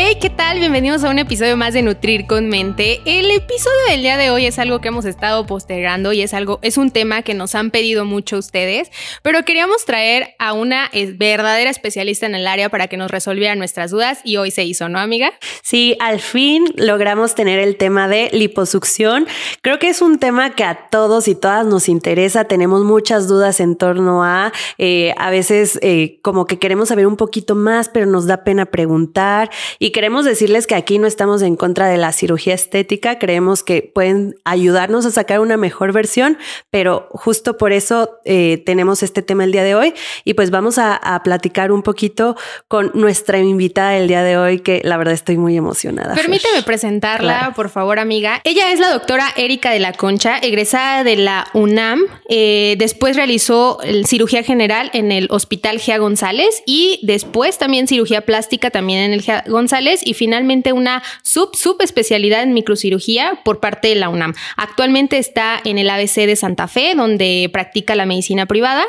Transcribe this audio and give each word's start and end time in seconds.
Hey, 0.00 0.16
¿qué 0.20 0.30
tal? 0.30 0.60
Bienvenidos 0.60 1.02
a 1.02 1.10
un 1.10 1.18
episodio 1.18 1.56
más 1.56 1.74
de 1.74 1.82
Nutrir 1.82 2.28
con 2.28 2.48
Mente. 2.48 3.00
El 3.04 3.32
episodio 3.32 3.76
del 3.90 4.00
día 4.00 4.16
de 4.16 4.30
hoy 4.30 4.46
es 4.46 4.60
algo 4.60 4.80
que 4.80 4.86
hemos 4.86 5.04
estado 5.04 5.44
postergando 5.44 6.12
y 6.12 6.22
es 6.22 6.34
algo, 6.34 6.60
es 6.62 6.78
un 6.78 6.92
tema 6.92 7.22
que 7.22 7.34
nos 7.34 7.56
han 7.56 7.72
pedido 7.72 8.04
mucho 8.04 8.38
ustedes, 8.38 8.92
pero 9.24 9.44
queríamos 9.44 9.84
traer 9.84 10.36
a 10.38 10.52
una 10.52 10.88
eh, 10.92 11.12
verdadera 11.16 11.68
especialista 11.68 12.26
en 12.26 12.36
el 12.36 12.46
área 12.46 12.68
para 12.68 12.86
que 12.86 12.96
nos 12.96 13.10
resolviera 13.10 13.56
nuestras 13.56 13.90
dudas 13.90 14.20
y 14.22 14.36
hoy 14.36 14.52
se 14.52 14.62
hizo, 14.62 14.88
¿no, 14.88 15.00
amiga? 15.00 15.32
Sí, 15.62 15.96
al 15.98 16.20
fin 16.20 16.64
logramos 16.76 17.34
tener 17.34 17.58
el 17.58 17.76
tema 17.76 18.06
de 18.06 18.30
liposucción. 18.32 19.26
Creo 19.62 19.80
que 19.80 19.88
es 19.88 20.00
un 20.00 20.20
tema 20.20 20.54
que 20.54 20.62
a 20.62 20.86
todos 20.92 21.26
y 21.26 21.34
todas 21.34 21.66
nos 21.66 21.88
interesa. 21.88 22.44
Tenemos 22.44 22.84
muchas 22.84 23.26
dudas 23.26 23.58
en 23.58 23.74
torno 23.74 24.22
a, 24.22 24.52
eh, 24.78 25.12
a 25.18 25.30
veces 25.30 25.76
eh, 25.82 26.20
como 26.22 26.46
que 26.46 26.60
queremos 26.60 26.90
saber 26.90 27.08
un 27.08 27.16
poquito 27.16 27.56
más, 27.56 27.88
pero 27.88 28.06
nos 28.06 28.28
da 28.28 28.44
pena 28.44 28.66
preguntar 28.66 29.50
y 29.80 29.87
queremos 29.92 30.24
decirles 30.24 30.66
que 30.66 30.74
aquí 30.74 30.98
no 30.98 31.06
estamos 31.06 31.42
en 31.42 31.56
contra 31.56 31.88
de 31.88 31.96
la 31.96 32.12
cirugía 32.12 32.54
estética, 32.54 33.18
creemos 33.18 33.62
que 33.62 33.82
pueden 33.82 34.34
ayudarnos 34.44 35.06
a 35.06 35.10
sacar 35.10 35.40
una 35.40 35.56
mejor 35.56 35.92
versión, 35.92 36.38
pero 36.70 37.08
justo 37.10 37.56
por 37.56 37.72
eso 37.72 38.18
eh, 38.24 38.62
tenemos 38.66 39.02
este 39.02 39.22
tema 39.22 39.44
el 39.44 39.52
día 39.52 39.62
de 39.62 39.74
hoy 39.74 39.94
y 40.24 40.34
pues 40.34 40.50
vamos 40.50 40.78
a, 40.78 40.98
platicar 41.24 41.72
un 41.72 41.82
poquito 41.82 42.36
con 42.68 42.90
nuestra 42.94 43.38
invitada 43.38 43.92
del 43.92 44.08
día 44.08 44.22
de 44.22 44.36
hoy, 44.36 44.60
que 44.60 44.80
la 44.84 44.96
verdad 44.96 45.14
estoy 45.14 45.36
muy 45.36 45.56
emocionada. 45.56 46.14
Permíteme 46.14 46.62
presentarla, 46.62 47.52
por 47.56 47.70
favor, 47.70 47.98
amiga. 47.98 48.40
Ella 48.44 48.72
es 48.72 48.78
la 48.78 48.90
doctora 48.90 49.26
Erika 49.36 49.70
de 49.70 49.80
la 49.80 49.92
Concha, 49.92 50.38
egresada 50.38 51.02
de 51.02 51.16
la 51.16 51.48
UNAM. 51.54 52.02
Eh, 52.28 52.76
después 52.78 53.16
realizó 53.16 53.78
cirugía 54.06 54.42
general 54.42 54.90
en 54.92 55.10
el 55.12 55.26
Hospital 55.30 55.80
Gea 55.80 55.98
González 55.98 56.62
y 56.66 57.00
después 57.02 57.58
también 57.58 57.88
cirugía 57.88 58.20
plástica 58.20 58.70
también 58.70 59.00
en 59.00 59.12
el 59.12 59.22
Gea 59.22 59.44
González 59.46 59.67
y 60.04 60.14
finalmente 60.14 60.72
una 60.72 61.02
sub 61.22 61.54
subespecialidad 61.54 62.42
en 62.42 62.54
microcirugía 62.54 63.40
por 63.44 63.60
parte 63.60 63.88
de 63.88 63.94
la 63.96 64.08
UNAM. 64.08 64.34
Actualmente 64.56 65.18
está 65.18 65.60
en 65.64 65.78
el 65.78 65.90
ABC 65.90 66.26
de 66.26 66.36
Santa 66.36 66.68
Fe, 66.68 66.94
donde 66.94 67.48
practica 67.52 67.94
la 67.94 68.06
medicina 68.06 68.46
privada. 68.46 68.84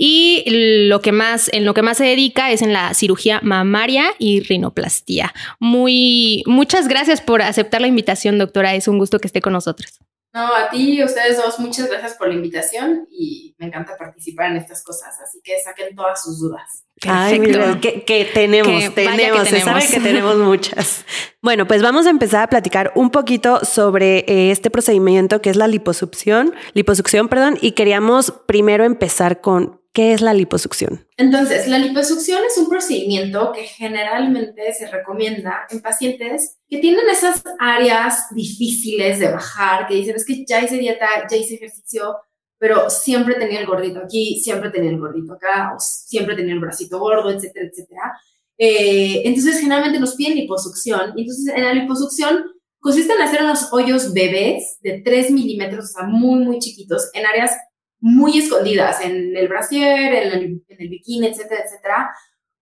Y 0.00 0.44
lo 0.86 1.00
que 1.00 1.10
más, 1.10 1.50
en 1.52 1.64
lo 1.64 1.74
que 1.74 1.82
más 1.82 1.96
se 1.96 2.04
dedica 2.04 2.52
es 2.52 2.62
en 2.62 2.72
la 2.72 2.94
cirugía 2.94 3.40
mamaria 3.42 4.14
y 4.18 4.40
rinoplastía. 4.40 5.34
Muy, 5.58 6.44
muchas 6.46 6.86
gracias 6.86 7.20
por 7.20 7.42
aceptar 7.42 7.80
la 7.80 7.88
invitación, 7.88 8.38
doctora. 8.38 8.74
Es 8.74 8.86
un 8.86 8.98
gusto 8.98 9.18
que 9.18 9.26
esté 9.26 9.40
con 9.40 9.54
nosotros. 9.54 9.98
No, 10.32 10.54
a 10.54 10.68
ti 10.70 10.98
y 10.98 11.04
ustedes 11.04 11.38
dos, 11.38 11.58
muchas 11.58 11.88
gracias 11.88 12.14
por 12.14 12.28
la 12.28 12.34
invitación 12.34 13.08
y 13.10 13.56
me 13.58 13.66
encanta 13.66 13.96
participar 13.96 14.50
en 14.50 14.58
estas 14.58 14.84
cosas, 14.84 15.18
así 15.20 15.40
que 15.42 15.58
saquen 15.64 15.96
todas 15.96 16.22
sus 16.22 16.38
dudas. 16.38 16.84
Ay, 17.06 17.38
mira, 17.38 17.78
que, 17.80 18.28
tenemos, 18.32 18.94
tenemos, 18.94 19.48
se 19.48 19.60
sabe 19.60 19.86
que 19.86 20.00
tenemos 20.00 20.36
muchas. 20.36 21.04
Bueno, 21.40 21.68
pues 21.68 21.82
vamos 21.82 22.04
a 22.06 22.10
empezar 22.10 22.42
a 22.42 22.46
platicar 22.48 22.90
un 22.96 23.10
poquito 23.10 23.64
sobre 23.64 24.24
eh, 24.26 24.50
este 24.50 24.70
procedimiento 24.70 25.40
que 25.40 25.50
es 25.50 25.56
la 25.56 25.68
liposucción, 25.68 26.52
liposucción, 26.74 27.28
perdón, 27.28 27.56
y 27.60 27.72
queríamos 27.72 28.34
primero 28.46 28.82
empezar 28.84 29.40
con 29.40 29.80
qué 29.92 30.12
es 30.12 30.20
la 30.20 30.34
liposucción. 30.34 31.06
Entonces, 31.16 31.68
la 31.68 31.78
liposucción 31.78 32.40
es 32.46 32.58
un 32.58 32.68
procedimiento 32.68 33.52
que 33.52 33.64
generalmente 33.64 34.72
se 34.72 34.88
recomienda 34.88 35.66
en 35.70 35.80
pacientes 35.80 36.58
que 36.68 36.78
tienen 36.78 37.08
esas 37.10 37.42
áreas 37.58 38.26
difíciles 38.34 39.18
de 39.18 39.32
bajar, 39.32 39.86
que 39.86 39.94
dicen, 39.94 40.16
es 40.16 40.24
que 40.24 40.44
ya 40.46 40.62
hice 40.62 40.76
dieta, 40.78 41.08
ya 41.30 41.36
hice 41.36 41.54
ejercicio, 41.54 42.16
pero 42.58 42.90
siempre 42.90 43.36
tenía 43.36 43.60
el 43.60 43.66
gordito 43.66 44.00
aquí, 44.00 44.40
siempre 44.40 44.70
tenía 44.70 44.90
el 44.90 44.98
gordito 44.98 45.34
acá, 45.34 45.72
o 45.74 45.78
siempre 45.78 46.34
tenía 46.34 46.54
el 46.54 46.60
bracito 46.60 46.98
gordo, 46.98 47.30
etcétera, 47.30 47.66
etcétera. 47.66 48.20
Eh, 48.58 49.22
entonces, 49.24 49.60
generalmente 49.60 50.00
nos 50.00 50.16
piden 50.16 50.36
liposucción. 50.36 51.12
Y 51.16 51.22
entonces, 51.22 51.54
en 51.54 51.64
la 51.64 51.72
liposucción 51.72 52.44
consiste 52.80 53.12
en 53.12 53.22
hacer 53.22 53.42
unos 53.42 53.72
hoyos 53.72 54.12
bebés 54.12 54.78
de 54.80 55.00
3 55.04 55.30
milímetros, 55.30 55.84
o 55.84 55.88
sea, 55.88 56.02
muy, 56.04 56.44
muy 56.44 56.58
chiquitos, 56.58 57.10
en 57.14 57.26
áreas 57.26 57.52
muy 58.00 58.38
escondidas, 58.38 59.00
en 59.04 59.36
el 59.36 59.48
brasier, 59.48 60.14
en 60.14 60.32
el, 60.32 60.62
en 60.68 60.80
el 60.80 60.88
bikini, 60.88 61.26
etcétera, 61.26 61.62
etcétera, 61.64 62.10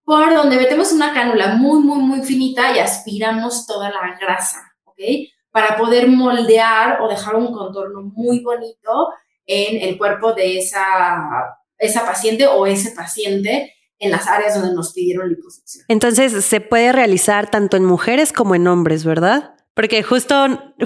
por 0.05 0.33
donde 0.33 0.57
metemos 0.57 0.93
una 0.93 1.13
cánula 1.13 1.57
muy, 1.57 1.83
muy, 1.83 1.99
muy 1.99 2.23
finita 2.23 2.75
y 2.75 2.79
aspiramos 2.79 3.67
toda 3.67 3.91
la 3.91 4.17
grasa, 4.21 4.73
¿ok? 4.85 4.99
Para 5.51 5.77
poder 5.77 6.09
moldear 6.09 7.03
o 7.03 7.09
dejar 7.09 7.35
un 7.35 7.53
contorno 7.53 8.03
muy 8.03 8.41
bonito 8.41 9.09
en 9.47 9.89
el 9.89 9.99
cuerpo 9.99 10.33
de 10.33 10.59
esa, 10.59 11.59
esa 11.79 12.05
paciente 12.05 12.47
o 12.47 12.67
ese 12.67 12.93
paciente 12.93 13.73
en 13.99 14.11
las 14.11 14.27
áreas 14.27 14.55
donde 14.55 14.75
nos 14.75 14.93
pidieron 14.93 15.29
liposucción. 15.29 15.85
Entonces, 15.89 16.45
se 16.45 16.61
puede 16.61 16.93
realizar 16.93 17.51
tanto 17.51 17.77
en 17.77 17.85
mujeres 17.85 18.33
como 18.33 18.55
en 18.55 18.67
hombres, 18.67 19.05
¿verdad? 19.05 19.55
Porque 19.75 20.03
justo, 20.03 20.35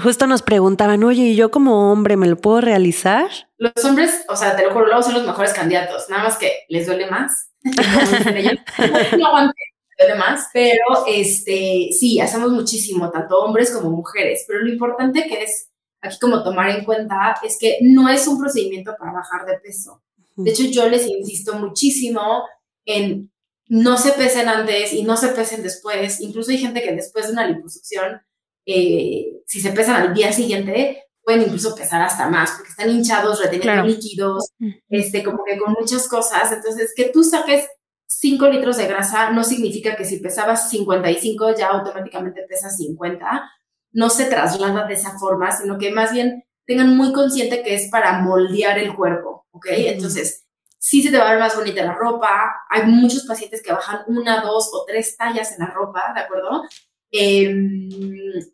justo 0.03 0.27
nos 0.27 0.41
preguntaban, 0.41 1.03
oye, 1.03 1.23
¿y 1.23 1.35
yo 1.35 1.49
como 1.49 1.91
hombre 1.91 2.17
me 2.17 2.27
lo 2.27 2.35
puedo 2.35 2.59
realizar? 2.59 3.29
Los 3.57 3.85
hombres, 3.85 4.25
o 4.27 4.35
sea, 4.35 4.55
te 4.55 4.63
lo 4.63 4.71
juro, 4.71 4.85
luego 4.85 5.01
son 5.01 5.13
los 5.13 5.25
mejores 5.25 5.53
candidatos, 5.53 6.09
nada 6.09 6.23
más 6.23 6.37
que 6.37 6.51
les 6.67 6.87
duele 6.87 7.09
más. 7.09 7.51
no 7.63 9.27
aguante, 9.27 9.61
duele 9.97 10.15
más, 10.15 10.49
pero 10.51 11.05
este, 11.07 11.89
sí, 11.97 12.19
hacemos 12.19 12.51
muchísimo, 12.51 13.09
tanto 13.11 13.39
hombres 13.39 13.71
como 13.71 13.91
mujeres, 13.91 14.43
pero 14.45 14.59
lo 14.59 14.69
importante 14.69 15.25
que 15.25 15.43
es 15.43 15.70
aquí 16.01 16.17
como 16.19 16.43
tomar 16.43 16.69
en 16.69 16.83
cuenta 16.83 17.37
es 17.43 17.57
que 17.59 17.77
no 17.81 18.09
es 18.09 18.27
un 18.27 18.39
procedimiento 18.39 18.95
para 18.97 19.13
bajar 19.13 19.45
de 19.45 19.59
peso. 19.59 20.01
De 20.35 20.51
hecho, 20.51 20.63
yo 20.63 20.89
les 20.89 21.07
insisto 21.07 21.53
muchísimo 21.53 22.43
en 22.85 23.31
no 23.67 23.97
se 23.97 24.11
pesen 24.11 24.49
antes 24.49 24.91
y 24.91 25.03
no 25.03 25.15
se 25.15 25.29
pesen 25.29 25.63
después. 25.63 26.19
Incluso 26.19 26.51
hay 26.51 26.57
gente 26.57 26.81
que 26.81 26.93
después 26.93 27.27
de 27.27 27.33
una 27.33 27.47
liposucción, 27.47 28.21
eh, 28.65 29.41
si 29.45 29.61
se 29.61 29.71
pesan 29.71 29.95
al 30.01 30.13
día 30.13 30.33
siguiente, 30.33 31.03
pueden 31.23 31.43
incluso 31.43 31.75
pesar 31.75 32.01
hasta 32.01 32.27
más, 32.27 32.51
porque 32.51 32.71
están 32.71 32.89
hinchados, 32.89 33.41
reteniendo 33.41 33.83
líquidos, 33.83 34.51
este, 34.89 35.23
como 35.23 35.43
que 35.45 35.57
con 35.57 35.73
muchas 35.79 36.07
cosas. 36.07 36.51
Entonces, 36.51 36.91
que 36.95 37.09
tú 37.09 37.23
saques 37.23 37.67
5 38.07 38.49
litros 38.49 38.77
de 38.77 38.87
grasa 38.87 39.29
no 39.31 39.43
significa 39.43 39.95
que 39.95 40.03
si 40.03 40.17
pesabas 40.19 40.69
55 40.69 41.55
ya 41.55 41.69
automáticamente 41.69 42.43
pesas 42.43 42.75
50 42.75 43.49
no 43.93 44.09
se 44.09 44.25
traslada 44.25 44.85
de 44.85 44.93
esa 44.93 45.17
forma, 45.17 45.51
sino 45.51 45.77
que 45.77 45.91
más 45.91 46.11
bien 46.13 46.43
tengan 46.65 46.95
muy 46.95 47.11
consciente 47.13 47.63
que 47.63 47.75
es 47.75 47.89
para 47.89 48.19
moldear 48.19 48.77
el 48.79 48.95
cuerpo, 48.95 49.45
¿ok? 49.51 49.65
Entonces, 49.69 50.45
sí 50.77 51.01
se 51.03 51.11
te 51.11 51.17
va 51.17 51.27
a 51.27 51.31
ver 51.31 51.39
más 51.39 51.55
bonita 51.55 51.83
la 51.83 51.93
ropa, 51.93 52.65
hay 52.69 52.85
muchos 52.85 53.25
pacientes 53.25 53.61
que 53.61 53.73
bajan 53.73 54.01
una, 54.07 54.41
dos 54.41 54.69
o 54.73 54.85
tres 54.85 55.15
tallas 55.17 55.51
en 55.51 55.59
la 55.59 55.71
ropa, 55.71 56.11
¿de 56.15 56.21
acuerdo? 56.21 56.63
Em, 57.11 57.89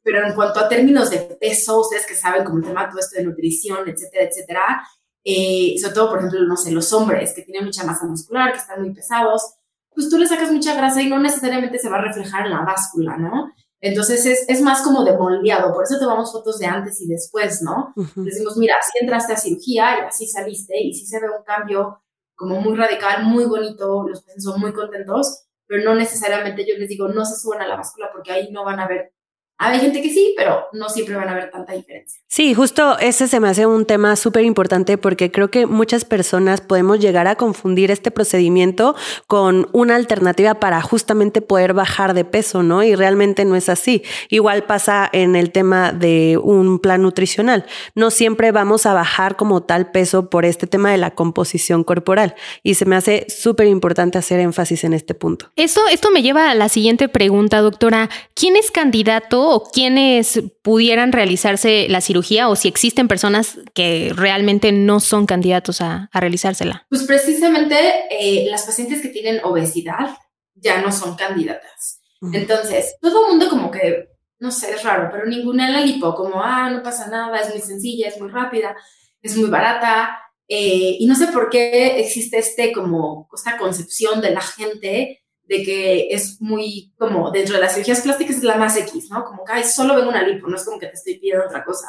pero 0.04 0.26
en 0.26 0.34
cuanto 0.34 0.60
a 0.60 0.68
términos 0.68 1.10
de 1.12 1.20
peso, 1.40 1.82
ustedes 1.82 2.08
que 2.08 2.16
saben 2.16 2.44
como 2.44 2.58
el 2.58 2.66
tema 2.66 2.90
todo 2.90 3.00
esto 3.00 3.18
de 3.18 3.24
nutrición, 3.24 3.88
etcétera, 3.88 4.26
etcétera, 4.26 4.88
eh, 5.24 5.76
sobre 5.80 5.94
todo, 5.94 6.10
por 6.10 6.20
ejemplo, 6.20 6.42
no 6.42 6.58
sé, 6.58 6.72
los 6.72 6.92
hombres 6.94 7.34
que 7.34 7.44
tienen 7.44 7.66
mucha 7.66 7.84
masa 7.84 8.06
muscular, 8.06 8.52
que 8.52 8.60
están 8.60 8.82
muy 8.82 8.94
pesados, 8.94 9.56
pues 9.94 10.10
tú 10.10 10.18
le 10.18 10.28
sacas 10.28 10.52
mucha 10.52 10.74
grasa 10.74 11.02
y 11.02 11.10
no 11.10 11.20
necesariamente 11.20 11.80
se 11.80 11.90
va 11.90 11.98
a 11.98 12.02
reflejar 12.02 12.46
en 12.46 12.52
la 12.52 12.62
báscula, 12.62 13.18
¿no? 13.18 13.52
Entonces 13.80 14.26
es, 14.26 14.46
es, 14.50 14.62
más 14.62 14.82
como 14.82 15.04
de 15.04 15.16
moldeado, 15.16 15.74
por 15.74 15.84
eso 15.84 16.00
tomamos 16.00 16.32
fotos 16.32 16.58
de 16.58 16.66
antes 16.66 17.00
y 17.00 17.08
después, 17.08 17.62
¿no? 17.62 17.94
Decimos, 18.16 18.58
mira, 18.58 18.76
así 18.80 18.92
entraste 19.00 19.34
a 19.34 19.38
cirugía 19.38 20.00
y 20.00 20.08
así 20.08 20.28
saliste 20.28 20.80
y 20.82 20.94
sí 20.94 21.06
se 21.06 21.20
ve 21.20 21.28
un 21.30 21.44
cambio 21.44 22.02
como 22.36 22.60
muy 22.60 22.76
radical, 22.76 23.24
muy 23.24 23.46
bonito, 23.46 24.08
los 24.08 24.22
pacientes 24.22 24.44
son 24.44 24.60
muy 24.60 24.74
contentos, 24.74 25.48
pero 25.68 25.84
no 25.84 25.96
necesariamente 25.96 26.66
yo 26.68 26.78
les 26.78 26.90
digo, 26.90 27.08
no 27.08 27.26
se 27.26 27.40
suban 27.40 27.62
a 27.62 27.68
la 27.68 27.76
báscula 27.76 28.10
porque 28.12 28.32
ahí 28.32 28.52
no 28.52 28.64
van 28.64 28.80
a 28.80 28.88
ver 28.88 29.14
hay 29.60 29.80
gente 29.80 30.02
que 30.02 30.10
sí, 30.10 30.36
pero 30.38 30.68
no 30.72 30.88
siempre 30.88 31.16
van 31.16 31.30
a 31.30 31.32
haber 31.32 31.50
tanta 31.50 31.74
diferencia. 31.74 32.22
Sí, 32.28 32.54
justo 32.54 33.00
ese 33.00 33.28
se 33.28 33.40
me 33.40 33.50
hace 33.50 33.66
un 33.66 33.86
tema 33.86 34.16
súper 34.16 34.44
importante 34.46 34.98
porque 35.00 35.32
creo 35.32 35.50
que 35.50 35.66
muchas 35.66 36.06
personas 36.06 36.62
podemos 36.62 37.00
llegar 37.00 37.28
a 37.28 37.36
confundir 37.36 37.90
este 37.90 38.12
procedimiento 38.12 38.96
con 39.26 39.68
una 39.72 39.96
alternativa 39.96 40.56
para 40.56 40.82
justamente 40.82 41.42
poder 41.42 41.74
bajar 41.74 42.14
de 42.14 42.24
peso, 42.24 42.62
¿no? 42.62 42.84
Y 42.84 42.94
realmente 42.94 43.46
no 43.46 43.56
es 43.56 43.68
así. 43.68 44.04
Igual 44.30 44.66
pasa 44.66 45.10
en 45.12 45.36
el 45.36 45.52
tema 45.52 45.92
de 45.92 46.38
un 46.42 46.78
plan 46.78 47.02
nutricional. 47.02 47.66
No 47.96 48.12
siempre 48.12 48.52
vamos 48.52 48.86
a 48.86 48.94
bajar 48.94 49.38
como 49.38 49.64
tal 49.64 49.90
peso 49.90 50.30
por 50.30 50.46
este 50.46 50.68
tema 50.68 50.92
de 50.92 50.98
la 50.98 51.16
composición 51.16 51.84
corporal. 51.84 52.36
Y 52.62 52.76
se 52.76 52.86
me 52.86 52.96
hace 52.96 53.26
súper 53.28 53.66
importante 53.68 54.20
hacer 54.20 54.40
énfasis 54.40 54.84
en 54.84 54.94
este 54.94 55.16
punto. 55.16 55.50
Esto, 55.56 55.82
esto 55.88 56.12
me 56.12 56.22
lleva 56.22 56.52
a 56.52 56.56
la 56.56 56.70
siguiente 56.70 57.10
pregunta, 57.10 57.62
doctora. 57.62 58.10
¿Quién 58.36 58.56
es 58.56 58.70
candidato 58.70 59.47
o 59.50 59.64
quiénes 59.64 60.42
pudieran 60.62 61.12
realizarse 61.12 61.88
la 61.90 62.02
cirugía 62.02 62.50
o 62.50 62.56
si 62.56 62.68
existen 62.68 63.08
personas 63.08 63.58
que 63.74 64.12
realmente 64.16 64.72
no 64.72 65.00
son 65.00 65.26
candidatos 65.26 65.82
a, 65.82 66.10
realizársela? 66.14 66.86
Pues 66.90 67.04
precisamente 67.04 67.76
eh, 68.10 68.48
las 68.50 68.64
pacientes 68.64 69.02
que 69.02 69.10
tienen 69.10 69.44
obesidad 69.44 70.18
ya 70.56 70.82
no 70.82 70.92
son 70.92 71.16
candidatas. 71.16 72.02
Entonces, 72.34 72.96
todo 73.00 73.26
el 73.26 73.32
mundo 73.32 73.50
como 73.50 73.70
que, 73.70 74.10
no 74.40 74.52
sé, 74.52 74.72
es 74.72 74.84
raro, 74.84 75.10
pero 75.12 75.28
ninguna 75.28 75.68
en 75.68 75.74
la 75.74 75.82
lipo, 75.82 76.16
como, 76.16 76.42
ah, 76.42 76.70
no 76.70 76.82
pasa 76.82 77.08
nada, 77.08 77.40
es 77.40 77.50
muy 77.50 77.62
sencilla, 77.62 78.08
es 78.08 78.20
muy 78.20 78.30
rápida, 78.30 78.76
es 79.22 79.38
muy 79.38 79.50
barata. 79.50 80.20
Eh, 80.48 80.98
y 81.00 81.06
no 81.06 81.16
sé 81.16 81.28
por 81.28 81.50
qué 81.50 82.00
existe 82.00 82.40
este 82.40 82.72
como, 82.72 83.30
esta 83.36 83.58
concepción 83.58 84.20
de 84.22 84.32
la 84.32 84.42
gente 84.42 85.22
de 85.48 85.64
que 85.64 86.08
es 86.10 86.42
muy 86.42 86.94
como 86.98 87.32
dentro 87.32 87.56
de 87.56 87.62
las 87.62 87.74
cirugías 87.74 88.02
plásticas 88.02 88.38
es 88.38 88.44
la 88.44 88.58
más 88.58 88.78
X, 88.78 89.10
¿no? 89.10 89.24
Como 89.24 89.44
que 89.44 89.54
ay, 89.54 89.64
solo 89.64 89.96
vengo 89.96 90.10
una 90.10 90.24
lipo, 90.24 90.48
no 90.48 90.58
es 90.58 90.66
como 90.66 90.80
que 90.80 90.88
te 90.88 90.94
estoy 90.94 91.20
pidiendo 91.20 91.46
otra 91.46 91.64
cosa. 91.64 91.88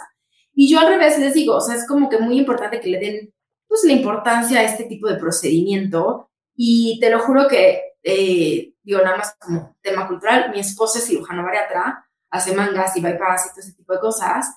Y 0.54 0.68
yo 0.70 0.80
al 0.80 0.88
revés 0.88 1.18
les 1.18 1.34
digo, 1.34 1.56
o 1.56 1.60
sea, 1.60 1.74
es 1.74 1.86
como 1.86 2.08
que 2.08 2.18
muy 2.18 2.38
importante 2.38 2.80
que 2.80 2.88
le 2.88 2.98
den 2.98 3.34
pues 3.66 3.84
la 3.84 3.92
importancia 3.92 4.60
a 4.60 4.64
este 4.64 4.84
tipo 4.84 5.08
de 5.08 5.16
procedimiento 5.16 6.30
y 6.56 6.98
te 7.00 7.10
lo 7.10 7.20
juro 7.20 7.46
que, 7.46 7.82
eh, 8.02 8.72
digo, 8.82 9.00
nada 9.02 9.18
más 9.18 9.36
como 9.38 9.76
tema 9.82 10.08
cultural, 10.08 10.50
mi 10.50 10.60
esposo 10.60 10.98
es 10.98 11.06
cirujano 11.06 11.44
bariatra, 11.44 12.08
hace 12.30 12.54
mangas 12.54 12.96
y 12.96 13.00
bypass 13.00 13.46
y 13.46 13.48
todo 13.50 13.60
ese 13.60 13.74
tipo 13.74 13.92
de 13.92 14.00
cosas 14.00 14.56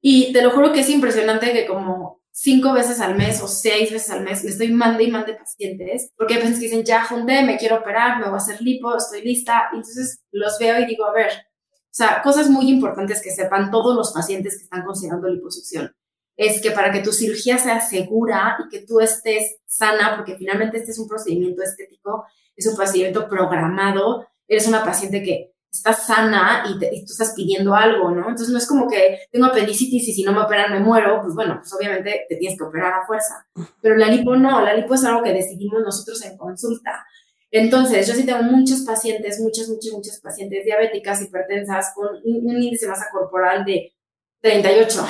y 0.00 0.32
te 0.32 0.42
lo 0.42 0.50
juro 0.50 0.72
que 0.72 0.80
es 0.80 0.90
impresionante 0.90 1.52
que 1.52 1.66
como 1.66 2.20
cinco 2.36 2.72
veces 2.72 3.00
al 3.00 3.14
mes 3.14 3.40
o 3.40 3.46
seis 3.46 3.92
veces 3.92 4.10
al 4.10 4.24
mes, 4.24 4.42
le 4.42 4.50
estoy 4.50 4.72
mande 4.72 5.04
y 5.04 5.10
mande 5.10 5.34
pacientes, 5.34 6.10
porque 6.16 6.34
hay 6.34 6.40
pacientes 6.40 6.60
que 6.60 6.66
dicen, 6.66 6.84
ya 6.84 7.04
junté, 7.04 7.44
me 7.44 7.56
quiero 7.56 7.76
operar, 7.76 8.18
me 8.18 8.24
voy 8.24 8.34
a 8.34 8.38
hacer 8.38 8.60
lipo, 8.60 8.94
estoy 8.96 9.22
lista, 9.22 9.68
entonces 9.72 10.20
los 10.32 10.58
veo 10.58 10.80
y 10.80 10.86
digo, 10.86 11.06
a 11.06 11.12
ver, 11.12 11.30
o 11.30 11.96
sea, 11.96 12.22
cosas 12.22 12.50
muy 12.50 12.68
importantes 12.68 13.22
que 13.22 13.30
sepan 13.30 13.70
todos 13.70 13.96
los 13.96 14.12
pacientes 14.12 14.58
que 14.58 14.64
están 14.64 14.84
considerando 14.84 15.28
liposucción, 15.28 15.94
es 16.36 16.60
que 16.60 16.72
para 16.72 16.90
que 16.90 17.02
tu 17.02 17.12
cirugía 17.12 17.56
sea 17.56 17.80
segura 17.80 18.58
y 18.64 18.68
que 18.68 18.84
tú 18.84 18.98
estés 18.98 19.58
sana, 19.66 20.16
porque 20.16 20.34
finalmente 20.34 20.78
este 20.78 20.90
es 20.90 20.98
un 20.98 21.06
procedimiento 21.06 21.62
estético, 21.62 22.24
es 22.56 22.66
un 22.66 22.74
procedimiento 22.74 23.28
programado, 23.28 24.26
eres 24.48 24.66
una 24.66 24.84
paciente 24.84 25.22
que 25.22 25.53
estás 25.74 26.06
sana 26.06 26.64
y, 26.68 26.78
tú 26.78 27.12
estás 27.12 27.32
pidiendo 27.34 27.74
algo, 27.74 28.10
¿no? 28.10 28.28
Entonces 28.28 28.50
no 28.50 28.58
es 28.58 28.66
como 28.66 28.88
que 28.88 29.18
tengo 29.32 29.46
apendicitis 29.46 30.08
y 30.08 30.12
si 30.12 30.22
no 30.22 30.32
me 30.32 30.40
operan 30.40 30.72
me 30.72 30.78
muero, 30.78 31.20
pues 31.20 31.34
bueno, 31.34 31.56
pues 31.58 31.72
obviamente 31.74 32.26
te 32.28 32.36
tienes 32.36 32.56
que 32.56 32.64
operar 32.64 32.92
a 32.92 33.06
fuerza. 33.06 33.44
Pero 33.82 33.96
la 33.96 34.06
lipo 34.06 34.36
no, 34.36 34.60
la 34.60 34.74
lipo 34.74 34.94
es 34.94 35.04
algo 35.04 35.22
que 35.24 35.32
decidimos 35.32 35.82
nosotros 35.82 36.24
en 36.24 36.36
consulta. 36.36 37.04
Entonces, 37.50 38.06
yo 38.06 38.14
sí 38.14 38.24
tengo 38.24 38.42
muchos 38.42 38.82
pacientes, 38.82 39.40
muchas, 39.40 39.68
muchas, 39.68 39.92
muchas 39.92 40.20
pacientes 40.20 40.64
diabéticas, 40.64 41.22
hipertensas, 41.22 41.92
con 41.94 42.08
un 42.24 42.62
índice 42.62 42.86
de 42.86 42.92
masa 42.92 43.06
corporal 43.12 43.64
de 43.64 43.92
38, 44.40 45.06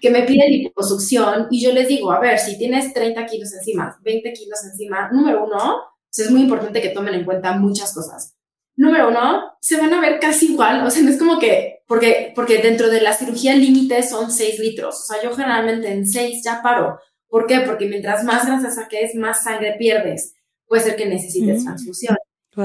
que 0.00 0.10
me 0.10 0.22
piden 0.22 0.50
liposucción 0.50 1.48
y 1.50 1.62
yo 1.62 1.72
les 1.72 1.88
digo, 1.88 2.10
a 2.10 2.20
ver, 2.20 2.38
si 2.38 2.56
tienes 2.56 2.92
30 2.94 3.26
kilos 3.26 3.52
encima, 3.52 3.98
20 4.02 4.32
kilos 4.32 4.64
encima, 4.64 5.10
número 5.10 5.44
uno, 5.44 5.82
pues 6.14 6.26
es 6.26 6.30
muy 6.30 6.42
importante 6.42 6.80
que 6.80 6.90
tomen 6.90 7.14
en 7.14 7.24
cuenta 7.24 7.56
muchas 7.56 7.92
cosas 7.92 8.33
número 8.76 9.08
uno, 9.08 9.52
se 9.60 9.76
van 9.76 9.92
a 9.92 10.00
ver 10.00 10.18
casi 10.20 10.52
igual, 10.52 10.86
o 10.86 10.90
sea, 10.90 11.02
no 11.02 11.10
es 11.10 11.18
como 11.18 11.38
que, 11.38 11.82
porque, 11.86 12.32
porque 12.34 12.58
dentro 12.58 12.88
de 12.88 13.00
la 13.00 13.14
cirugía 13.14 13.54
límite 13.54 14.02
son 14.02 14.30
6 14.30 14.58
litros, 14.58 14.96
o 15.00 15.12
sea, 15.12 15.22
yo 15.22 15.34
generalmente 15.34 15.92
en 15.92 16.06
6 16.06 16.42
ya 16.44 16.62
paro. 16.62 16.98
¿Por 17.28 17.46
qué? 17.46 17.60
Porque 17.60 17.86
mientras 17.86 18.24
más 18.24 18.46
grasa 18.46 18.70
saques, 18.70 19.14
más 19.16 19.42
sangre 19.42 19.74
pierdes. 19.78 20.34
Puede 20.66 20.82
ser 20.84 20.96
que 20.96 21.06
necesites 21.06 21.62
mm. 21.62 21.64
transfusión. 21.64 22.16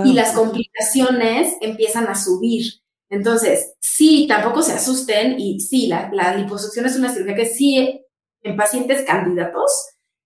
Y 0.06 0.14
las 0.14 0.34
complicaciones 0.34 1.56
empiezan 1.62 2.08
a 2.08 2.14
subir. 2.14 2.74
Entonces, 3.10 3.74
sí, 3.82 4.28
tampoco 4.28 4.62
se 4.62 4.74
asusten 4.74 5.40
y 5.40 5.60
sí, 5.60 5.88
la, 5.88 6.12
la 6.14 6.36
liposucción 6.36 6.86
es 6.86 6.96
una 6.96 7.12
cirugía 7.12 7.36
que 7.36 7.48
sí, 7.48 8.06
en 8.44 8.56
pacientes 8.56 9.04
candidatos, 9.04 9.72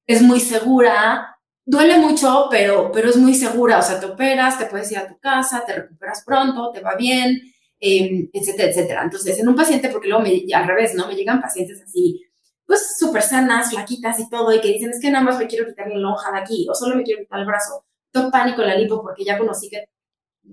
es 0.06 0.22
muy 0.22 0.40
segura, 0.40 1.33
duele 1.66 1.98
mucho, 1.98 2.48
pero, 2.50 2.92
pero 2.92 3.10
es 3.10 3.18
muy 3.18 3.34
segura, 3.34 3.80
o 3.80 3.82
sea, 3.82 4.00
te 4.00 4.06
operas, 4.06 4.58
te 4.58 4.66
puedes 4.66 4.92
ir 4.92 4.98
a 4.98 5.08
tu 5.08 5.18
casa, 5.20 5.64
te 5.66 5.74
recuperas 5.74 6.24
pronto, 6.26 6.72
te 6.72 6.82
va 6.82 6.96
bien, 6.96 7.42
eh, 7.80 8.30
etcétera, 8.34 8.70
etcétera. 8.70 9.04
Entonces, 9.04 9.40
en 9.40 9.48
un 9.48 9.56
paciente, 9.56 9.90
porque 9.90 10.08
luego 10.08 10.24
me, 10.24 10.44
al 10.54 10.68
revés, 10.68 10.94
¿no? 10.96 11.08
Me 11.08 11.16
llegan 11.16 11.42
pacientes 11.42 11.82
así, 11.82 12.22
pues 12.66 12.96
súper 12.98 13.22
sanas, 13.22 13.72
flaquitas 13.72 14.20
y 14.20 14.30
todo, 14.30 14.54
y 14.54 14.62
que 14.62 14.70
dicen, 14.70 14.92
es 14.92 15.00
que 15.02 15.12
nada 15.12 15.24
más 15.24 15.38
me 15.38 15.48
quiero 15.48 15.66
quitar 15.68 15.88
la 15.88 15.98
lonja 15.98 16.32
de 16.32 16.40
aquí, 16.40 16.68
o 16.70 16.76
solo 16.76 16.96
me 16.96 17.04
quiero 17.04 17.22
quitar 17.22 17.40
el 17.40 17.46
brazo. 17.46 17.86
Todo 18.12 18.32
pánico 18.32 18.62
en 18.62 18.68
la 18.70 18.76
lipo 18.76 19.02
porque 19.02 19.24
ya 19.26 19.38
conocí 19.38 19.70
que 19.70 19.86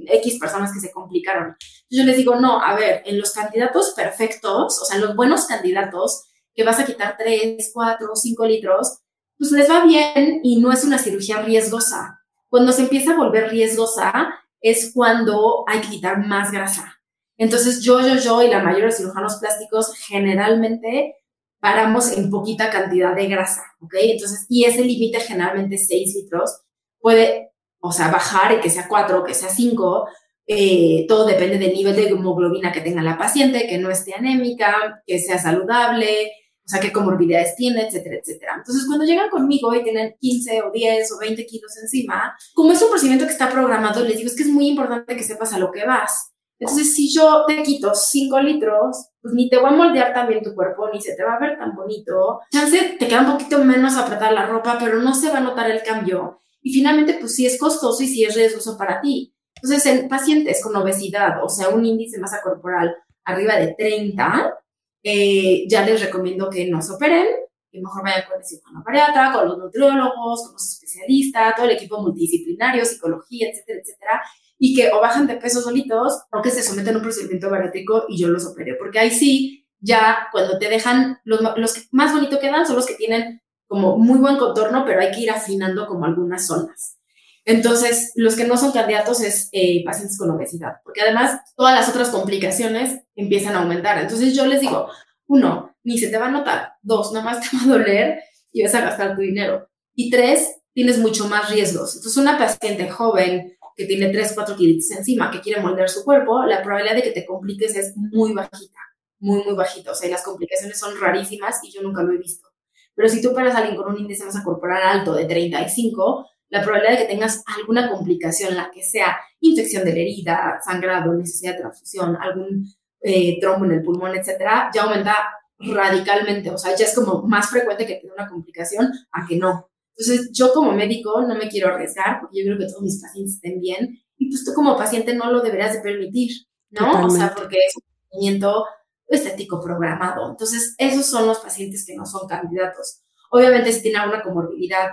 X 0.06 0.38
personas 0.38 0.72
que 0.72 0.80
se 0.80 0.92
complicaron. 0.92 1.56
Yo 1.90 2.04
les 2.04 2.16
digo, 2.16 2.36
no, 2.36 2.62
a 2.62 2.74
ver, 2.74 3.02
en 3.04 3.18
los 3.18 3.32
candidatos 3.32 3.92
perfectos, 3.94 4.80
o 4.80 4.84
sea, 4.84 4.96
en 4.96 5.02
los 5.02 5.16
buenos 5.16 5.46
candidatos, 5.46 6.30
que 6.54 6.64
vas 6.64 6.78
a 6.78 6.84
quitar 6.84 7.16
3, 7.18 7.70
4, 7.72 8.08
5 8.14 8.46
litros, 8.46 9.00
pues 9.40 9.52
les 9.52 9.70
va 9.70 9.86
bien 9.86 10.40
y 10.44 10.60
no 10.60 10.70
es 10.70 10.84
una 10.84 10.98
cirugía 10.98 11.40
riesgosa. 11.40 12.20
Cuando 12.50 12.72
se 12.72 12.82
empieza 12.82 13.12
a 13.12 13.16
volver 13.16 13.48
riesgosa 13.48 14.34
es 14.60 14.92
cuando 14.92 15.64
hay 15.66 15.80
que 15.80 15.88
quitar 15.88 16.26
más 16.26 16.52
grasa. 16.52 17.00
Entonces 17.38 17.80
yo, 17.82 18.00
yo, 18.02 18.16
yo 18.16 18.42
y 18.42 18.48
la 18.48 18.58
mayoría 18.58 18.84
de 18.84 18.90
los 18.90 18.96
cirujanos 18.98 19.36
plásticos 19.36 19.94
generalmente 19.94 21.16
paramos 21.58 22.12
en 22.12 22.28
poquita 22.28 22.68
cantidad 22.68 23.16
de 23.16 23.28
grasa, 23.28 23.62
¿ok? 23.80 23.94
Entonces, 24.00 24.44
y 24.50 24.64
ese 24.64 24.84
límite 24.84 25.20
generalmente 25.20 25.78
6 25.78 26.14
litros 26.16 26.60
puede, 26.98 27.52
o 27.80 27.92
sea, 27.92 28.10
bajar 28.10 28.52
y 28.52 28.60
que 28.60 28.68
sea 28.68 28.88
4, 28.88 29.24
que 29.24 29.32
sea 29.32 29.48
5, 29.48 30.06
eh, 30.48 31.06
todo 31.08 31.24
depende 31.24 31.56
del 31.56 31.72
nivel 31.72 31.96
de 31.96 32.08
hemoglobina 32.08 32.72
que 32.72 32.82
tenga 32.82 33.02
la 33.02 33.16
paciente, 33.16 33.66
que 33.66 33.78
no 33.78 33.90
esté 33.90 34.14
anémica, 34.14 35.02
que 35.06 35.18
sea 35.18 35.38
saludable, 35.38 36.30
sea, 36.70 36.80
qué 36.80 36.92
comorbilidades 36.92 37.56
tiene, 37.56 37.86
etcétera, 37.86 38.16
etcétera. 38.16 38.54
Entonces, 38.56 38.84
cuando 38.86 39.04
llegan 39.04 39.30
conmigo 39.30 39.74
y 39.74 39.82
tienen 39.82 40.14
15 40.20 40.62
o 40.62 40.70
10 40.70 41.12
o 41.12 41.18
20 41.18 41.46
kilos 41.46 41.76
encima, 41.82 42.36
como 42.54 42.72
es 42.72 42.82
un 42.82 42.90
procedimiento 42.90 43.26
que 43.26 43.32
está 43.32 43.50
programado, 43.50 44.04
les 44.04 44.16
digo, 44.16 44.28
es 44.28 44.36
que 44.36 44.42
es 44.42 44.48
muy 44.48 44.68
importante 44.68 45.16
que 45.16 45.22
sepas 45.22 45.52
a 45.52 45.58
lo 45.58 45.70
que 45.70 45.84
vas. 45.84 46.32
Entonces, 46.58 46.94
si 46.94 47.12
yo 47.12 47.44
te 47.46 47.62
quito 47.62 47.94
5 47.94 48.40
litros, 48.40 49.08
pues 49.22 49.32
ni 49.34 49.48
te 49.48 49.56
voy 49.56 49.70
a 49.70 49.72
moldear 49.72 50.12
tan 50.12 50.28
bien 50.28 50.42
tu 50.42 50.54
cuerpo, 50.54 50.90
ni 50.92 51.00
se 51.00 51.16
te 51.16 51.24
va 51.24 51.34
a 51.34 51.40
ver 51.40 51.58
tan 51.58 51.74
bonito. 51.74 52.40
Chance 52.52 52.96
te 52.98 53.08
queda 53.08 53.22
un 53.22 53.32
poquito 53.32 53.64
menos 53.64 53.96
apretar 53.96 54.32
la 54.32 54.46
ropa, 54.46 54.76
pero 54.78 55.00
no 55.00 55.14
se 55.14 55.30
va 55.30 55.38
a 55.38 55.42
notar 55.42 55.70
el 55.70 55.82
cambio. 55.82 56.42
Y 56.62 56.72
finalmente, 56.72 57.16
pues 57.18 57.34
sí 57.34 57.46
es 57.46 57.58
costoso 57.58 58.02
y 58.02 58.08
sí 58.08 58.24
es 58.24 58.34
riesgoso 58.34 58.76
para 58.76 59.00
ti. 59.00 59.34
Entonces, 59.62 59.86
en 59.86 60.08
pacientes 60.08 60.62
con 60.62 60.76
obesidad, 60.76 61.42
o 61.42 61.48
sea, 61.48 61.70
un 61.70 61.84
índice 61.84 62.16
de 62.16 62.22
masa 62.22 62.42
corporal 62.42 62.94
arriba 63.24 63.56
de 63.56 63.74
30, 63.74 64.54
eh, 65.02 65.66
ya 65.68 65.84
les 65.84 66.00
recomiendo 66.00 66.50
que 66.50 66.68
no 66.68 66.82
se 66.82 66.92
operen, 66.92 67.26
que 67.70 67.80
mejor 67.80 68.02
vayan 68.02 68.24
con 68.28 68.38
el 68.38 68.44
cirujano 68.44 68.82
bariatra, 68.84 69.32
con 69.32 69.48
los 69.48 69.58
nutriólogos, 69.58 70.42
con 70.44 70.52
los 70.52 70.68
especialistas, 70.68 71.54
todo 71.54 71.66
el 71.66 71.76
equipo 71.76 72.00
multidisciplinario, 72.00 72.84
psicología, 72.84 73.48
etcétera, 73.48 73.80
etcétera, 73.80 74.22
y 74.58 74.74
que 74.74 74.90
o 74.92 75.00
bajan 75.00 75.26
de 75.26 75.36
peso 75.36 75.60
solitos 75.60 76.22
o 76.32 76.42
que 76.42 76.50
se 76.50 76.62
someten 76.62 76.94
a 76.94 76.98
un 76.98 77.02
procedimiento 77.02 77.48
bariátrico 77.48 78.04
y 78.08 78.20
yo 78.20 78.28
los 78.28 78.46
opere, 78.46 78.74
porque 78.74 78.98
ahí 78.98 79.10
sí, 79.10 79.66
ya 79.78 80.28
cuando 80.32 80.58
te 80.58 80.68
dejan, 80.68 81.18
los, 81.24 81.40
los 81.56 81.74
que 81.74 81.82
más 81.92 82.12
bonito 82.12 82.38
quedan 82.38 82.66
son 82.66 82.76
los 82.76 82.86
que 82.86 82.94
tienen 82.94 83.40
como 83.66 83.96
muy 83.96 84.18
buen 84.18 84.36
contorno, 84.36 84.84
pero 84.84 85.00
hay 85.00 85.12
que 85.12 85.20
ir 85.20 85.30
afinando 85.30 85.86
como 85.86 86.04
algunas 86.04 86.46
zonas. 86.46 86.99
Entonces, 87.44 88.12
los 88.16 88.36
que 88.36 88.46
no 88.46 88.56
son 88.56 88.72
candidatos 88.72 89.20
es 89.20 89.48
eh, 89.52 89.82
pacientes 89.84 90.18
con 90.18 90.30
obesidad, 90.30 90.74
porque 90.84 91.00
además 91.00 91.40
todas 91.56 91.74
las 91.74 91.88
otras 91.88 92.10
complicaciones 92.10 93.00
empiezan 93.14 93.56
a 93.56 93.60
aumentar. 93.60 93.98
Entonces, 93.98 94.34
yo 94.34 94.46
les 94.46 94.60
digo, 94.60 94.88
uno, 95.26 95.74
ni 95.82 95.98
se 95.98 96.08
te 96.08 96.18
va 96.18 96.26
a 96.26 96.30
notar, 96.30 96.74
dos, 96.82 97.12
nada 97.12 97.24
más 97.24 97.40
te 97.50 97.56
va 97.56 97.62
a 97.62 97.78
doler 97.78 98.20
y 98.52 98.62
vas 98.62 98.74
a 98.74 98.82
gastar 98.82 99.16
tu 99.16 99.22
dinero. 99.22 99.68
Y 99.94 100.10
tres, 100.10 100.60
tienes 100.72 100.98
mucho 100.98 101.28
más 101.28 101.50
riesgos. 101.50 101.96
Entonces, 101.96 102.16
una 102.16 102.38
paciente 102.38 102.88
joven 102.90 103.56
que 103.76 103.86
tiene 103.86 104.10
3, 104.10 104.32
4 104.34 104.56
kilos 104.56 104.90
encima, 104.90 105.30
que 105.30 105.40
quiere 105.40 105.62
moldear 105.62 105.88
su 105.88 106.04
cuerpo, 106.04 106.44
la 106.44 106.62
probabilidad 106.62 106.96
de 106.96 107.02
que 107.02 107.12
te 107.12 107.24
compliques 107.24 107.74
es 107.76 107.96
muy 107.96 108.32
bajita, 108.34 108.78
muy, 109.18 109.42
muy 109.42 109.54
bajita. 109.54 109.92
O 109.92 109.94
sea, 109.94 110.10
las 110.10 110.22
complicaciones 110.22 110.78
son 110.78 111.00
rarísimas 111.00 111.60
y 111.62 111.72
yo 111.72 111.80
nunca 111.80 112.02
lo 112.02 112.12
he 112.12 112.18
visto. 112.18 112.48
Pero 112.94 113.08
si 113.08 113.22
tú 113.22 113.30
operas 113.30 113.54
a 113.54 113.58
alguien 113.58 113.76
con 113.76 113.90
un 113.90 113.98
índice 113.98 114.22
de 114.22 114.26
masa 114.26 114.44
corporal 114.44 114.82
alto 114.82 115.14
de 115.14 115.24
35, 115.24 116.28
la 116.50 116.62
probabilidad 116.62 116.98
de 116.98 117.06
que 117.06 117.12
tengas 117.12 117.42
alguna 117.58 117.90
complicación, 117.90 118.56
la 118.56 118.70
que 118.70 118.82
sea 118.82 119.16
infección 119.40 119.84
de 119.84 119.92
la 119.92 120.00
herida, 120.00 120.60
sangrado, 120.64 121.14
necesidad 121.14 121.52
de 121.52 121.60
transfusión, 121.60 122.16
algún 122.20 122.66
eh, 123.00 123.40
trombo 123.40 123.64
en 123.64 123.72
el 123.72 123.82
pulmón, 123.82 124.14
etcétera, 124.14 124.70
ya 124.74 124.82
aumenta 124.82 125.16
radicalmente. 125.58 126.50
O 126.50 126.58
sea, 126.58 126.74
ya 126.76 126.86
es 126.86 126.94
como 126.94 127.22
más 127.22 127.48
frecuente 127.50 127.86
que 127.86 127.96
tenga 127.96 128.14
una 128.14 128.28
complicación 128.28 128.90
a 129.12 129.26
que 129.26 129.36
no. 129.36 129.70
Entonces, 129.96 130.30
yo 130.32 130.52
como 130.52 130.72
médico 130.72 131.22
no 131.22 131.34
me 131.34 131.48
quiero 131.48 131.68
arriesgar 131.68 132.20
porque 132.20 132.38
yo 132.38 132.44
creo 132.46 132.58
que 132.58 132.66
todos 132.66 132.82
mis 132.82 133.00
pacientes 133.00 133.34
estén 133.34 133.60
bien 133.60 133.98
y 134.16 134.30
pues 134.30 134.44
tú 134.44 134.52
como 134.54 134.76
paciente 134.76 135.14
no 135.14 135.30
lo 135.30 135.40
deberías 135.40 135.74
de 135.74 135.80
permitir, 135.80 136.30
¿no? 136.70 137.06
O 137.06 137.10
sea, 137.10 137.34
porque 137.34 137.58
es 137.58 137.76
un 137.76 137.82
tratamiento 138.08 138.64
estético 139.06 139.60
programado. 139.60 140.30
Entonces, 140.30 140.74
esos 140.78 141.06
son 141.06 141.26
los 141.26 141.40
pacientes 141.40 141.84
que 141.86 141.94
no 141.94 142.06
son 142.06 142.26
candidatos. 142.26 143.02
Obviamente, 143.30 143.72
si 143.72 143.82
tiene 143.82 143.98
alguna 143.98 144.22
comorbilidad 144.22 144.90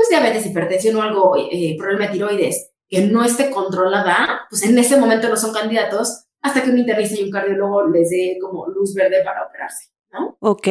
pues 0.00 0.08
diabetes, 0.08 0.46
hipertensión 0.46 0.96
o 0.96 1.02
algo, 1.02 1.36
eh, 1.36 1.76
problema 1.78 2.06
de 2.06 2.12
tiroides, 2.12 2.70
que 2.88 3.02
no 3.02 3.22
esté 3.22 3.50
controlada, 3.50 4.46
pues 4.48 4.62
en 4.62 4.78
ese 4.78 4.96
momento 4.96 5.28
no 5.28 5.36
son 5.36 5.52
candidatos, 5.52 6.24
hasta 6.40 6.62
que 6.62 6.70
un 6.70 6.78
internista 6.78 7.20
y 7.20 7.24
un 7.24 7.30
cardiólogo 7.30 7.86
les 7.88 8.08
dé 8.08 8.38
como 8.40 8.66
luz 8.68 8.94
verde 8.94 9.22
para 9.22 9.44
operarse, 9.44 9.90
¿no? 10.10 10.38
Ok, 10.40 10.68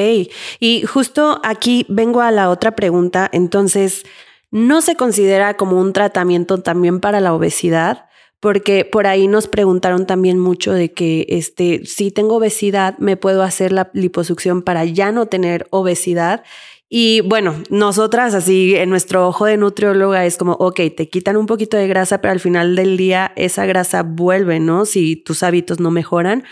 y 0.60 0.82
justo 0.82 1.40
aquí 1.44 1.86
vengo 1.90 2.22
a 2.22 2.32
la 2.32 2.50
otra 2.50 2.72
pregunta, 2.72 3.30
entonces, 3.32 4.04
¿no 4.50 4.82
se 4.82 4.96
considera 4.96 5.58
como 5.58 5.80
un 5.80 5.94
tratamiento 5.94 6.64
también 6.64 7.00
para 7.00 7.20
la 7.20 7.36
obesidad? 7.36 8.08
Porque 8.40 8.84
por 8.84 9.06
ahí 9.06 9.28
nos 9.28 9.48
preguntaron 9.48 10.08
también 10.08 10.40
mucho 10.40 10.74
de 10.74 10.92
que 10.92 11.28
este, 11.30 11.86
si 11.86 12.10
tengo 12.10 12.38
obesidad, 12.38 12.98
me 12.98 13.16
puedo 13.16 13.44
hacer 13.44 13.72
la 13.72 13.92
liposucción 13.94 14.64
para 14.64 14.86
ya 14.86 15.12
no 15.12 15.28
tener 15.28 15.68
obesidad. 15.70 16.44
Y 16.92 17.22
bueno, 17.22 17.62
nosotras 17.70 18.34
así 18.34 18.76
en 18.76 18.90
nuestro 18.90 19.28
ojo 19.28 19.46
de 19.46 19.58
nutrióloga 19.58 20.26
es 20.26 20.38
como, 20.38 20.54
ok, 20.54 20.82
te 20.98 21.08
quitan 21.08 21.38
un 21.38 21.46
poquito 21.46 21.78
de 21.78 21.88
grasa, 21.88 22.20
pero 22.20 22.32
al 22.32 22.40
final 22.40 22.76
del 22.76 22.98
día 22.98 23.32
esa 23.36 23.68
grasa 23.68 24.02
vuelve, 24.02 24.60
¿no? 24.60 24.86
Si 24.86 25.16
tus 25.16 25.44
hábitos 25.44 25.80
no 25.80 25.92
mejoran. 25.92 26.44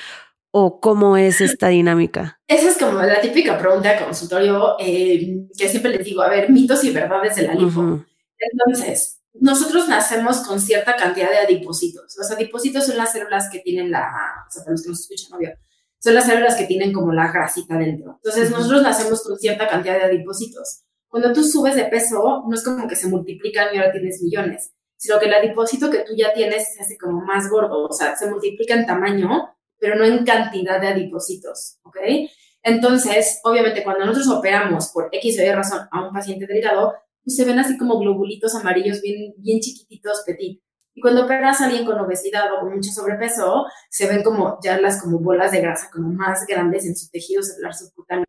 ¿O 0.52 0.80
cómo 0.80 1.18
es 1.18 1.42
esta 1.42 1.68
dinámica? 1.68 2.40
Esa 2.48 2.70
es 2.70 2.78
como 2.78 3.02
la 3.02 3.20
típica 3.20 3.60
pregunta 3.60 3.94
de 3.94 4.06
consultorio 4.06 4.76
eh, 4.80 5.46
que 5.56 5.70
siempre 5.70 5.92
les 5.92 6.06
digo, 6.06 6.22
a 6.22 6.30
ver, 6.30 6.50
mitos 6.50 6.84
y 6.84 6.92
verdades 6.92 7.36
de 7.36 7.44
la 7.44 7.54
lipo. 7.54 8.04
Entonces, 8.40 9.20
nosotros 9.34 9.88
nacemos 9.88 10.38
con 10.38 10.60
cierta 10.60 10.96
cantidad 10.96 11.30
de 11.30 11.38
adipocitos. 11.38 12.16
Los 12.18 12.32
adipocitos 12.32 12.86
son 12.86 12.98
las 12.98 13.12
células 13.12 13.50
que 13.52 13.60
tienen 13.60 13.92
la, 13.92 14.10
o 14.48 14.52
sea, 14.52 14.64
para 14.64 14.72
los 14.72 14.84
que 14.84 14.90
nos 14.90 15.02
escuchan, 15.02 15.38
obvio, 15.38 15.50
son 16.00 16.14
las 16.14 16.26
células 16.26 16.56
que 16.56 16.66
tienen 16.66 16.94
como 16.94 17.12
la 17.12 17.32
grasita 17.32 17.78
dentro. 17.78 18.20
Entonces, 18.24 18.52
nosotros 18.52 18.82
nacemos 18.82 19.24
con 19.24 19.38
cierta 19.38 19.68
cantidad 19.68 19.98
de 19.98 20.06
adipocitos. 20.06 20.84
Cuando 21.08 21.34
tú 21.34 21.44
subes 21.44 21.76
de 21.76 21.86
peso, 21.86 22.44
no 22.48 22.56
es 22.56 22.64
como 22.64 22.88
que 22.88 22.96
se 22.96 23.08
multiplican 23.08 23.74
y 23.74 23.78
ahora 23.78 23.92
tienes 23.92 24.22
millones, 24.22 24.74
sino 24.98 25.20
que 25.20 25.28
el 25.28 25.34
adipocito 25.34 25.90
que 25.90 26.00
tú 26.00 26.14
ya 26.16 26.34
tienes 26.34 26.74
se 26.76 26.82
hace 26.82 26.98
como 26.98 27.22
más 27.22 27.50
gordo, 27.50 27.88
o 27.88 27.94
sea, 27.94 28.16
se 28.16 28.30
multiplica 28.30 28.74
en 28.74 28.86
tamaño, 28.86 29.50
pero 29.80 29.96
no 29.96 30.06
en 30.06 30.26
cantidad 30.26 30.82
de 30.82 30.88
adipocitos, 30.88 31.80
¿ok? 31.84 31.98
Entonces, 32.64 33.40
obviamente, 33.44 33.84
cuando 33.84 34.06
nosotros 34.06 34.38
operamos 34.38 34.90
por 34.90 35.10
X 35.12 35.40
o 35.40 35.44
Y 35.44 35.52
razón 35.52 35.88
a 35.92 36.06
un 36.06 36.14
paciente 36.14 36.46
delgado, 36.46 36.94
pues 37.24 37.36
se 37.36 37.46
ven 37.46 37.60
así 37.60 37.78
como 37.78 38.00
globulitos 38.00 38.56
amarillos 38.56 39.02
bien, 39.02 39.34
bien 39.38 39.60
chiquititos, 39.60 40.24
petit. 40.26 40.62
Y 40.98 41.00
cuando 41.00 41.26
operas 41.26 41.62
a 41.62 41.66
alguien 41.66 41.86
con 41.86 42.00
obesidad 42.00 42.52
o 42.52 42.62
con 42.62 42.74
mucho 42.74 42.90
sobrepeso, 42.90 43.68
se 43.88 44.08
ven 44.08 44.24
como 44.24 44.58
ya 44.64 44.82
las 44.82 45.00
como 45.00 45.20
bolas 45.20 45.52
de 45.52 45.62
grasa 45.62 45.92
como 45.94 46.10
más 46.10 46.48
grandes 46.48 46.88
en 46.88 46.96
su 46.96 47.08
tejido 47.12 47.44
celular 47.44 47.76
subcutáneo. 47.76 48.26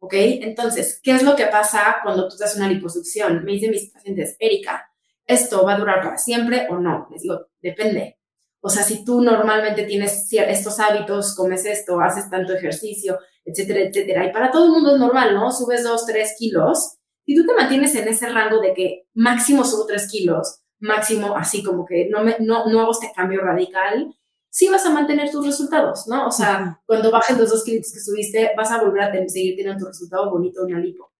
¿Ok? 0.00 0.14
Entonces, 0.14 0.98
¿qué 1.00 1.12
es 1.12 1.22
lo 1.22 1.36
que 1.36 1.46
pasa 1.46 1.98
cuando 2.02 2.28
tú 2.28 2.34
haces 2.42 2.56
una 2.56 2.68
liposucción? 2.68 3.44
Me 3.44 3.52
dicen 3.52 3.70
mis 3.70 3.88
pacientes, 3.88 4.34
Erika, 4.40 4.90
¿esto 5.24 5.64
va 5.64 5.74
a 5.74 5.78
durar 5.78 6.02
para 6.02 6.18
siempre 6.18 6.66
o 6.70 6.76
no? 6.76 7.06
Les 7.12 7.22
digo, 7.22 7.46
depende. 7.60 8.18
O 8.60 8.68
sea, 8.68 8.82
si 8.82 9.04
tú 9.04 9.20
normalmente 9.20 9.84
tienes 9.84 10.26
estos 10.32 10.80
hábitos, 10.80 11.36
comes 11.36 11.64
esto, 11.66 12.00
haces 12.00 12.28
tanto 12.28 12.52
ejercicio, 12.52 13.20
etcétera, 13.44 13.78
etcétera, 13.78 14.26
y 14.26 14.32
para 14.32 14.50
todo 14.50 14.64
el 14.64 14.72
mundo 14.72 14.94
es 14.94 14.98
normal, 14.98 15.34
¿no? 15.34 15.52
Subes 15.52 15.84
dos, 15.84 16.04
tres 16.04 16.34
kilos, 16.36 16.98
si 17.24 17.36
tú 17.36 17.46
te 17.46 17.54
mantienes 17.54 17.94
en 17.94 18.08
ese 18.08 18.28
rango 18.28 18.60
de 18.60 18.74
que 18.74 19.06
máximo 19.14 19.62
subo 19.62 19.86
tres 19.86 20.10
kilos, 20.10 20.61
máximo 20.82 21.36
así 21.36 21.62
como 21.62 21.86
que 21.86 22.08
no, 22.10 22.22
me, 22.22 22.36
no, 22.40 22.66
no 22.66 22.80
hago 22.80 22.92
este 22.92 23.12
cambio 23.14 23.40
radical, 23.40 24.14
sí 24.50 24.68
vas 24.68 24.84
a 24.84 24.90
mantener 24.90 25.30
tus 25.30 25.46
resultados, 25.46 26.06
¿no? 26.08 26.26
O 26.26 26.30
sea, 26.30 26.80
cuando 26.84 27.10
bajes 27.10 27.38
los 27.38 27.48
dos 27.48 27.64
kilos 27.64 27.90
que 27.92 28.00
subiste, 28.00 28.50
vas 28.56 28.70
a 28.70 28.82
volver 28.82 29.02
a 29.02 29.28
seguir 29.28 29.56
teniendo 29.56 29.78
tu 29.78 29.86
resultado 29.86 30.30
bonito 30.30 30.60
en 30.60 30.74
una 30.74 30.84
lipo. 30.84 31.12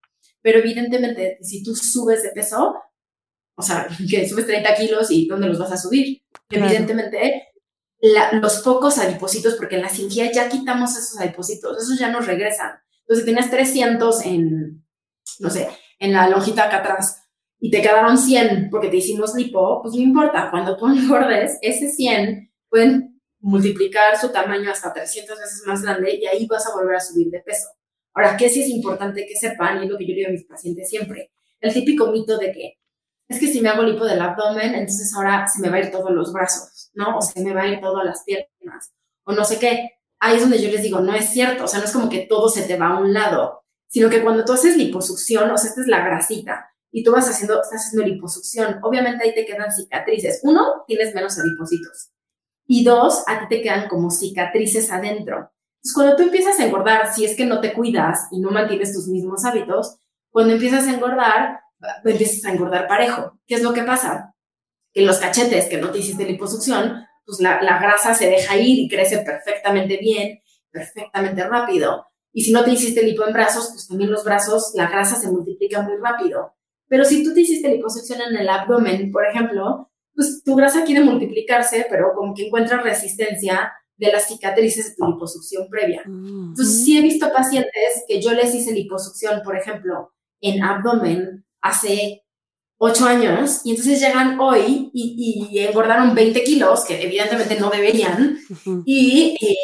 Pero 0.42 0.58
evidentemente, 0.58 1.38
si 1.40 1.62
tú 1.62 1.74
subes 1.74 2.22
de 2.22 2.30
peso, 2.30 2.74
o 3.54 3.62
sea, 3.62 3.86
que 4.10 4.28
subes 4.28 4.46
30 4.46 4.74
kilos 4.74 5.10
y 5.10 5.26
¿dónde 5.26 5.48
los 5.48 5.58
vas 5.58 5.72
a 5.72 5.78
subir? 5.78 6.22
Evidentemente, 6.50 7.48
los 8.32 8.58
pocos 8.62 8.98
adipositos, 8.98 9.54
porque 9.54 9.76
en 9.76 9.82
la 9.82 9.88
cirugía 9.88 10.30
ya 10.32 10.48
quitamos 10.48 10.90
esos 10.96 11.18
adipositos, 11.20 11.80
esos 11.80 11.98
ya 11.98 12.10
nos 12.10 12.26
regresan. 12.26 12.72
Entonces, 13.02 13.24
si 13.24 13.26
tenías 13.26 13.50
300 13.50 14.26
en, 14.26 14.84
no 15.38 15.50
sé, 15.50 15.68
en 16.00 16.12
la 16.12 16.28
lonjita 16.28 16.64
acá 16.64 16.78
atrás 16.78 17.21
y 17.64 17.70
te 17.70 17.80
quedaron 17.80 18.18
100 18.18 18.70
porque 18.70 18.88
te 18.88 18.96
hicimos 18.96 19.36
lipo, 19.36 19.80
pues 19.82 19.94
no 19.94 20.00
importa, 20.00 20.48
cuando 20.50 20.76
tú 20.76 20.86
engordes, 20.88 21.58
ese 21.62 21.88
100 21.88 22.52
pueden 22.68 23.22
multiplicar 23.38 24.18
su 24.18 24.30
tamaño 24.30 24.72
hasta 24.72 24.92
300 24.92 25.38
veces 25.38 25.62
más 25.64 25.80
grande 25.80 26.18
y 26.20 26.26
ahí 26.26 26.44
vas 26.46 26.66
a 26.66 26.74
volver 26.74 26.96
a 26.96 27.00
subir 27.00 27.30
de 27.30 27.38
peso. 27.38 27.68
Ahora, 28.14 28.36
¿qué 28.36 28.48
sí 28.48 28.62
es 28.62 28.68
importante 28.68 29.24
que 29.26 29.36
sepan? 29.36 29.78
Y 29.78 29.84
es 29.84 29.90
lo 29.90 29.96
que 29.96 30.08
yo 30.08 30.14
digo 30.14 30.28
a 30.28 30.32
mis 30.32 30.44
pacientes 30.44 30.88
siempre, 30.88 31.30
el 31.60 31.72
típico 31.72 32.08
mito 32.10 32.36
de 32.36 32.52
que 32.52 32.78
es 33.28 33.38
que 33.38 33.46
si 33.46 33.60
me 33.60 33.68
hago 33.68 33.84
lipo 33.84 34.04
del 34.04 34.20
abdomen, 34.20 34.74
entonces 34.74 35.14
ahora 35.14 35.46
se 35.46 35.62
me 35.62 35.70
va 35.70 35.76
a 35.76 35.80
ir 35.80 35.92
todos 35.92 36.10
los 36.10 36.32
brazos, 36.32 36.90
¿no? 36.94 37.16
O 37.18 37.22
se 37.22 37.40
me 37.44 37.54
va 37.54 37.62
a 37.62 37.68
ir 37.68 37.80
todas 37.80 38.04
las 38.04 38.24
piernas, 38.24 38.92
o 39.22 39.32
no 39.32 39.44
sé 39.44 39.60
qué. 39.60 39.90
Ahí 40.18 40.34
es 40.34 40.42
donde 40.42 40.60
yo 40.60 40.68
les 40.68 40.82
digo, 40.82 40.98
no 40.98 41.14
es 41.14 41.30
cierto, 41.30 41.64
o 41.64 41.68
sea, 41.68 41.78
no 41.78 41.84
es 41.84 41.92
como 41.92 42.08
que 42.08 42.26
todo 42.26 42.48
se 42.48 42.64
te 42.64 42.76
va 42.76 42.88
a 42.88 42.98
un 42.98 43.14
lado 43.14 43.62
sino 43.92 44.08
que 44.08 44.22
cuando 44.22 44.42
tú 44.42 44.54
haces 44.54 44.78
liposucción, 44.78 45.50
o 45.50 45.58
sea, 45.58 45.68
esta 45.68 45.82
es 45.82 45.86
la 45.86 46.02
grasita, 46.02 46.71
y 46.92 47.02
tú 47.02 47.10
vas 47.10 47.28
haciendo, 47.28 47.60
estás 47.62 47.86
haciendo 47.86 48.06
liposucción, 48.06 48.78
obviamente 48.82 49.24
ahí 49.24 49.34
te 49.34 49.46
quedan 49.46 49.72
cicatrices. 49.72 50.40
Uno, 50.42 50.84
tienes 50.86 51.14
menos 51.14 51.38
adipocitos. 51.38 52.10
Y 52.66 52.84
dos, 52.84 53.24
a 53.26 53.40
ti 53.40 53.46
te 53.48 53.62
quedan 53.62 53.88
como 53.88 54.10
cicatrices 54.10 54.92
adentro. 54.92 55.50
Entonces, 55.76 55.94
cuando 55.94 56.16
tú 56.16 56.22
empiezas 56.22 56.60
a 56.60 56.66
engordar, 56.66 57.12
si 57.12 57.24
es 57.24 57.34
que 57.34 57.46
no 57.46 57.60
te 57.60 57.72
cuidas 57.72 58.28
y 58.30 58.40
no 58.40 58.50
mantienes 58.50 58.92
tus 58.92 59.08
mismos 59.08 59.44
hábitos, 59.46 59.96
cuando 60.30 60.52
empiezas 60.52 60.86
a 60.86 60.92
engordar, 60.92 61.60
empiezas 62.04 62.44
a 62.44 62.52
engordar 62.52 62.86
parejo. 62.86 63.40
¿Qué 63.46 63.54
es 63.54 63.62
lo 63.62 63.72
que 63.72 63.82
pasa? 63.82 64.34
Que 64.92 65.02
los 65.02 65.18
cachetes 65.18 65.68
que 65.68 65.78
no 65.78 65.90
te 65.90 65.98
hiciste 65.98 66.26
liposucción, 66.26 67.06
pues 67.24 67.40
la, 67.40 67.62
la 67.62 67.78
grasa 67.78 68.14
se 68.14 68.28
deja 68.28 68.56
ir 68.58 68.78
y 68.78 68.88
crece 68.88 69.18
perfectamente 69.18 69.96
bien, 69.96 70.40
perfectamente 70.70 71.48
rápido. 71.48 72.06
Y 72.32 72.42
si 72.42 72.52
no 72.52 72.62
te 72.64 72.70
hiciste 72.70 73.02
lipo 73.02 73.26
en 73.26 73.32
brazos, 73.32 73.70
pues 73.72 73.88
también 73.88 74.10
los 74.10 74.24
brazos, 74.24 74.72
la 74.74 74.88
grasa 74.88 75.16
se 75.16 75.30
multiplica 75.30 75.80
muy 75.82 75.96
rápido. 75.96 76.54
Pero 76.92 77.06
si 77.06 77.24
tú 77.24 77.32
te 77.32 77.40
hiciste 77.40 77.70
liposucción 77.70 78.20
en 78.20 78.36
el 78.36 78.46
abdomen, 78.50 79.10
por 79.10 79.24
ejemplo, 79.24 79.90
pues 80.14 80.42
tu 80.44 80.54
grasa 80.54 80.84
quiere 80.84 81.02
multiplicarse, 81.02 81.86
pero 81.88 82.12
como 82.14 82.34
que 82.34 82.48
encuentra 82.48 82.82
resistencia 82.82 83.72
de 83.96 84.12
las 84.12 84.28
cicatrices 84.28 84.90
de 84.90 84.96
tu 84.96 85.10
liposucción 85.10 85.68
previa. 85.70 86.02
Entonces, 86.04 86.84
sí 86.84 86.98
he 86.98 87.00
visto 87.00 87.32
pacientes 87.32 88.04
que 88.06 88.20
yo 88.20 88.32
les 88.32 88.54
hice 88.54 88.74
liposucción, 88.74 89.40
por 89.42 89.56
ejemplo, 89.56 90.12
en 90.42 90.62
abdomen 90.62 91.46
hace 91.62 92.26
ocho 92.76 93.06
años, 93.06 93.62
y 93.64 93.70
entonces 93.70 93.98
llegan 93.98 94.38
hoy 94.38 94.90
y, 94.92 95.58
engordaron 95.60 96.14
20 96.14 96.44
kilos, 96.44 96.84
que 96.84 97.02
evidentemente 97.02 97.58
no 97.58 97.70
deberían, 97.70 98.38
y 98.84 99.38
eh, 99.40 99.56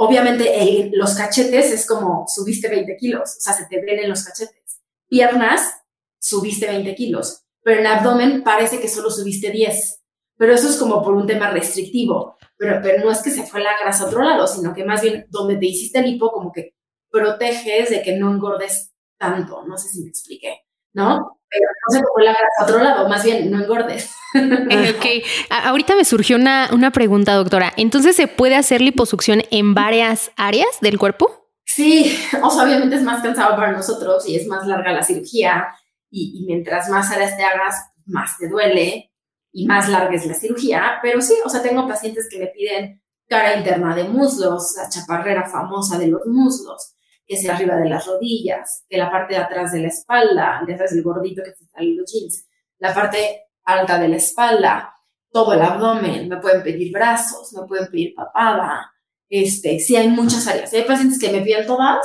Obviamente 0.00 0.92
los 0.92 1.16
cachetes 1.16 1.72
es 1.72 1.84
como 1.84 2.24
subiste 2.28 2.68
20 2.68 2.96
kilos, 2.96 3.36
o 3.36 3.40
sea, 3.40 3.52
se 3.52 3.66
te 3.66 3.80
ven 3.80 3.98
en 3.98 4.08
los 4.08 4.22
cachetes. 4.22 4.80
Piernas, 5.08 5.72
subiste 6.18 6.66
20 6.66 6.94
kilos, 6.94 7.44
pero 7.62 7.80
en 7.80 7.86
abdomen 7.86 8.42
parece 8.42 8.80
que 8.80 8.88
solo 8.88 9.10
subiste 9.10 9.50
10. 9.50 10.02
Pero 10.36 10.54
eso 10.54 10.68
es 10.68 10.76
como 10.76 11.02
por 11.02 11.14
un 11.14 11.26
tema 11.26 11.50
restrictivo. 11.50 12.36
Pero, 12.56 12.80
pero 12.82 13.04
no 13.04 13.10
es 13.10 13.22
que 13.22 13.30
se 13.30 13.44
fue 13.44 13.60
la 13.60 13.78
grasa 13.80 14.04
a 14.04 14.06
otro 14.06 14.22
lado, 14.22 14.46
sino 14.46 14.72
que 14.72 14.84
más 14.84 15.02
bien 15.02 15.26
donde 15.30 15.56
te 15.56 15.66
hiciste 15.66 15.98
el 15.98 16.06
hipo, 16.06 16.30
como 16.30 16.52
que 16.52 16.74
proteges 17.10 17.90
de 17.90 18.02
que 18.02 18.16
no 18.16 18.32
engordes 18.32 18.92
tanto. 19.18 19.64
No 19.66 19.76
sé 19.76 19.88
si 19.88 20.02
me 20.02 20.08
expliqué, 20.08 20.60
¿no? 20.92 21.40
Pero 21.50 21.64
no 21.88 21.98
se 21.98 22.04
fue 22.12 22.24
la 22.24 22.32
grasa 22.32 22.46
a 22.60 22.64
otro 22.64 22.78
lado, 22.82 23.08
más 23.08 23.24
bien 23.24 23.50
no 23.50 23.62
engordes. 23.62 24.10
Eh, 24.34 24.94
ok, 24.94 25.50
ahorita 25.50 25.96
me 25.96 26.04
surgió 26.04 26.36
una, 26.36 26.68
una 26.72 26.90
pregunta, 26.90 27.34
doctora. 27.34 27.72
Entonces, 27.78 28.14
¿se 28.14 28.26
puede 28.28 28.56
hacer 28.56 28.82
liposucción 28.82 29.42
en 29.50 29.74
varias 29.74 30.30
áreas 30.36 30.68
del 30.82 30.98
cuerpo? 30.98 31.50
Sí, 31.64 32.18
o 32.42 32.50
sea, 32.50 32.64
obviamente 32.64 32.96
es 32.96 33.02
más 33.02 33.22
cansado 33.22 33.56
para 33.56 33.72
nosotros 33.72 34.28
y 34.28 34.36
es 34.36 34.46
más 34.46 34.66
larga 34.66 34.92
la 34.92 35.02
cirugía 35.02 35.68
y, 36.10 36.44
mientras 36.46 36.88
más 36.88 37.10
áreas 37.10 37.36
te 37.36 37.44
hagas, 37.44 37.74
más 38.06 38.36
te 38.38 38.48
duele 38.48 39.12
y 39.52 39.66
más 39.66 39.88
larga 39.88 40.14
es 40.14 40.26
la 40.26 40.34
cirugía, 40.34 40.98
pero 41.02 41.20
sí, 41.20 41.34
o 41.44 41.48
sea, 41.48 41.62
tengo 41.62 41.86
pacientes 41.86 42.28
que 42.30 42.38
me 42.38 42.46
piden 42.46 43.02
cara 43.26 43.56
interna 43.56 43.94
de 43.94 44.04
muslos, 44.04 44.74
la 44.76 44.88
chaparrera 44.88 45.48
famosa 45.48 45.98
de 45.98 46.08
los 46.08 46.26
muslos, 46.26 46.94
que 47.26 47.34
es 47.34 47.48
arriba 47.48 47.76
de 47.76 47.88
las 47.88 48.06
rodillas, 48.06 48.84
que 48.88 48.96
la 48.96 49.10
parte 49.10 49.34
de 49.34 49.40
atrás 49.40 49.72
de 49.72 49.80
la 49.80 49.88
espalda, 49.88 50.62
ya 50.66 50.76
sabes, 50.76 50.92
el 50.92 51.02
gordito 51.02 51.42
que 51.42 51.52
te 51.52 51.66
sale 51.66 51.94
los 51.94 52.10
jeans, 52.10 52.46
la 52.78 52.94
parte 52.94 53.48
alta 53.64 53.98
de 53.98 54.08
la 54.08 54.16
espalda, 54.16 54.94
todo 55.30 55.52
el 55.52 55.60
abdomen, 55.60 56.28
me 56.28 56.38
pueden 56.38 56.62
pedir 56.62 56.90
brazos, 56.92 57.52
me 57.52 57.66
pueden 57.66 57.90
pedir 57.90 58.14
papada, 58.14 58.90
este, 59.28 59.78
sí 59.78 59.96
hay 59.96 60.08
muchas 60.08 60.46
áreas. 60.46 60.72
Hay 60.72 60.84
pacientes 60.84 61.18
que 61.18 61.30
me 61.30 61.42
piden 61.42 61.66
todas 61.66 61.98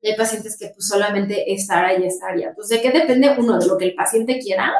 y 0.00 0.10
hay 0.10 0.16
pacientes 0.16 0.56
que 0.58 0.68
pues 0.68 0.86
solamente 0.86 1.52
esta 1.52 1.80
área 1.80 1.98
y 1.98 2.06
esta 2.06 2.28
área. 2.28 2.48
Entonces, 2.50 2.76
¿de 2.76 2.82
qué 2.82 2.98
depende? 2.98 3.34
Uno, 3.38 3.58
de 3.58 3.66
lo 3.66 3.76
que 3.76 3.86
el 3.86 3.94
paciente 3.94 4.38
quiera, 4.38 4.72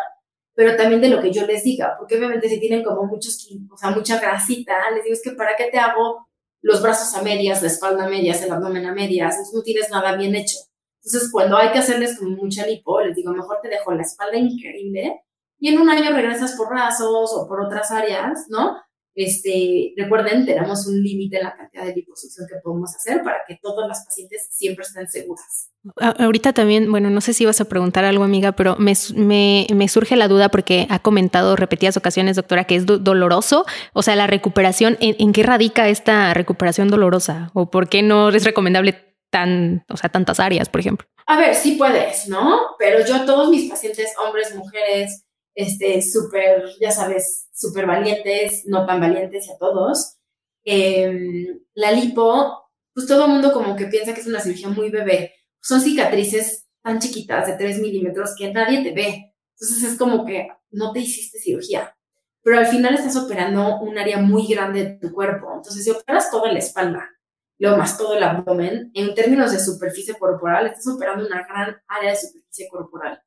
pero 0.55 0.77
también 0.77 1.01
de 1.01 1.09
lo 1.09 1.21
que 1.21 1.33
yo 1.33 1.47
les 1.47 1.65
diga, 1.65 1.97
porque 1.99 2.17
obviamente 2.17 2.49
si 2.49 2.61
tienen 2.61 2.83
como 2.83 3.05
muchos, 3.05 3.47
o 3.71 3.77
sea, 3.77 3.91
mucha 3.91 4.21
grasita, 4.21 4.91
les 4.95 5.05
digo, 5.05 5.15
es 5.15 5.23
que 5.23 5.33
¿para 5.33 5.57
qué 5.57 5.69
te 5.71 5.79
hago 5.79 6.29
los 6.63 6.83
brazos 6.83 7.15
a 7.15 7.23
medias, 7.23 7.61
la 7.63 7.69
espalda 7.69 8.07
a 8.07 8.09
medias, 8.09 8.43
el 8.43 8.53
abdomen 8.53 8.87
a 8.87 8.95
medias? 8.95 9.37
No 9.53 9.63
tienes 9.63 9.91
nada 9.91 10.17
bien 10.17 10.35
hecho. 10.35 10.57
Entonces, 11.05 11.31
cuando 11.31 11.57
hay 11.57 11.71
que 11.73 11.79
hacerles 11.79 12.19
como 12.19 12.31
mucha 12.37 12.67
lipo, 12.67 13.01
les 13.01 13.15
digo, 13.15 13.33
mejor 13.33 13.59
te 13.63 13.69
dejo 13.69 13.93
la 13.93 14.03
espalda 14.03 14.37
increíble 14.37 15.21
y 15.59 15.69
en 15.69 15.81
un 15.81 15.89
año 15.89 16.11
regresas 16.13 16.53
por 16.57 16.69
brazos 16.69 17.33
o 17.35 17.47
por 17.47 17.61
otras 17.61 17.91
áreas, 17.91 18.47
¿no? 18.49 18.77
Este, 19.17 19.95
recuerden, 19.97 20.45
tenemos 20.45 20.87
un 20.87 21.03
límite 21.03 21.39
en 21.39 21.45
la 21.45 21.57
cantidad 21.57 21.87
de 21.87 21.95
liposucción 21.95 22.47
que 22.47 22.57
podemos 22.63 22.95
hacer 22.95 23.23
para 23.23 23.39
que 23.49 23.59
todas 23.63 23.89
las 23.89 24.05
pacientes 24.05 24.47
siempre 24.51 24.85
estén 24.85 25.09
seguras. 25.09 25.71
Ahorita 25.97 26.53
también, 26.53 26.91
bueno, 26.91 27.09
no 27.09 27.23
sé 27.23 27.33
si 27.33 27.47
vas 27.47 27.61
a 27.63 27.65
preguntar 27.65 28.05
algo, 28.05 28.25
amiga, 28.25 28.53
pero 28.53 28.77
me, 28.77 28.95
me, 29.15 29.89
surge 29.89 30.17
la 30.17 30.29
duda 30.29 30.51
porque 30.51 30.87
ha 30.91 30.99
comentado 30.99 31.57
repetidas 31.57 31.97
ocasiones, 31.97 32.37
doctora, 32.37 32.65
que 32.65 32.77
es 32.77 32.85
doloroso. 32.85 33.65
O 33.95 34.03
sea, 34.03 34.17
la 34.17 34.27
recuperación, 34.27 34.99
¿en, 35.01 35.33
qué 35.33 35.43
radica 35.43 35.89
esta 35.89 36.35
recuperación 36.35 36.89
dolorosa? 36.89 37.51
¿O 37.55 37.71
por 37.71 37.89
qué 37.89 38.03
no 38.03 38.29
es 38.29 38.45
recomendable 38.45 39.17
tan, 39.31 39.85
o 39.89 39.97
sea, 39.97 40.11
tantas 40.11 40.41
áreas, 40.41 40.69
por 40.69 40.81
ejemplo? 40.81 41.09
A 41.27 41.39
ver, 41.39 41.55
sí 41.55 41.73
puedes, 41.73 42.29
¿no? 42.29 42.61
Pero 42.79 43.05
yo 43.07 43.25
todos 43.25 43.49
mis 43.49 43.71
pacientes, 43.71 44.13
hombres, 44.25 44.55
mujeres, 44.55 45.26
este, 45.57 46.03
súper, 46.03 46.67
ya 46.79 46.93
sabes, 46.93 47.49
súper 47.53 47.87
valientes, 47.87 48.65
no 48.67 48.87
tan 48.87 49.01
valientes 49.01 49.51
a 49.51 49.57
todos. 49.59 50.19
Em, 50.65 51.61
la 51.75 51.93
lipo, 51.93 52.71
pues 52.95 53.07
todo 53.07 53.25
el 53.25 53.31
mundo 53.33 53.53
como 53.53 53.75
que 53.75 53.87
piensa 53.87 54.15
que 54.15 54.21
es 54.21 54.27
una 54.27 54.41
cirugía 54.41 54.69
muy 54.69 54.91
bebé. 54.91 55.33
Son 55.61 55.81
cicatrices 55.81 56.67
tan 56.83 56.99
chiquitas 57.01 57.47
de 57.47 57.55
3 57.55 57.81
milímetros 57.81 58.35
que 58.39 58.53
nadie 58.53 58.85
te 58.85 58.93
ve. 58.93 59.35
Entonces 59.59 59.93
es 59.93 59.99
como 59.99 60.27
que 60.27 60.49
no 60.71 60.93
te 60.93 61.01
hiciste 61.01 61.39
cirugía. 61.39 61.97
Pero 62.43 62.59
al 62.59 62.67
final 62.67 62.95
estás 62.95 63.17
operando 63.17 63.81
un 63.81 63.99
área 63.99 64.19
muy 64.19 64.47
grande 64.47 64.85
de 64.85 64.99
tu 64.99 65.13
cuerpo. 65.13 65.53
Entonces, 65.57 65.83
si 65.83 65.91
operas 65.91 66.31
toda 66.31 66.53
la 66.53 66.61
espalda, 66.61 67.11
luego 67.59 67.77
más 67.77 67.99
todo 67.99 68.17
el 68.17 68.23
abdomen, 68.23 68.91
en 68.95 69.15
términos 69.15 69.51
de 69.53 69.59
superficie 69.59 70.15
corporal, 70.15 70.67
estás 70.67 70.87
operando 70.87 71.27
una 71.27 71.45
gran 71.45 71.77
área 71.89 72.11
de 72.11 72.17
superficie 72.17 72.69
corporal. 72.69 73.21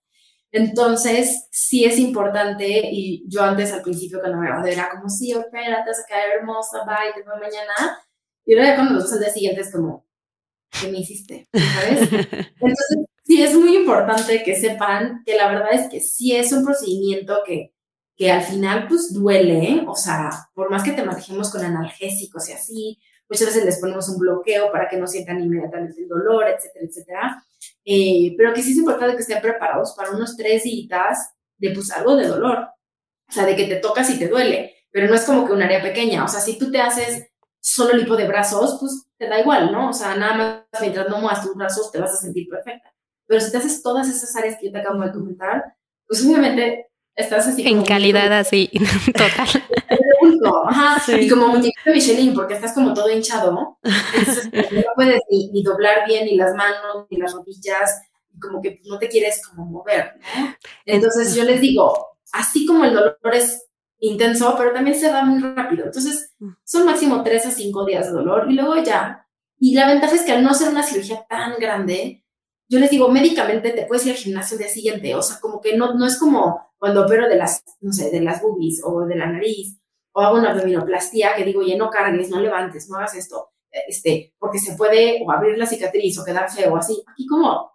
Entonces, 0.51 1.47
sí 1.51 1.85
es 1.85 1.99
importante, 1.99 2.89
y 2.91 3.23
yo 3.27 3.43
antes 3.43 3.71
al 3.71 3.83
principio 3.83 4.19
cuando 4.19 4.39
me 4.39 4.47
gradué 4.47 4.73
era 4.73 4.89
como, 4.89 5.09
sí, 5.09 5.33
opera, 5.33 5.83
te 5.83 5.91
vas 5.91 5.99
a 5.99 6.07
quedar 6.07 6.29
hermosa, 6.39 6.85
bye, 6.85 7.13
te 7.13 7.21
veo 7.21 7.37
mañana. 7.39 7.99
Y 8.45 8.57
ahora 8.57 8.75
cuando 8.75 8.95
los 8.95 9.03
ves 9.03 9.13
al 9.13 9.19
día 9.19 9.29
siguiente 9.29 9.61
es 9.61 9.71
como, 9.71 10.07
¿qué 10.69 10.91
me 10.91 10.99
hiciste? 10.99 11.47
¿Sabes? 11.53 12.01
Entonces, 12.11 12.97
sí 13.23 13.43
es 13.43 13.53
muy 13.53 13.75
importante 13.75 14.41
que 14.43 14.59
sepan 14.59 15.21
que 15.23 15.35
la 15.35 15.49
verdad 15.49 15.73
es 15.73 15.89
que 15.89 16.01
sí 16.01 16.35
es 16.35 16.51
un 16.51 16.65
procedimiento 16.65 17.41
que, 17.45 17.73
que 18.15 18.31
al 18.31 18.41
final 18.41 18.87
pues 18.87 19.13
duele, 19.13 19.85
o 19.87 19.95
sea, 19.95 20.31
por 20.55 20.71
más 20.71 20.83
que 20.83 20.93
te 20.93 21.03
manejemos 21.03 21.51
con 21.51 21.63
analgésicos 21.63 22.49
y 22.49 22.53
así, 22.53 22.99
muchas 23.29 23.47
veces 23.47 23.65
les 23.65 23.79
ponemos 23.79 24.09
un 24.09 24.17
bloqueo 24.17 24.71
para 24.71 24.89
que 24.89 24.97
no 24.97 25.05
sientan 25.05 25.39
inmediatamente 25.39 26.01
el 26.01 26.07
dolor, 26.07 26.45
etcétera, 26.47 26.85
etcétera. 26.85 27.43
Eh, 27.85 28.35
pero 28.37 28.53
que 28.53 28.61
sí 28.61 28.71
es 28.71 28.77
importante 28.77 29.15
que 29.15 29.21
estén 29.21 29.41
preparados 29.41 29.93
para 29.97 30.11
unos 30.11 30.35
tres 30.37 30.63
días 30.63 31.31
de 31.57 31.71
pues 31.71 31.91
algo 31.91 32.15
de 32.15 32.27
dolor, 32.27 32.67
o 33.27 33.31
sea, 33.31 33.45
de 33.45 33.55
que 33.55 33.65
te 33.65 33.77
tocas 33.77 34.09
y 34.09 34.19
te 34.19 34.27
duele, 34.27 34.75
pero 34.91 35.07
no 35.07 35.15
es 35.15 35.23
como 35.23 35.45
que 35.45 35.53
un 35.53 35.61
área 35.61 35.81
pequeña, 35.81 36.23
o 36.23 36.27
sea, 36.27 36.39
si 36.39 36.57
tú 36.57 36.71
te 36.71 36.81
haces 36.81 37.29
solo 37.59 37.93
lipo 37.93 38.15
de 38.15 38.27
brazos, 38.27 38.77
pues 38.79 39.05
te 39.17 39.27
da 39.27 39.39
igual, 39.39 39.71
¿no? 39.71 39.89
O 39.89 39.93
sea, 39.93 40.15
nada 40.15 40.35
más 40.35 40.81
mientras 40.81 41.09
no 41.09 41.19
muevas 41.19 41.43
tus 41.43 41.55
brazos 41.55 41.91
te 41.91 41.99
vas 41.99 42.13
a 42.13 42.17
sentir 42.17 42.47
perfecta. 42.47 42.93
Pero 43.27 43.41
si 43.41 43.51
te 43.51 43.57
haces 43.57 43.83
todas 43.83 44.07
esas 44.07 44.35
áreas 44.35 44.57
que 44.59 44.67
yo 44.67 44.71
te 44.71 44.79
acabo 44.79 45.01
de 45.01 45.11
comentar, 45.11 45.75
pues 46.07 46.25
obviamente 46.25 46.87
estás 47.15 47.47
así. 47.47 47.67
En 47.67 47.83
calidad 47.83 48.31
así, 48.33 48.71
total. 49.05 49.47
Y 51.21 51.29
como 51.29 51.47
muñequito 51.47 51.91
Michelin, 51.91 52.33
porque 52.33 52.53
estás 52.53 52.73
como 52.73 52.93
todo 52.93 53.09
hinchado, 53.09 53.77
entonces 54.15 54.49
no 54.53 54.91
puedes 54.95 55.21
ni, 55.29 55.63
doblar 55.63 56.05
bien 56.07 56.25
ni 56.25 56.35
las 56.35 56.53
manos, 56.55 57.07
ni 57.09 57.17
las 57.17 57.33
rodillas, 57.33 58.01
como 58.41 58.61
que 58.61 58.81
no 58.85 58.97
te 58.99 59.09
quieres 59.09 59.41
como 59.47 59.65
mover, 59.65 60.13
¿no? 60.17 60.55
Entonces 60.85 61.35
yo 61.35 61.43
les 61.43 61.61
digo, 61.61 62.17
así 62.31 62.65
como 62.65 62.85
el 62.85 62.93
dolor 62.93 63.17
es 63.33 63.69
intenso, 63.99 64.55
pero 64.57 64.73
también 64.73 64.97
se 64.97 65.11
va 65.11 65.23
muy 65.23 65.41
rápido. 65.41 65.85
Entonces 65.85 66.35
son 66.63 66.85
máximo 66.85 67.23
tres 67.23 67.45
a 67.45 67.51
cinco 67.51 67.85
días 67.85 68.07
de 68.07 68.13
dolor 68.13 68.49
y 68.49 68.55
luego 68.55 68.75
ya. 68.81 69.27
Y 69.59 69.75
la 69.75 69.87
ventaja 69.87 70.15
es 70.15 70.21
que 70.21 70.31
al 70.31 70.43
no 70.43 70.53
ser 70.53 70.69
una 70.69 70.83
cirugía 70.83 71.25
tan 71.27 71.59
grande, 71.59 72.23
yo 72.69 72.79
les 72.79 72.89
digo, 72.89 73.09
médicamente 73.09 73.71
te 73.71 73.85
puedes 73.85 74.05
ir 74.05 74.13
al 74.13 74.17
gimnasio 74.17 74.55
el 74.55 74.59
día 74.59 74.69
siguiente, 74.69 75.15
o 75.15 75.21
sea, 75.21 75.39
como 75.39 75.59
que 75.59 75.75
no, 75.75 75.95
no 75.95 76.05
es 76.05 76.17
como 76.17 76.71
cuando 76.77 77.05
opero 77.05 77.27
de 77.27 77.35
las, 77.35 77.63
no 77.81 77.91
sé, 77.91 78.09
de 78.11 78.21
las 78.21 78.41
boobies 78.41 78.81
o 78.85 79.05
de 79.05 79.15
la 79.15 79.25
nariz, 79.25 79.77
o 80.13 80.21
hago 80.21 80.37
una 80.37 80.51
abdominoplastía 80.51 81.35
que 81.35 81.43
digo, 81.43 81.61
oye, 81.61 81.77
no 81.77 81.89
cargues, 81.89 82.29
no 82.29 82.39
levantes, 82.39 82.89
no 82.89 82.97
hagas 82.97 83.15
esto, 83.15 83.49
este, 83.87 84.33
porque 84.39 84.59
se 84.59 84.75
puede 84.75 85.21
o 85.25 85.31
abrir 85.31 85.57
la 85.57 85.65
cicatriz 85.65 86.17
o 86.19 86.25
quedar 86.25 86.49
feo, 86.51 86.75
así. 86.75 87.01
Aquí 87.07 87.27
como, 87.27 87.71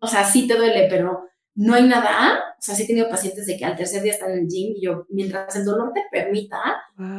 o 0.00 0.06
sea, 0.06 0.24
sí 0.24 0.46
te 0.46 0.56
duele, 0.56 0.86
pero 0.88 1.24
no 1.54 1.74
hay 1.74 1.84
nada. 1.84 2.54
O 2.58 2.62
sea, 2.62 2.74
sí 2.74 2.84
he 2.84 2.86
tenido 2.86 3.08
pacientes 3.08 3.46
de 3.46 3.56
que 3.56 3.64
al 3.64 3.76
tercer 3.76 4.02
día 4.02 4.12
están 4.12 4.30
en 4.32 4.38
el 4.40 4.48
gym 4.48 4.74
y 4.76 4.84
yo, 4.84 5.06
mientras 5.10 5.54
el 5.56 5.64
dolor 5.64 5.92
te 5.92 6.02
permita, 6.10 6.58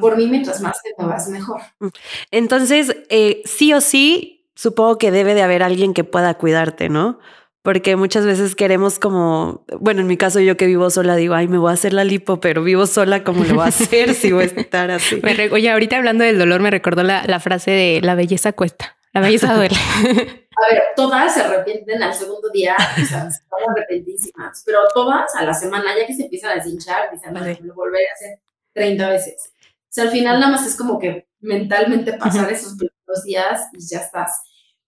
por 0.02 0.18
mí, 0.18 0.28
mientras 0.28 0.62
más 0.62 0.82
te 0.82 0.92
muevas, 0.98 1.30
mejor. 1.30 1.62
Mm. 1.80 1.88
Entonces, 2.32 2.96
eh, 3.10 3.42
sí 3.46 3.74
o 3.74 3.82
sí, 3.82 4.50
supongo 4.56 4.98
que 4.98 5.12
debe 5.12 5.36
de 5.36 5.44
haber 5.44 5.64
alguien 5.64 5.94
que 5.94 6.04
pueda 6.04 6.34
cuidarte, 6.36 6.90
¿no? 6.90 7.20
Porque 7.66 7.96
muchas 7.96 8.28
veces 8.28 8.56
queremos 8.56 9.00
como, 9.00 9.66
bueno, 9.80 10.02
en 10.02 10.08
mi 10.08 10.18
caso 10.18 10.40
yo 10.40 10.56
que 10.56 10.68
vivo 10.68 10.92
sola 10.92 11.16
digo, 11.16 11.34
ay, 11.34 11.48
me 11.48 11.58
voy 11.58 11.72
a 11.72 11.74
hacer 11.74 11.94
la 11.94 12.04
lipo, 12.04 12.40
pero 12.40 12.64
vivo 12.64 12.86
sola, 12.86 13.24
¿cómo 13.24 13.44
lo 13.44 13.56
voy 13.56 13.66
a 13.66 13.70
hacer 13.70 14.14
si 14.14 14.32
voy 14.32 14.44
a 14.44 14.46
estar 14.46 14.92
así? 14.92 15.20
oye, 15.52 15.72
ahorita 15.72 15.98
hablando 15.98 16.24
del 16.24 16.38
dolor 16.38 16.62
me 16.62 16.70
recordó 16.70 17.02
la, 17.02 17.24
la 17.26 17.40
frase 17.40 17.72
de 17.72 18.02
la 18.04 18.14
belleza 18.14 18.54
cuesta, 18.54 18.96
la 19.14 19.22
belleza 19.22 19.56
duele. 19.56 19.76
A 20.56 20.74
ver, 20.74 20.84
todas 20.96 21.34
se 21.34 21.42
arrepienten 21.42 22.02
al 22.02 22.14
segundo 22.14 22.50
día, 22.54 22.78
o 22.78 23.06
sea, 23.06 23.28
están 23.28 23.60
arrepentísimas, 23.76 24.64
pero 24.66 24.80
todas 24.94 25.36
a 25.36 25.44
la 25.44 25.54
semana, 25.54 25.98
ya 26.00 26.06
que 26.08 26.14
se 26.14 26.24
empiezan 26.24 26.52
a 26.52 26.64
deshinchar, 26.64 27.12
dicen, 27.12 27.34
vale. 27.34 27.60
lo 27.62 27.74
volveré 27.74 28.08
a 28.08 28.14
hacer 28.14 28.40
30 28.74 29.10
veces. 29.10 29.52
O 29.70 29.90
sea, 29.90 30.06
al 30.06 30.12
final 30.12 30.40
nada 30.40 30.54
más 30.54 30.66
es 30.66 30.78
como 30.78 30.98
que 30.98 31.28
mentalmente 31.40 32.14
pasar 32.14 32.50
esos 32.54 32.78
primeros 32.78 33.24
días 33.26 33.68
y 33.74 33.86
ya 33.86 34.00
estás. 34.00 34.44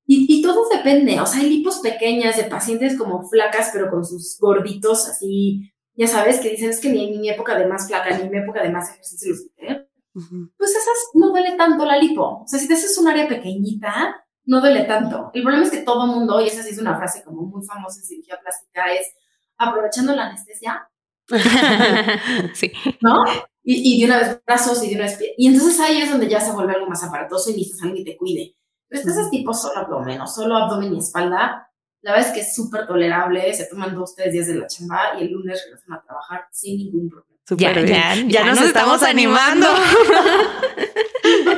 Y, 0.10 0.42
todo 0.42 0.70
depende, 0.70 1.20
o 1.20 1.26
sea, 1.26 1.42
hay 1.42 1.50
lipos 1.50 1.80
pequeñas 1.80 2.38
de 2.38 2.46
pacientes 2.46 2.98
como 2.98 3.28
flacas, 3.28 3.72
pero 3.74 3.90
con 3.92 4.06
sus 4.06 4.38
gorditos 4.40 5.06
así, 5.10 5.74
ya 5.96 6.08
sabes, 6.08 6.40
que 6.40 6.52
dicen 6.52 6.70
es 6.70 6.80
que 6.80 6.90
ni 6.90 7.14
en 7.14 7.20
mi 7.20 7.30
época 7.30 7.60
de 7.60 7.68
más 7.68 7.88
flaca, 7.88 8.16
ni 8.16 8.24
en 8.24 8.32
mi 8.32 8.38
época 8.38 8.64
de 8.64 8.70
más 8.70 8.90
ejercicio 8.90 9.34
los 9.34 10.22
Pues 10.58 10.72
esas 10.72 11.10
no 11.14 11.32
duele 11.32 11.58
tanto 11.58 11.86
la 11.86 11.98
lipo. 11.98 12.44
O 12.44 12.48
sea, 12.48 12.58
si 12.58 12.70
te 12.70 12.76
haces 12.76 12.98
un 12.98 13.10
área 13.10 13.28
pequeñita, 13.28 14.26
no 14.46 14.62
duele 14.62 14.86
tanto. 14.86 15.30
El 15.34 15.44
problema 15.44 15.66
es 15.66 15.72
que 15.72 15.82
todo 15.82 16.08
mundo, 16.08 16.40
y 16.40 16.48
esa 16.48 16.64
sí 16.64 16.70
es 16.70 16.80
una 16.80 16.96
frase 16.96 17.22
como 17.26 17.42
muy 17.42 17.66
famosa 17.66 18.00
en 18.00 18.06
cirugía 18.06 18.40
plástica, 18.42 18.94
es 18.94 19.14
aprovechando 19.58 20.16
la 20.16 20.28
anestesia. 20.28 20.90
sí. 22.54 22.72
¿No? 23.02 23.26
Y, 23.62 23.96
y, 23.96 24.00
de 24.00 24.06
una 24.06 24.20
vez 24.20 24.42
brazos 24.46 24.82
y 24.86 24.90
de 24.90 24.96
una 24.96 25.04
vez 25.04 25.18
pie. 25.18 25.34
Y 25.38 25.48
entonces 25.48 25.78
ahí 25.82 26.02
es 26.02 26.10
donde 26.10 26.30
ya 26.30 26.40
se 26.40 26.54
vuelve 26.54 26.76
algo 26.76 26.88
más 26.88 27.04
aparatoso 27.04 27.50
y 27.50 27.56
necesitas 27.58 27.82
alguien 27.84 28.06
que 28.06 28.12
te 28.12 28.18
cuide. 28.18 28.56
Pero 28.90 29.02
este 29.02 29.22
es 29.22 29.30
tipo 29.30 29.54
solo 29.54 29.80
abdomen 29.80 30.22
o 30.22 30.28
solo 30.28 30.56
abdomen 30.56 30.96
y 30.96 31.00
espalda, 31.00 31.68
la 32.02 32.12
verdad 32.14 32.28
es 32.30 32.34
que 32.34 32.42
es 32.42 32.56
súper 32.56 32.88
tolerable, 32.88 33.54
se 33.54 33.66
toman 33.66 33.94
dos, 33.94 34.16
tres 34.16 34.32
días 34.32 34.48
de 34.48 34.56
la 34.56 34.68
chamba 34.68 35.20
y 35.20 35.24
el 35.24 35.32
lunes 35.32 35.62
regresan 35.66 35.94
a 35.94 36.02
trabajar 36.02 36.48
sin 36.52 36.78
ningún 36.78 37.10
problema. 37.10 37.38
ya, 37.50 37.74
Ya, 37.82 38.16
ya, 38.16 38.46
nos, 38.46 38.62
estamos, 38.62 39.04
animando. 39.04 39.68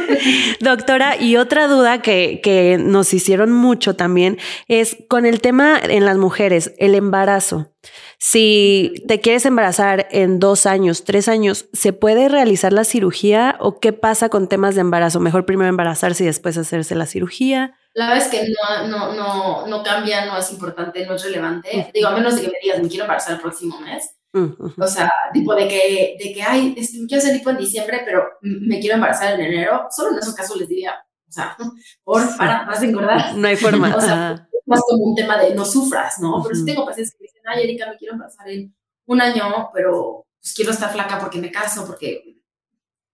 Doctora, 0.60 1.16
y 1.18 1.38
otra 1.38 1.68
duda 1.68 2.02
que, 2.02 2.40
que 2.44 2.78
nos 2.80 3.14
hicieron 3.14 3.52
mucho 3.52 3.96
también 3.96 4.38
es 4.68 4.98
con 5.08 5.26
el 5.26 5.42
tema 5.42 5.80
en 5.82 6.06
las 6.06 6.18
mujeres, 6.18 6.74
el 6.78 6.96
embarazo. 6.96 7.72
Si 8.18 8.94
te 9.08 9.22
quieres 9.22 9.46
embarazar 9.46 10.08
en 10.12 10.40
dos 10.40 10.66
años, 10.66 11.06
tres 11.06 11.30
años, 11.30 11.70
¿se 11.72 11.94
puede 11.94 12.28
realizar 12.28 12.74
la 12.74 12.84
cirugía 12.84 13.56
o 13.62 13.80
qué 13.80 13.94
pasa 13.94 14.28
con 14.28 14.50
temas 14.50 14.76
de 14.76 14.82
embarazo? 14.82 15.22
Mejor 15.22 15.46
primero 15.46 15.70
embarazarse 15.70 16.24
y 16.24 16.28
después 16.28 16.58
hacerse 16.58 16.96
la 16.96 17.06
cirugía. 17.06 17.76
La 17.94 18.10
verdad 18.10 18.26
es 18.26 18.32
que 18.32 18.46
no, 18.50 18.88
no, 18.88 19.14
no, 19.14 19.68
no 19.68 19.84
cambia, 19.84 20.26
no 20.26 20.38
es 20.38 20.52
importante, 20.52 21.06
no 21.06 21.16
es 21.16 21.24
relevante. 21.24 21.92
Digo, 21.94 22.10
a 22.10 22.12
menos 22.12 22.36
de 22.36 22.42
que 22.42 22.48
me 22.48 22.60
digas, 22.62 22.82
me 22.82 22.90
quiero 22.90 23.06
embarazar 23.06 23.36
el 23.36 23.42
próximo 23.42 23.80
mes. 23.80 24.19
O 24.32 24.88
sea, 24.88 25.12
tipo 25.34 25.56
de 25.56 25.68
que, 25.68 26.18
de 26.24 26.34
que, 26.34 26.42
ay, 26.44 26.76
este, 26.78 27.00
quiero 27.08 27.22
hacer 27.22 27.36
lipo 27.36 27.50
en 27.50 27.58
diciembre, 27.58 28.02
pero 28.06 28.24
me 28.42 28.80
quiero 28.80 28.96
embarazar 28.96 29.34
en 29.34 29.46
enero. 29.46 29.88
Solo 29.90 30.12
en 30.12 30.20
esos 30.20 30.36
casos 30.36 30.58
les 30.58 30.68
diría, 30.68 30.94
o 31.28 31.32
sea, 31.32 31.58
por, 32.04 32.38
para, 32.38 32.66
vas 32.66 32.82
a 32.82 32.86
engordar. 32.86 33.36
No 33.36 33.48
hay 33.48 33.56
forma. 33.56 33.96
o 33.96 34.02
sea, 34.02 34.48
más 34.66 34.82
como 34.88 35.04
un 35.04 35.16
tema 35.16 35.38
de 35.38 35.56
no 35.56 35.66
sufras, 35.66 36.20
¿no? 36.20 36.42
Pero 36.44 36.56
si 36.56 36.66
tengo 36.66 36.86
pacientes 36.86 37.16
que 37.16 37.24
dicen, 37.24 37.42
ay, 37.46 37.64
Erika, 37.64 37.90
me 37.90 37.98
quiero 37.98 38.14
embarazar 38.14 38.48
en 38.50 38.76
un 39.08 39.22
año, 39.22 39.70
pero 39.74 40.28
pues 40.40 40.54
quiero 40.54 40.72
estar 40.72 40.92
flaca 40.92 41.20
porque 41.20 41.40
me 41.40 41.52
caso, 41.52 41.86
porque, 41.88 42.38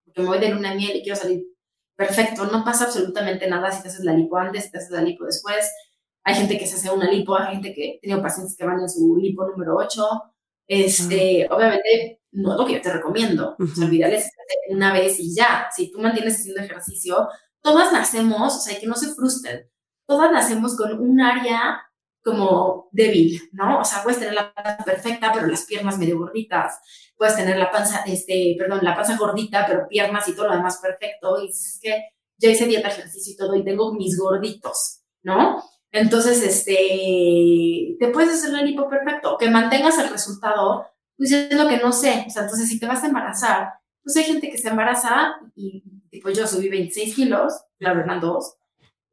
porque 0.04 0.22
me 0.22 0.28
voy 0.28 0.40
de 0.40 0.50
luna 0.50 0.76
miel 0.76 0.98
y 0.98 1.02
quiero 1.02 1.18
salir 1.18 1.46
perfecto. 1.96 2.46
No 2.46 2.66
pasa 2.66 2.86
absolutamente 2.86 3.48
nada 3.48 3.72
si 3.72 3.82
te 3.82 3.88
haces 3.88 4.04
la 4.04 4.14
lipo 4.14 4.38
antes, 4.38 4.66
si 4.66 4.72
te 4.72 4.78
haces 4.80 4.92
la 4.92 5.02
lipo 5.02 5.26
después. 5.26 5.72
Hay 6.26 6.36
gente 6.36 6.58
que 6.58 6.68
se 6.68 6.76
hace 6.76 6.90
una 6.90 7.10
lipo, 7.10 7.38
hay 7.38 7.54
gente 7.54 7.74
que, 7.74 7.92
he 7.92 8.00
tenido 8.02 8.22
pacientes 8.22 8.58
que 8.58 8.66
van 8.66 8.82
en 8.82 8.90
su 8.90 9.16
lipo 9.16 9.48
número 9.48 9.76
8. 9.78 10.35
Este, 10.68 11.48
obviamente, 11.50 12.22
no 12.32 12.54
es 12.54 12.58
lo 12.60 12.66
que 12.66 12.74
yo 12.74 12.82
te 12.82 12.94
recomiendo. 12.94 13.56
O 13.60 13.68
sea, 13.68 13.88
es 14.10 14.32
una 14.70 14.94
vez 14.94 15.20
y 15.20 15.36
ya. 15.36 15.68
Si 15.76 15.92
tú 15.92 16.00
mantienes 16.00 16.40
haciendo 16.40 16.62
ejercicio, 16.62 17.28
todas 17.62 17.92
nacemos, 17.94 18.56
o 18.56 18.60
sea, 18.60 18.80
que 18.80 18.88
no 18.88 18.96
se 18.96 19.14
frustren 19.14 19.70
todas 20.06 20.32
nacemos 20.32 20.76
con 20.76 21.00
un 21.00 21.22
área 21.22 21.82
como 22.24 22.90
débil, 22.92 23.40
¿no? 23.52 23.80
O 23.82 23.86
sea, 23.86 24.02
puedes 24.02 24.20
tener 24.20 24.34
la 24.34 24.54
panza 24.54 24.84
perfecta, 24.84 25.32
pero 25.32 25.46
las 25.48 25.66
piernas 25.66 26.00
medio 26.00 26.18
gorditas. 26.18 26.80
Puedes 27.16 27.36
tener 27.36 27.58
la 27.58 27.72
panza, 27.72 28.04
este, 28.06 28.56
perdón, 28.58 28.80
la 28.82 28.96
panza 28.96 29.16
gordita, 29.16 29.66
pero 29.68 29.88
piernas 29.88 30.28
y 30.28 30.36
todo 30.36 30.48
lo 30.48 30.56
demás 30.56 30.80
perfecto. 30.82 31.40
Y 31.40 31.48
dices, 31.48 31.76
es 31.76 31.80
que 31.82 32.04
ya 32.38 32.50
hice 32.50 32.66
dieta, 32.66 32.90
ejercicio 32.90 33.34
y 33.34 33.38
todo, 33.38 33.56
y 33.56 33.64
tengo 33.64 33.94
mis 33.94 34.18
gorditos, 34.18 35.02
¿no? 35.22 35.64
Entonces, 35.96 36.42
este, 36.44 37.96
te 38.00 38.08
puedes 38.12 38.34
hacer 38.34 38.54
el 38.54 38.66
lipo 38.66 38.90
perfecto. 38.90 39.38
Que 39.38 39.50
mantengas 39.50 39.98
el 39.98 40.10
resultado, 40.10 40.86
pues 41.18 41.32
es 41.32 41.56
lo 41.56 41.68
que 41.68 41.78
no 41.78 41.92
sé. 41.92 42.26
O 42.28 42.30
sea, 42.30 42.44
entonces, 42.44 42.70
si 42.70 42.80
te 42.80 42.88
vas 42.88 43.04
a 43.04 43.08
embarazar, 43.08 43.74
pues 44.04 44.16
hay 44.18 44.24
gente 44.24 44.50
que 44.50 44.58
se 44.58 44.70
embaraza 44.70 45.36
y, 45.56 45.84
tipo, 46.10 46.30
yo 46.30 46.46
subí 46.48 46.70
26 46.70 47.16
kilos, 47.16 47.54
la 47.80 47.94
verdad, 47.94 48.20
dos 48.20 48.58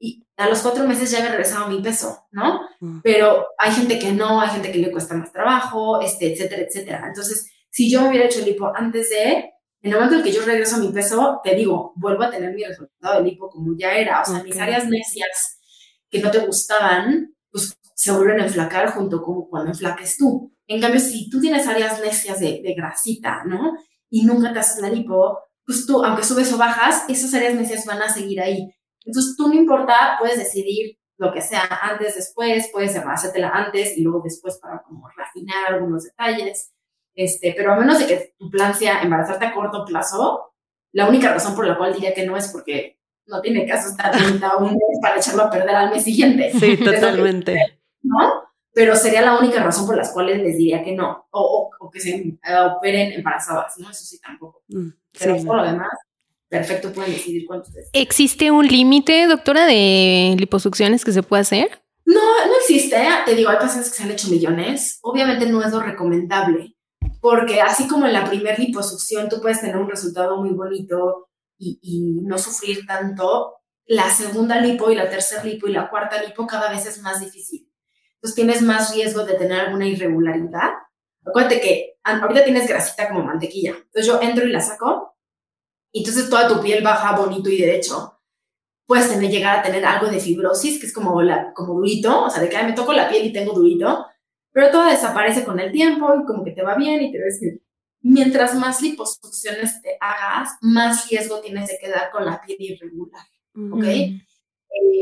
y 0.02 0.26
a 0.36 0.48
los 0.48 0.60
cuatro 0.62 0.84
meses 0.86 1.12
ya 1.12 1.18
había 1.18 1.30
regresado 1.30 1.68
mi 1.68 1.80
peso, 1.80 2.26
¿no? 2.32 2.62
Mm. 2.80 3.02
Pero 3.02 3.46
hay 3.56 3.70
gente 3.70 4.00
que 4.00 4.10
no, 4.10 4.40
hay 4.40 4.48
gente 4.48 4.72
que 4.72 4.78
le 4.78 4.90
cuesta 4.90 5.14
más 5.14 5.32
trabajo, 5.32 6.00
este, 6.00 6.32
etcétera, 6.32 6.62
etcétera. 6.62 7.04
Entonces, 7.06 7.48
si 7.70 7.88
yo 7.88 8.02
me 8.02 8.08
hubiera 8.08 8.26
hecho 8.26 8.40
el 8.40 8.46
lipo 8.46 8.72
antes 8.74 9.10
de, 9.10 9.32
en 9.80 9.92
el 9.92 9.94
momento 9.94 10.16
en 10.16 10.24
que 10.24 10.32
yo 10.32 10.44
regreso 10.44 10.74
a 10.74 10.80
mi 10.80 10.88
peso, 10.88 11.40
te 11.44 11.54
digo, 11.54 11.92
vuelvo 11.94 12.24
a 12.24 12.30
tener 12.30 12.52
mi 12.52 12.64
resultado 12.64 13.22
de 13.22 13.30
lipo 13.30 13.48
como 13.48 13.76
ya 13.78 13.94
era. 13.94 14.22
O 14.22 14.24
sea, 14.24 14.42
mis 14.42 14.58
áreas 14.58 14.88
necias 14.88 15.60
que 16.12 16.20
no 16.20 16.30
te 16.30 16.40
gustaban, 16.40 17.34
pues 17.50 17.76
se 17.94 18.12
vuelven 18.12 18.40
a 18.40 18.44
enflacar 18.44 18.92
junto 18.92 19.22
con 19.22 19.48
cuando 19.48 19.70
enflaques 19.70 20.18
tú. 20.18 20.54
En 20.66 20.80
cambio, 20.80 21.00
si 21.00 21.30
tú 21.30 21.40
tienes 21.40 21.66
áreas 21.66 22.00
necias 22.00 22.38
de, 22.38 22.60
de 22.62 22.74
grasita, 22.74 23.42
¿no? 23.44 23.72
Y 24.10 24.24
nunca 24.24 24.52
te 24.52 24.58
haces 24.58 24.82
la 24.82 24.90
lipo, 24.90 25.38
pues 25.64 25.86
tú, 25.86 26.04
aunque 26.04 26.22
subes 26.22 26.52
o 26.52 26.58
bajas, 26.58 27.04
esas 27.08 27.32
áreas 27.32 27.54
necias 27.54 27.86
van 27.86 28.02
a 28.02 28.12
seguir 28.12 28.40
ahí. 28.40 28.70
Entonces, 29.04 29.34
tú 29.36 29.48
no 29.48 29.54
importa, 29.54 30.16
puedes 30.20 30.38
decidir 30.38 30.98
lo 31.16 31.32
que 31.32 31.40
sea 31.40 31.66
antes, 31.82 32.14
después, 32.14 32.68
puedes 32.72 32.96
hacértela 32.96 33.48
antes 33.48 33.96
y 33.96 34.02
luego 34.02 34.20
después 34.22 34.58
para 34.58 34.82
como 34.82 35.08
refinar 35.16 35.72
algunos 35.72 36.04
detalles. 36.04 36.72
Este, 37.14 37.54
pero 37.56 37.72
a 37.72 37.76
menos 37.76 37.98
de 37.98 38.06
que 38.06 38.34
tu 38.38 38.50
plan 38.50 38.74
sea 38.74 39.02
embarazarte 39.02 39.46
a 39.46 39.54
corto 39.54 39.84
plazo, 39.86 40.52
la 40.92 41.08
única 41.08 41.32
razón 41.32 41.54
por 41.54 41.66
la 41.66 41.78
cual 41.78 41.94
diría 41.94 42.12
que 42.12 42.26
no 42.26 42.36
es 42.36 42.48
porque 42.48 42.98
no 43.26 43.40
tiene 43.40 43.66
caso 43.66 43.90
estar 43.90 44.10
30 44.10 44.56
un 44.58 44.72
mes 44.72 44.98
para 45.00 45.16
echarlo 45.16 45.44
a 45.44 45.50
perder 45.50 45.74
al 45.74 45.90
mes 45.90 46.04
siguiente. 46.04 46.52
Sí, 46.58 46.76
totalmente. 46.76 47.80
¿No? 48.02 48.42
Pero 48.74 48.96
sería 48.96 49.22
la 49.22 49.38
única 49.38 49.62
razón 49.62 49.86
por 49.86 49.96
las 49.96 50.12
cuales 50.12 50.38
les 50.38 50.56
diría 50.56 50.82
que 50.82 50.92
no, 50.92 51.26
o, 51.30 51.70
o, 51.78 51.90
que 51.90 52.00
se 52.00 52.10
eh, 52.16 52.38
operen 52.76 53.12
embarazadas, 53.12 53.78
¿no? 53.78 53.90
Eso 53.90 54.04
sí 54.04 54.18
tampoco. 54.18 54.62
Mm, 54.68 54.88
pero 55.18 55.36
por 55.44 55.56
lo 55.56 55.64
demás, 55.64 55.90
perfecto 56.48 56.90
pueden 56.92 57.12
decidir 57.12 57.46
cuánto 57.46 57.70
¿Existe 57.92 58.50
un 58.50 58.66
límite, 58.66 59.26
doctora, 59.26 59.66
de 59.66 60.34
liposucciones 60.38 61.04
que 61.04 61.12
se 61.12 61.22
puede 61.22 61.42
hacer? 61.42 61.82
No, 62.06 62.46
no 62.46 62.56
existe. 62.60 62.96
Te 63.26 63.34
digo, 63.34 63.50
hay 63.50 63.58
pacientes 63.58 63.90
que 63.90 63.98
se 63.98 64.02
han 64.04 64.10
hecho 64.10 64.28
millones. 64.28 64.98
Obviamente 65.02 65.46
no 65.46 65.62
es 65.62 65.70
lo 65.70 65.80
recomendable, 65.80 66.74
porque 67.20 67.60
así 67.60 67.86
como 67.86 68.06
en 68.06 68.14
la 68.14 68.24
primera 68.24 68.56
liposucción 68.56 69.28
tú 69.28 69.40
puedes 69.42 69.60
tener 69.60 69.76
un 69.76 69.90
resultado 69.90 70.38
muy 70.38 70.50
bonito 70.50 71.28
y, 71.62 71.78
y 71.82 72.20
no 72.22 72.38
sufrir 72.38 72.86
tanto, 72.86 73.54
la 73.86 74.10
segunda 74.10 74.60
lipo 74.60 74.90
y 74.90 74.94
la 74.94 75.08
tercera 75.08 75.44
lipo 75.44 75.68
y 75.68 75.72
la 75.72 75.88
cuarta 75.88 76.22
lipo 76.22 76.46
cada 76.46 76.70
vez 76.70 76.86
es 76.86 77.00
más 77.02 77.20
difícil. 77.20 77.70
Entonces 78.14 78.34
tienes 78.34 78.62
más 78.62 78.94
riesgo 78.94 79.24
de 79.24 79.34
tener 79.34 79.60
alguna 79.60 79.86
irregularidad. 79.86 80.70
Acuérdate 81.24 81.60
que 81.60 81.98
ahorita 82.02 82.44
tienes 82.44 82.68
grasita 82.68 83.08
como 83.08 83.24
mantequilla. 83.24 83.70
Entonces 83.70 84.06
yo 84.06 84.20
entro 84.20 84.46
y 84.46 84.52
la 84.52 84.60
saco 84.60 85.16
y 85.92 86.00
entonces 86.00 86.30
toda 86.30 86.48
tu 86.48 86.60
piel 86.60 86.82
baja 86.82 87.16
bonito 87.16 87.50
y 87.50 87.60
derecho. 87.60 88.18
Puedes 88.86 89.08
tener, 89.08 89.30
llegar 89.30 89.58
a 89.58 89.62
tener 89.62 89.84
algo 89.84 90.10
de 90.10 90.18
fibrosis, 90.18 90.80
que 90.80 90.86
es 90.86 90.92
como, 90.92 91.22
la, 91.22 91.52
como 91.52 91.74
durito, 91.74 92.24
o 92.24 92.30
sea, 92.30 92.42
de 92.42 92.48
que 92.48 92.62
me 92.62 92.72
toco 92.72 92.92
la 92.92 93.08
piel 93.08 93.26
y 93.26 93.32
tengo 93.32 93.52
durito, 93.52 94.06
pero 94.50 94.70
todo 94.70 94.84
desaparece 94.86 95.44
con 95.44 95.60
el 95.60 95.70
tiempo 95.70 96.12
y 96.14 96.24
como 96.24 96.44
que 96.44 96.50
te 96.52 96.62
va 96.62 96.74
bien 96.74 97.00
y 97.02 97.12
te 97.12 97.18
ves 97.18 97.38
bien. 97.40 97.62
Mientras 98.02 98.54
más 98.54 98.82
liposucciones 98.82 99.80
te 99.80 99.96
hagas, 100.00 100.50
más 100.60 101.08
riesgo 101.08 101.40
tienes 101.40 101.68
de 101.68 101.78
quedar 101.80 102.10
con 102.10 102.24
la 102.24 102.40
piel 102.40 102.56
irregular, 102.60 103.26
¿ok? 103.70 103.84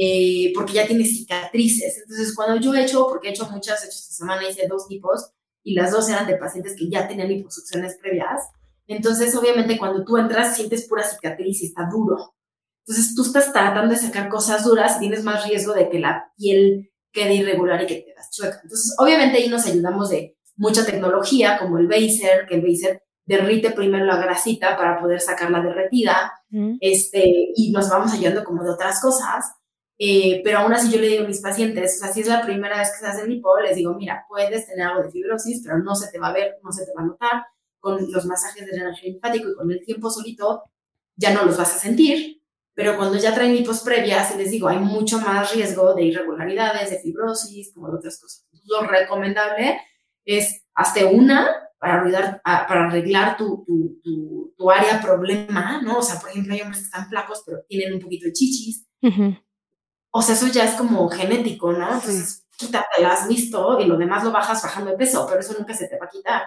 Eh, 0.03 0.53
porque 0.55 0.75
ya 0.75 0.87
tienes 0.87 1.17
cicatrices. 1.17 1.99
Entonces, 1.99 2.35
cuando 2.35 2.61
yo 2.61 2.75
he 2.75 2.83
hecho, 2.83 3.07
porque 3.07 3.29
he 3.29 3.31
hecho 3.31 3.49
muchas, 3.51 3.83
he 3.83 3.87
hecho 3.87 3.97
esta 3.97 4.15
semana, 4.15 4.49
hice 4.49 4.67
dos 4.69 4.87
lipos 4.91 5.31
y 5.63 5.75
las 5.75 5.93
dos 5.93 6.09
eran 6.09 6.27
de 6.27 6.37
pacientes 6.37 6.77
que 6.77 6.89
ya 6.91 7.09
tenían 7.09 7.29
liposucciones 7.29 7.97
previas, 8.01 8.43
entonces, 8.91 9.33
obviamente, 9.37 9.79
cuando 9.79 10.05
tú 10.05 10.17
entras, 10.17 10.57
sientes 10.57 10.89
pura 10.89 11.05
cicatriz 11.05 11.63
y 11.63 11.67
está 11.67 11.89
duro. 11.89 12.35
Entonces, 12.85 13.15
tú 13.15 13.23
estás 13.23 13.53
tratando 13.53 13.95
de 13.95 14.01
sacar 14.01 14.29
cosas 14.29 14.65
duras 14.65 14.97
y 14.97 15.01
tienes 15.01 15.23
más 15.23 15.47
riesgo 15.47 15.75
de 15.75 15.89
que 15.89 16.01
la 16.01 16.33
piel 16.37 16.91
quede 17.13 17.35
irregular 17.35 17.81
y 17.85 17.87
que 17.87 18.01
te 18.01 18.15
das 18.15 18.33
chueca. 18.33 18.59
Entonces, 18.65 18.97
obviamente, 18.99 19.39
ahí 19.39 19.49
nos 19.49 19.65
ayudamos 19.65 20.11
de 20.11 20.37
mucha 20.57 20.85
tecnología, 20.85 21.59
como 21.59 21.79
el 21.79 21.87
Baser, 21.87 22.47
que 22.49 22.57
el 22.57 22.63
Baser 22.63 23.03
derrite 23.25 23.71
primero 23.71 24.05
la 24.05 24.17
grasita 24.17 24.77
para 24.77 25.01
poder 25.01 25.21
sacarla 25.21 25.61
derretida, 25.61 26.33
este, 26.81 27.23
y 27.55 27.71
nos 27.73 27.89
vamos 27.89 28.13
ayudando 28.13 28.43
como 28.43 28.65
de 28.65 28.71
otras 28.71 29.01
cosas. 29.01 29.53
Eh, 30.03 30.41
pero 30.43 30.61
aún 30.61 30.73
así 30.73 30.91
yo 30.91 30.99
le 30.99 31.09
digo 31.09 31.25
a 31.25 31.29
mis 31.29 31.43
pacientes, 31.43 31.97
o 31.97 32.05
sea, 32.05 32.13
si 32.13 32.21
es 32.23 32.27
la 32.27 32.41
primera 32.41 32.79
vez 32.79 32.91
que 32.91 33.05
se 33.05 33.07
hace 33.07 33.23
el 33.23 33.29
lipo, 33.29 33.51
les 33.61 33.77
digo, 33.77 33.95
mira, 33.95 34.25
puedes 34.29 34.67
tener 34.67 34.87
algo 34.87 35.03
de 35.03 35.11
fibrosis, 35.11 35.61
pero 35.63 35.79
no 35.79 35.95
se 35.95 36.11
te 36.11 36.19
va 36.19 36.29
a 36.29 36.33
ver, 36.33 36.59
no 36.63 36.73
se 36.73 36.87
te 36.87 36.93
va 36.97 37.03
a 37.03 37.07
notar, 37.07 37.45
con 37.79 38.11
los 38.11 38.25
masajes 38.25 38.65
de 38.65 38.73
drenaje 38.73 39.09
linfático 39.09 39.51
y 39.51 39.55
con 39.55 39.71
el 39.71 39.85
tiempo 39.85 40.11
solito, 40.11 40.63
ya 41.17 41.35
no 41.35 41.45
los 41.45 41.57
vas 41.59 41.77
a 41.77 41.79
sentir, 41.79 42.43
pero 42.75 42.97
cuando 42.97 43.19
ya 43.19 43.35
traen 43.35 43.55
lipos 43.55 43.81
previas, 43.81 44.35
les 44.37 44.51
digo, 44.51 44.69
hay 44.69 44.79
mucho 44.79 45.19
más 45.19 45.55
riesgo 45.55 45.95
de 45.95 46.05
irregularidades, 46.05 46.91
de 46.91 46.99
fibrosis, 46.99 47.75
como 47.75 47.89
de 47.89 47.99
otras 47.99 48.19
cosas. 48.19 48.47
Lo 48.65 48.87
recomendable 48.87 49.81
es 50.25 50.63
hazte 50.75 51.05
una 51.05 51.49
para 51.79 52.01
arreglar, 52.01 52.43
para 52.43 52.87
arreglar 52.87 53.37
tu, 53.37 53.65
tu, 54.03 54.53
tu, 54.57 54.71
área 54.71 55.01
problema, 55.01 55.81
¿no? 55.83 55.99
O 55.99 56.03
sea, 56.03 56.21
por 56.21 56.31
ejemplo, 56.31 56.53
hay 56.53 56.61
hombres 56.61 56.81
que 56.81 56.85
están 56.85 57.09
flacos, 57.09 57.43
pero 57.47 57.63
tienen 57.67 57.95
un 57.95 58.01
poquito 58.01 58.27
de 58.27 58.33
chichis. 58.33 58.87
O 60.13 60.21
sea, 60.23 60.35
eso 60.35 60.49
ya 60.49 60.65
es 60.65 60.75
como 60.75 61.09
genético, 61.09 61.73
¿no? 61.73 61.87
Entonces, 61.95 62.47
quítate, 62.59 63.05
has 63.05 63.27
visto 63.27 63.81
y 63.81 63.87
lo 63.87 63.97
demás 63.97 64.23
lo 64.23 64.31
bajas 64.31 64.63
bajando 64.63 64.91
de 64.91 64.99
peso, 64.99 65.27
pero 65.27 65.41
eso 65.41 65.55
nunca 65.59 65.73
se 65.73 65.89
te 65.89 65.99
va 65.99 66.07
a 66.07 66.11
quitar. 66.11 66.43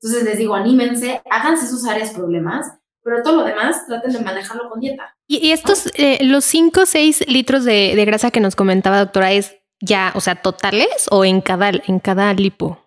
Entonces 0.00 0.24
les 0.24 0.38
digo, 0.38 0.54
anímense, 0.54 1.20
háganse 1.30 1.66
sus 1.66 1.86
áreas 1.86 2.10
problemas, 2.10 2.66
pero 3.02 3.22
todo 3.22 3.36
lo 3.36 3.44
demás 3.44 3.86
traten 3.86 4.12
de 4.12 4.20
manejarlo 4.20 4.68
con 4.70 4.80
dieta. 4.80 5.16
Y, 5.26 5.50
estos, 5.50 5.90
eh, 5.96 6.18
los 6.22 6.44
5 6.44 6.82
o 6.82 6.86
6 6.86 7.28
litros 7.28 7.64
de, 7.64 8.02
grasa 8.04 8.30
que 8.30 8.40
nos 8.40 8.56
comentaba, 8.56 8.98
doctora, 8.98 9.32
¿es 9.32 9.56
ya, 9.80 10.12
o 10.14 10.20
sea, 10.20 10.36
totales 10.36 11.06
o 11.10 11.24
en 11.24 11.40
cada, 11.40 11.70
en 11.70 11.98
cada 11.98 12.32
lipo? 12.32 12.78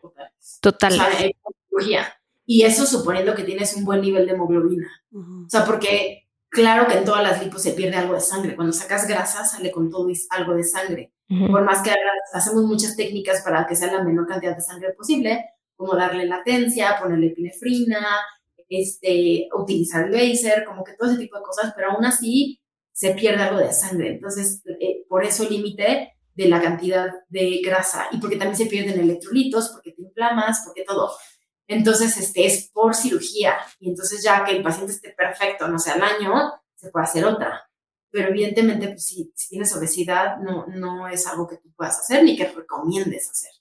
Total. 0.62 0.94
y 2.46 2.64
eso 2.64 2.86
suponiendo 2.86 3.34
que 3.34 3.44
tienes 3.44 3.76
un 3.76 3.86
buen 3.86 4.02
nivel 4.02 4.26
de 4.26 4.34
hemoglobina. 4.34 4.90
O 5.14 5.50
sea, 5.50 5.66
porque 5.66 6.28
claro 6.50 6.88
que 6.88 6.98
en 6.98 7.06
todas 7.06 7.24
las 7.24 7.44
lipos 7.44 7.62
se 7.62 7.72
pierde 7.72 7.98
algo 7.98 8.14
de 8.14 8.20
sangre. 8.20 8.56
Cuando 8.56 8.74
sacas 8.74 9.08
grasa, 9.08 9.46
sale 9.46 9.72
con 9.72 9.90
todo 9.90 10.08
algo 10.30 10.54
de 10.54 10.64
sangre. 10.64 11.14
Por 11.28 11.64
más 11.64 11.82
que 11.82 11.92
hacemos 12.34 12.66
muchas 12.66 12.98
técnicas 12.98 13.42
para 13.42 13.66
que 13.66 13.76
sea 13.76 13.94
la 13.94 14.04
menor 14.04 14.28
cantidad 14.28 14.54
de 14.54 14.62
sangre 14.62 14.92
posible, 14.92 15.46
como 15.78 15.96
darle 15.96 16.26
latencia, 16.26 16.98
ponerle 17.02 17.28
epinefrina, 17.28 18.06
este, 18.68 19.48
utilizar 19.58 20.08
el 20.08 20.12
laser, 20.12 20.66
como 20.66 20.84
que 20.84 20.94
todo 21.00 21.10
ese 21.10 21.20
tipo 21.20 21.38
de 21.38 21.44
cosas, 21.44 21.72
pero 21.74 21.92
aún 21.92 22.04
así 22.04 22.62
se 22.92 23.14
pierde 23.14 23.44
algo 23.44 23.60
de 23.60 23.72
sangre. 23.72 24.10
Entonces, 24.16 24.62
eh, 24.82 25.06
por 25.08 25.24
eso 25.24 25.44
el 25.44 25.52
límite 25.52 26.18
de 26.34 26.48
la 26.48 26.62
cantidad 26.62 27.12
de 27.30 27.62
grasa 27.64 28.08
y 28.12 28.18
porque 28.18 28.38
también 28.38 28.58
se 28.58 28.66
pierden 28.66 29.00
electrolitos, 29.00 29.70
porque 29.70 29.92
te 29.92 30.02
inflamas, 30.02 30.64
porque 30.66 30.84
todo. 30.84 31.12
Entonces, 31.68 32.18
este 32.18 32.46
es 32.46 32.70
por 32.74 32.96
cirugía 32.96 33.56
y 33.80 33.90
entonces 33.90 34.24
ya 34.24 34.44
que 34.44 34.52
el 34.52 34.64
paciente 34.64 34.94
esté 34.94 35.12
perfecto, 35.12 35.68
no 35.68 35.80
sea 35.80 35.94
al 35.94 36.04
año, 36.04 36.34
se 36.76 36.90
puede 36.90 37.06
hacer 37.06 37.26
otra. 37.26 37.70
Pero 38.10 38.30
evidentemente, 38.30 38.90
pues, 38.90 39.06
si, 39.06 39.34
tienes 39.50 39.74
obesidad, 39.76 40.38
no, 40.38 40.66
no 40.68 41.08
es 41.08 41.26
algo 41.28 41.48
que 41.48 41.58
tú 41.58 41.72
puedas 41.76 42.00
hacer 42.00 42.24
ni 42.24 42.36
que 42.36 42.48
recomiendes 42.48 43.30
hacer. 43.30 43.52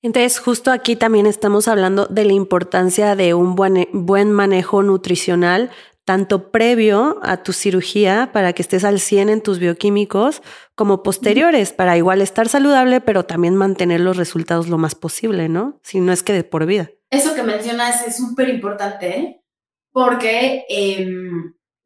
Entonces, 0.00 0.38
justo 0.38 0.70
aquí 0.70 0.96
también 0.96 1.26
estamos 1.26 1.68
hablando 1.68 2.06
de 2.06 2.24
la 2.24 2.32
importancia 2.32 3.14
de 3.14 3.34
un 3.34 3.54
buen, 3.54 3.88
buen, 3.92 4.32
manejo 4.32 4.82
nutricional, 4.82 5.70
tanto 6.04 6.50
previo 6.50 7.18
a 7.22 7.42
tu 7.42 7.52
cirugía 7.52 8.30
para 8.32 8.52
que 8.52 8.62
estés 8.62 8.84
al 8.84 8.98
100 8.98 9.28
en 9.28 9.40
tus 9.40 9.58
bioquímicos, 9.58 10.42
como 10.74 11.02
posteriores 11.02 11.72
para 11.72 11.96
igual 11.96 12.20
estar 12.20 12.48
saludable, 12.48 13.00
pero 13.00 13.24
también 13.24 13.54
mantener 13.54 14.00
los 14.00 14.16
resultados 14.16 14.68
lo 14.68 14.78
más 14.78 14.94
posible, 14.94 15.48
¿no? 15.48 15.80
Si 15.82 16.00
no 16.00 16.12
es 16.12 16.22
que 16.22 16.32
de 16.32 16.44
por 16.44 16.66
vida. 16.66 16.90
Eso 17.10 17.34
que 17.34 17.42
mencionas 17.42 18.06
es 18.06 18.16
súper 18.16 18.48
importante, 18.48 19.18
¿eh? 19.18 19.42
porque 19.92 20.64
eh, 20.68 21.06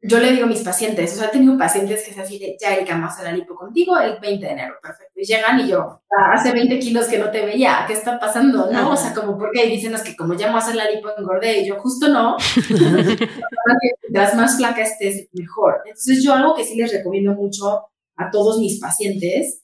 yo 0.01 0.19
le 0.19 0.31
digo 0.31 0.45
a 0.45 0.47
mis 0.47 0.61
pacientes, 0.61 1.13
o 1.13 1.15
sea, 1.17 1.27
he 1.27 1.31
tenido 1.31 1.57
pacientes 1.57 2.03
que 2.03 2.13
se 2.13 2.21
así 2.21 2.37
de, 2.37 2.55
ya 2.61 2.75
Erika, 2.75 2.93
vamos 2.93 3.17
a 3.17 3.23
la 3.23 3.31
lipo 3.31 3.55
contigo 3.55 3.97
el 3.99 4.19
20 4.19 4.45
de 4.45 4.51
enero, 4.51 4.75
perfecto. 4.81 5.13
Y 5.15 5.25
llegan 5.25 5.59
y 5.59 5.69
yo, 5.69 6.01
ah, 6.17 6.33
hace 6.33 6.51
20 6.51 6.79
kilos 6.79 7.07
que 7.07 7.17
no 7.17 7.31
te 7.31 7.45
veía, 7.45 7.83
¿qué 7.87 7.93
está 7.93 8.19
pasando? 8.19 8.71
¿No? 8.71 8.91
O 8.91 8.97
sea, 8.97 9.13
como, 9.13 9.37
¿por 9.37 9.51
qué? 9.51 9.65
dicen 9.65 9.95
que 10.03 10.15
como 10.15 10.35
ya 10.35 10.47
vamos 10.47 10.63
a 10.63 10.67
hacer 10.67 10.75
la 10.75 10.89
lipo 10.89 11.09
engordé, 11.17 11.61
y 11.61 11.67
yo, 11.67 11.79
justo 11.79 12.07
no. 12.09 12.37
Mientras 14.03 14.35
más 14.35 14.57
flaca 14.57 14.81
estés, 14.81 15.27
mejor. 15.33 15.81
Entonces, 15.85 16.23
yo 16.23 16.33
algo 16.33 16.55
que 16.55 16.63
sí 16.63 16.75
les 16.75 16.91
recomiendo 16.91 17.33
mucho 17.33 17.87
a 18.15 18.31
todos 18.31 18.59
mis 18.59 18.79
pacientes 18.79 19.63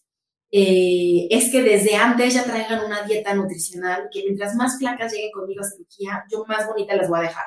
eh, 0.52 1.28
es 1.32 1.52
que 1.52 1.64
desde 1.64 1.96
antes 1.96 2.34
ya 2.34 2.44
traigan 2.44 2.86
una 2.86 3.02
dieta 3.04 3.34
nutricional, 3.34 4.08
que 4.12 4.24
mientras 4.24 4.56
más 4.56 4.78
flacas 4.78 5.12
lleguen 5.12 5.32
conmigo 5.32 5.62
a 5.62 5.68
cirugía, 5.68 6.24
yo 6.32 6.46
más 6.48 6.68
bonita 6.68 6.96
las 6.96 7.10
voy 7.10 7.20
a 7.20 7.24
dejar. 7.24 7.46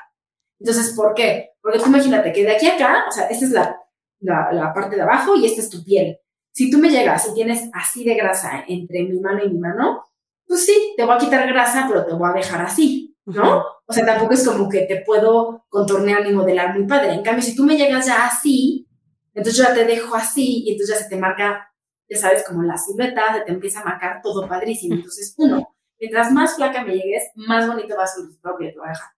Entonces, 0.59 0.95
¿por 0.95 1.15
qué? 1.15 1.51
Porque 1.61 1.79
tú 1.79 1.87
imagínate 1.87 2.33
que 2.33 2.45
de 2.45 2.57
aquí 2.57 2.67
a 2.67 2.75
acá, 2.75 3.05
o 3.09 3.13
sea, 3.13 3.27
esta 3.27 3.45
es 3.45 3.51
la, 3.51 3.81
la, 4.21 4.53
la 4.53 4.73
parte 4.73 4.97
de 4.97 5.03
abajo 5.03 5.37
y 5.37 5.47
esta 5.47 5.61
es 5.61 5.71
tu 5.71 5.85
piel. 5.85 6.19
Si 6.53 6.71
tú 6.71 6.79
me 6.79 6.89
llegas 6.89 7.29
y 7.29 7.35
tienes 7.35 7.69
así 7.75 8.05
de 8.05 8.15
grasa 8.15 8.65
entre 8.67 9.03
mi 9.03 9.21
mano 9.21 9.45
y 9.45 9.51
mi 9.51 9.59
mano, 9.59 10.05
pues 10.47 10.65
sí, 10.65 10.95
te 10.97 11.05
voy 11.05 11.15
a 11.15 11.19
quitar 11.19 11.47
grasa, 11.49 11.87
pero 11.89 12.07
te 12.07 12.15
voy 12.15 12.31
a 12.31 12.35
dejar 12.35 12.63
así, 12.63 13.17
¿no? 13.27 13.63
O 13.87 13.93
sea, 13.93 14.07
tampoco 14.07 14.35
es 14.35 14.47
como 14.47 14.69
que 14.69 14.83
te 14.83 15.03
puedo 15.03 15.67
contornear 15.69 16.25
ni 16.25 16.33
modelar 16.33 16.75
muy 16.77 16.87
padre. 16.87 17.13
En 17.13 17.23
cambio, 17.23 17.43
si 17.43 17.55
tú 17.55 17.65
me 17.65 17.77
llegas 17.77 18.07
ya 18.07 18.27
así, 18.27 18.89
entonces 19.35 19.63
yo 19.63 19.69
ya 19.69 19.75
te 19.75 19.85
dejo 19.85 20.15
así 20.15 20.65
y 20.65 20.73
entonces 20.73 20.97
ya 20.97 21.03
se 21.03 21.11
te 21.11 21.17
marca, 21.17 21.69
ya 22.09 22.17
sabes, 22.17 22.45
como 22.47 22.63
la 22.63 22.79
silueta, 22.79 23.35
se 23.35 23.41
te 23.43 23.53
empieza 23.53 23.81
a 23.81 23.85
marcar 23.85 24.21
todo 24.23 24.49
padrísimo. 24.49 24.95
Entonces, 24.95 25.35
uno, 25.37 25.77
mientras 26.01 26.33
más 26.33 26.57
flaca 26.57 26.83
me 26.85 26.95
llegues, 26.95 27.25
más 27.35 27.67
bonito 27.67 27.97
va 27.97 28.05
a 28.05 28.07
ser 28.07 28.23
el 28.23 28.27
resultado 28.29 28.57
que 28.59 28.69
te 28.71 28.79
voy 28.79 28.87
a 28.87 28.91
dejar. 28.91 29.11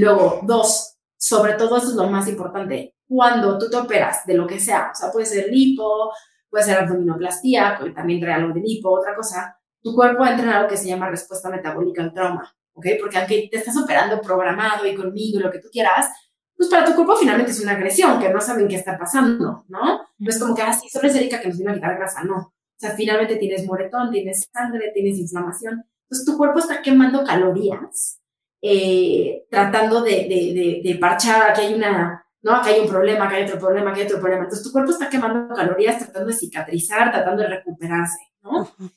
Luego, 0.00 0.40
dos, 0.42 0.96
sobre 1.16 1.54
todo 1.54 1.76
esto 1.76 1.90
es 1.90 1.96
lo 1.96 2.08
más 2.08 2.28
importante, 2.28 2.94
cuando 3.06 3.58
tú 3.58 3.68
te 3.68 3.76
operas 3.76 4.24
de 4.26 4.34
lo 4.34 4.46
que 4.46 4.58
sea, 4.58 4.90
o 4.92 4.94
sea, 4.94 5.12
puede 5.12 5.26
ser 5.26 5.48
lipo, 5.48 6.12
puede 6.48 6.64
ser 6.64 6.78
abdominoplastía, 6.78 7.78
también 7.94 8.20
trae 8.20 8.34
algo 8.34 8.54
de 8.54 8.60
lipo, 8.60 8.90
otra 8.90 9.14
cosa, 9.14 9.58
tu 9.82 9.94
cuerpo 9.94 10.24
entra 10.24 10.44
en 10.44 10.52
algo 10.52 10.68
que 10.68 10.76
se 10.76 10.88
llama 10.88 11.10
respuesta 11.10 11.50
metabólica 11.50 12.02
al 12.02 12.14
trauma, 12.14 12.50
¿ok? 12.72 12.86
Porque 13.00 13.18
aunque 13.18 13.48
te 13.50 13.58
estás 13.58 13.76
operando 13.76 14.20
programado 14.20 14.86
y 14.86 14.94
conmigo 14.94 15.40
lo 15.40 15.50
que 15.50 15.58
tú 15.58 15.68
quieras, 15.70 16.08
pues 16.56 16.70
para 16.70 16.84
tu 16.84 16.94
cuerpo 16.94 17.16
finalmente 17.16 17.50
es 17.50 17.60
una 17.60 17.72
agresión, 17.72 18.20
que 18.20 18.30
no 18.30 18.40
saben 18.40 18.68
qué 18.68 18.76
está 18.76 18.96
pasando, 18.96 19.64
¿no? 19.68 20.00
No 20.18 20.30
es 20.30 20.38
como 20.38 20.54
que, 20.54 20.62
ah, 20.62 20.72
solo 20.72 21.08
es 21.08 21.14
Erika 21.14 21.40
que 21.40 21.48
nos 21.48 21.56
viene 21.56 21.72
a 21.72 21.74
quitar 21.74 21.96
grasa, 21.96 22.22
no. 22.22 22.36
O 22.36 22.78
sea, 22.78 22.90
finalmente 22.92 23.36
tienes 23.36 23.66
moretón, 23.66 24.10
tienes 24.10 24.48
sangre, 24.52 24.90
tienes 24.94 25.18
inflamación. 25.18 25.84
Entonces 26.04 26.26
tu 26.26 26.36
cuerpo 26.36 26.60
está 26.60 26.82
quemando 26.82 27.24
calorías, 27.24 28.21
eh, 28.62 29.44
tratando 29.50 30.02
de, 30.02 30.10
de, 30.10 30.54
de, 30.54 30.80
de 30.84 30.98
parchar, 30.98 31.52
que 31.52 31.62
hay 31.62 31.74
una, 31.74 32.24
¿no? 32.42 32.62
Que 32.62 32.70
hay 32.70 32.80
un 32.80 32.88
problema, 32.88 33.28
que 33.28 33.36
hay 33.36 33.44
otro 33.44 33.58
problema, 33.58 33.92
que 33.92 34.00
hay 34.00 34.06
otro 34.06 34.20
problema. 34.20 34.44
Entonces 34.44 34.64
tu 34.64 34.72
cuerpo 34.72 34.92
está 34.92 35.10
quemando 35.10 35.52
calorías 35.54 35.98
tratando 35.98 36.28
de 36.30 36.36
cicatrizar, 36.36 37.10
tratando 37.10 37.42
de 37.42 37.48
recuperarse. 37.48 38.18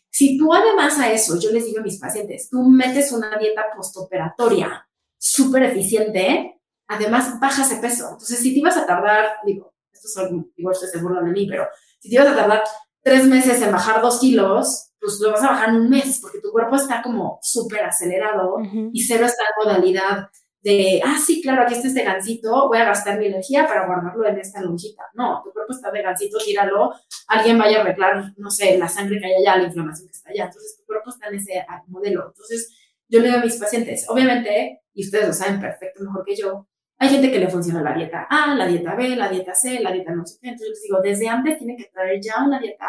Si 0.09 0.37
tú 0.37 0.53
además 0.53 0.97
a 0.99 1.11
eso, 1.11 1.39
yo 1.39 1.51
les 1.51 1.65
digo 1.65 1.79
a 1.79 1.83
mis 1.83 1.99
pacientes, 1.99 2.49
tú 2.49 2.63
metes 2.63 3.11
una 3.11 3.37
dieta 3.37 3.65
postoperatoria 3.75 4.87
súper 5.17 5.63
eficiente, 5.63 6.61
además 6.87 7.39
bajas 7.39 7.69
de 7.69 7.77
peso. 7.77 8.09
Entonces, 8.11 8.39
si 8.39 8.53
te 8.53 8.59
ibas 8.59 8.77
a 8.77 8.85
tardar, 8.85 9.37
digo, 9.45 9.73
esto 9.91 10.07
es 10.07 10.17
algo, 10.17 10.45
igual 10.55 10.75
se 10.75 10.97
burlan 10.99 11.25
de 11.25 11.31
mí, 11.31 11.47
pero 11.47 11.67
si 11.99 12.09
te 12.09 12.15
ibas 12.15 12.27
a 12.27 12.35
tardar 12.35 12.63
tres 13.01 13.25
meses 13.25 13.61
en 13.61 13.71
bajar 13.71 14.01
dos 14.01 14.19
kilos, 14.19 14.91
pues 15.05 15.19
lo 15.21 15.31
vas 15.31 15.43
a 15.43 15.51
bajar 15.51 15.69
en 15.69 15.75
un 15.75 15.89
mes, 15.89 16.19
porque 16.19 16.39
tu 16.39 16.51
cuerpo 16.51 16.75
está 16.75 17.01
como 17.03 17.37
súper 17.41 17.83
acelerado 17.83 18.57
y 18.91 19.03
cero 19.03 19.25
está 19.25 19.43
en 19.43 19.67
modalidad 19.67 20.29
de, 20.61 20.99
ah, 21.05 21.15
sí, 21.23 21.43
claro, 21.43 21.61
aquí 21.61 21.75
está 21.75 21.87
este 21.87 22.03
gancito, 22.03 22.67
voy 22.67 22.79
a 22.79 22.85
gastar 22.85 23.19
mi 23.19 23.27
energía 23.27 23.67
para 23.67 23.85
guardarlo 23.85 24.27
en 24.27 24.39
esta 24.39 24.61
lonjita. 24.61 25.03
No, 25.13 25.43
tu 25.43 25.51
cuerpo 25.53 25.73
está 25.73 25.91
de 25.91 26.01
gancito, 26.01 26.39
tíralo, 26.43 26.91
alguien 27.27 27.59
vaya 27.59 27.77
a 27.77 27.81
arreglar, 27.81 28.33
no 28.37 28.49
sé, 28.49 28.75
la 28.79 28.87
sangre 28.87 29.19
que 29.19 29.27
hay 29.27 29.33
allá, 29.35 29.57
la 29.57 29.67
inflamación 29.67 30.07
que 30.07 30.13
está 30.13 30.31
allá. 30.31 30.45
Entonces, 30.45 30.77
tu 30.79 30.85
cuerpo 30.87 31.11
está 31.11 31.27
en 31.27 31.35
ese 31.35 31.63
modelo. 31.85 32.25
Entonces, 32.29 32.75
yo 33.07 33.19
le 33.19 33.27
digo 33.27 33.39
a 33.41 33.43
mis 33.43 33.57
pacientes, 33.57 34.09
obviamente, 34.09 34.81
y 34.95 35.05
ustedes 35.05 35.27
lo 35.27 35.33
saben 35.33 35.61
perfecto, 35.61 36.03
mejor 36.03 36.25
que 36.25 36.35
yo, 36.35 36.67
hay 36.97 37.09
gente 37.09 37.31
que 37.31 37.39
le 37.39 37.47
funciona 37.47 37.83
la 37.83 37.93
dieta 37.93 38.25
A, 38.27 38.55
la 38.55 38.65
dieta 38.65 38.95
B, 38.95 39.15
la 39.15 39.29
dieta 39.29 39.53
C, 39.53 39.79
la 39.81 39.91
dieta 39.91 40.15
no 40.15 40.25
sé 40.25 40.39
qué. 40.41 40.47
Entonces, 40.47 40.69
les 40.69 40.81
digo, 40.81 40.99
desde 40.99 41.27
antes 41.27 41.59
tiene 41.59 41.77
que 41.77 41.91
traer 41.93 42.19
ya 42.19 42.43
una 42.43 42.59
dieta 42.59 42.87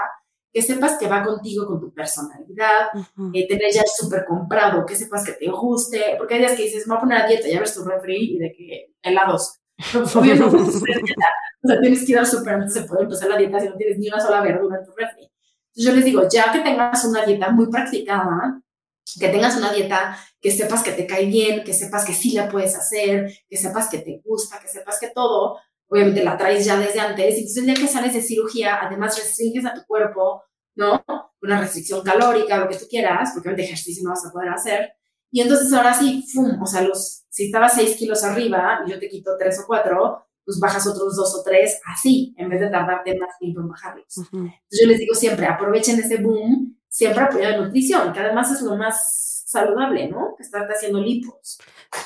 que 0.56 0.62
sepas 0.62 0.96
que 0.98 1.06
va 1.06 1.22
contigo, 1.22 1.66
con 1.66 1.78
tu 1.78 1.92
personalidad, 1.92 2.88
eh, 3.34 3.46
tener 3.46 3.70
ya 3.70 3.82
súper 3.84 4.24
comprado, 4.24 4.86
que 4.86 4.96
sepas 4.96 5.22
que 5.22 5.32
te 5.32 5.50
guste, 5.50 6.14
porque 6.16 6.32
hay 6.32 6.40
días 6.40 6.52
que 6.52 6.62
dices, 6.62 6.86
me 6.86 6.94
voy 6.94 6.96
a 6.96 7.00
poner 7.00 7.18
a 7.18 7.26
dieta, 7.26 7.46
ya 7.46 7.60
ves 7.60 7.74
tu 7.74 7.84
refri 7.84 8.36
y 8.36 8.38
de 8.38 8.52
que 8.56 8.94
helados. 9.02 9.58
Obvio 10.14 10.34
no 10.36 10.50
puedes 10.50 10.68
hacer 10.68 11.02
dieta. 11.02 11.26
O 11.62 11.68
sea, 11.68 11.78
tienes 11.78 12.06
que 12.06 12.12
ir 12.12 12.24
súper 12.24 12.54
antes 12.54 12.72
de 12.72 12.84
poder 12.84 13.02
empezar 13.02 13.28
la 13.28 13.36
dieta 13.36 13.60
si 13.60 13.68
no 13.68 13.76
tienes 13.76 13.98
ni 13.98 14.08
una 14.08 14.18
sola 14.18 14.40
verdura 14.40 14.78
en 14.78 14.86
tu 14.86 14.92
refri. 14.92 15.24
Entonces 15.24 15.84
yo 15.84 15.92
les 15.92 16.04
digo, 16.06 16.22
ya 16.26 16.50
que 16.50 16.60
tengas 16.60 17.04
una 17.04 17.26
dieta 17.26 17.50
muy 17.50 17.66
practicada, 17.70 18.62
que 19.20 19.28
tengas 19.28 19.58
una 19.58 19.74
dieta 19.74 20.16
que 20.40 20.50
sepas 20.50 20.82
que 20.82 20.92
te 20.92 21.06
cae 21.06 21.26
bien, 21.26 21.64
que 21.64 21.74
sepas 21.74 22.06
que 22.06 22.14
sí 22.14 22.32
la 22.32 22.48
puedes 22.48 22.74
hacer, 22.74 23.30
que 23.46 23.58
sepas 23.58 23.90
que 23.90 23.98
te 23.98 24.22
gusta, 24.24 24.58
que 24.58 24.68
sepas 24.68 24.98
que 24.98 25.10
todo, 25.10 25.58
obviamente 25.88 26.24
la 26.24 26.36
traes 26.36 26.64
ya 26.64 26.78
desde 26.78 27.00
antes, 27.00 27.36
y 27.36 27.40
entonces 27.40 27.66
ya 27.66 27.74
que 27.74 27.88
sales 27.88 28.14
de 28.14 28.22
cirugía, 28.22 28.78
además 28.80 29.16
restringes 29.16 29.64
a 29.64 29.74
tu 29.74 29.84
cuerpo, 29.86 30.42
¿no? 30.74 31.04
Una 31.42 31.60
restricción 31.60 32.02
calórica, 32.02 32.58
lo 32.58 32.68
que 32.68 32.76
tú 32.76 32.86
quieras, 32.88 33.30
porque 33.32 33.48
obviamente 33.48 33.64
ejercicio 33.64 34.02
no 34.04 34.10
vas 34.10 34.26
a 34.26 34.32
poder 34.32 34.50
hacer. 34.50 34.92
Y 35.30 35.40
entonces 35.40 35.72
ahora 35.72 35.94
sí, 35.94 36.24
¡fum! 36.32 36.60
O 36.62 36.66
sea, 36.66 36.82
los, 36.82 37.24
si 37.28 37.46
estabas 37.46 37.74
6 37.74 37.96
kilos 37.96 38.24
arriba 38.24 38.80
y 38.86 38.90
yo 38.90 38.98
te 38.98 39.08
quito 39.08 39.32
3 39.38 39.60
o 39.60 39.66
4, 39.66 40.26
pues 40.44 40.60
bajas 40.60 40.86
otros 40.86 41.16
2 41.16 41.34
o 41.40 41.42
3 41.42 41.80
así, 41.86 42.34
en 42.38 42.48
vez 42.48 42.60
de 42.60 42.70
tardarte 42.70 43.18
más 43.18 43.36
tiempo 43.38 43.60
en 43.60 43.68
bajarlos. 43.68 44.06
Entonces 44.32 44.80
yo 44.80 44.86
les 44.86 44.98
digo 44.98 45.14
siempre, 45.14 45.46
aprovechen 45.46 45.98
ese 45.98 46.22
boom, 46.22 46.78
siempre 46.88 47.24
apoyar 47.24 47.52
la 47.52 47.64
nutrición, 47.66 48.12
que 48.12 48.20
además 48.20 48.52
es 48.52 48.62
lo 48.62 48.76
más 48.76 49.25
saludable, 49.46 50.08
¿no? 50.08 50.34
Que 50.36 50.42
estarte 50.42 50.72
haciendo 50.74 51.00
lipos. 51.00 51.58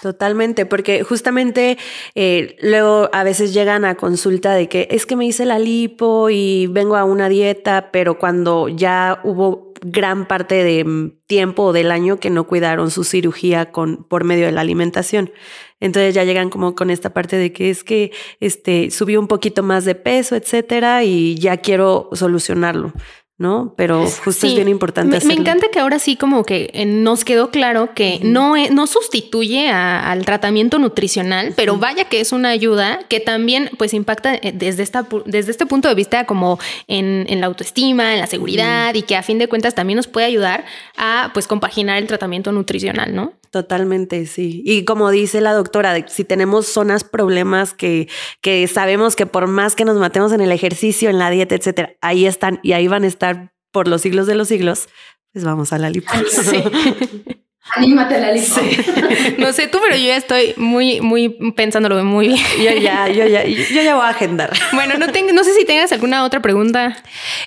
Totalmente, 0.03 0.67
porque 0.67 1.03
justamente 1.03 1.79
eh, 2.15 2.57
luego 2.61 3.09
a 3.15 3.25
veces 3.25 3.55
llegan 3.55 3.87
a 3.87 3.95
consulta 3.95 4.53
de 4.53 4.69
que 4.69 4.89
es 4.91 5.07
que 5.07 5.17
me 5.17 5.25
hice 5.25 5.47
la 5.47 5.59
lipo 5.59 6.29
y 6.29 6.67
vengo 6.67 6.97
a 6.97 7.05
una 7.05 7.31
dieta, 7.31 7.89
pero 7.93 8.19
cuando 8.19 8.69
ya 8.69 9.21
hubo 9.25 9.73
gran 9.83 10.29
parte 10.29 10.63
de 10.63 11.13
tiempo 11.27 11.73
del 11.73 11.91
año 11.91 12.21
que 12.21 12.29
no 12.29 12.47
cuidaron 12.47 12.91
su 12.91 13.05
cirugía 13.05 13.73
con, 13.73 14.05
por 14.05 14.25
medio 14.25 14.45
de 14.45 14.53
la 14.53 14.61
alimentación. 14.61 15.33
Entonces 15.81 16.15
ya 16.15 16.25
llegan 16.25 16.51
como 16.51 16.75
con 16.75 16.91
esta 16.91 17.15
parte 17.15 17.37
de 17.37 17.55
que 17.55 17.71
es 17.71 17.85
que 17.85 18.13
este, 18.41 18.91
subió 18.91 19.19
un 19.19 19.29
poquito 19.29 19.63
más 19.63 19.87
de 19.87 19.95
peso, 19.95 20.37
etcétera, 20.37 21.05
y 21.05 21.37
ya 21.37 21.57
quiero 21.57 22.11
solucionarlo. 22.13 22.93
¿No? 23.41 23.73
Pero 23.75 24.07
justo 24.07 24.47
es 24.47 24.55
bien 24.55 24.69
importante. 24.69 25.19
Me, 25.21 25.25
me, 25.25 25.41
encanta 25.41 25.69
que 25.73 25.81
ahora 25.81 25.99
sí 25.99 26.17
como 26.17 26.45
que 26.45 26.69
eh, 26.75 26.85
nos 26.85 27.25
quedó 27.25 27.51
claro 27.51 27.95
que 27.95 28.21
no, 28.23 28.53
no 28.71 28.87
sustituye 28.87 29.71
al 29.71 30.27
tratamiento 30.27 30.79
nutricional, 30.79 31.55
pero 31.57 31.79
vaya 31.79 32.05
que 32.05 32.21
es 32.21 32.33
una 32.33 32.51
ayuda 32.51 33.01
que 33.09 33.19
también 33.19 33.71
pues 33.79 33.95
impacta 33.95 34.35
eh, 34.35 34.53
desde, 34.55 34.83
esta, 34.83 35.07
desde 35.25 35.53
este 35.53 35.65
punto 35.65 35.89
de 35.89 35.95
vista 35.95 36.27
como 36.27 36.59
en, 36.87 37.25
en 37.31 37.41
la 37.41 37.47
autoestima, 37.47 38.13
en 38.13 38.21
la 38.21 38.27
seguridad 38.27 38.95
y 38.95 39.03
que 39.03 39.17
a 39.17 39.23
fin 39.23 39.39
de 39.39 39.49
cuentas 39.49 39.75
también 39.75 39.97
nos 39.97 40.07
puede 40.07 40.27
ayudar 40.27 40.67
a 40.99 41.31
pues 41.33 41.47
compaginar 41.47 41.97
el 41.97 42.07
tratamiento 42.07 42.53
nutricional, 42.53 43.15
¿no? 43.15 43.33
Totalmente, 43.51 44.27
sí. 44.27 44.63
Y 44.65 44.85
como 44.85 45.11
dice 45.11 45.41
la 45.41 45.53
doctora, 45.53 46.07
si 46.07 46.25
tenemos 46.25 46.67
zonas, 46.67 47.03
problemas 47.03 47.75
que, 47.75 48.09
que 48.41 48.67
sabemos 48.69 49.17
que 49.17 49.27
por 49.27 49.49
más 49.49 49.75
que 49.75 49.85
nos 49.85 49.99
matemos 49.99 50.33
en 50.33 50.41
el 50.41 50.53
ejercicio, 50.53 51.11
en 51.11 51.19
la 51.19 51.31
dieta, 51.31 51.57
etcétera, 51.57 51.95
ahí 52.01 52.27
están 52.27 52.61
y 52.63 52.73
ahí 52.73 52.87
van 52.87 53.03
a 53.03 53.09
estar 53.09 53.53
por 53.73 53.89
los 53.89 54.03
siglos 54.03 54.29
de 54.29 54.37
los 54.37 54.47
siglos, 54.49 54.89
pues 55.33 55.45
vamos 55.45 55.73
a 55.73 55.79
la 55.79 55.91
lipo. 55.91 56.13
Anímate 57.77 58.17
a 58.17 58.21
la 58.21 58.33
lipo. 58.33 58.61
No 59.39 59.53
sé 59.53 59.69
tú, 59.69 59.79
pero 59.83 59.97
yo 59.97 60.07
ya 60.07 60.17
estoy 60.17 60.55
muy, 60.57 61.01
muy 61.01 61.29
pensándolo 61.53 62.03
muy 62.05 62.29
bien. 62.29 62.41
Yo 62.59 62.73
ya, 62.81 63.09
yo 63.09 63.27
ya, 63.27 63.45
yo 63.45 63.83
ya 63.83 63.95
voy 63.95 64.05
a 64.05 64.09
agendar. 64.09 64.51
Bueno, 64.73 64.99
no, 64.99 65.13
tengo, 65.13 65.33
no 65.33 65.45
sé 65.45 65.55
si 65.55 65.65
tengas 65.65 65.93
alguna 65.93 66.25
otra 66.25 66.41
pregunta. 66.41 66.97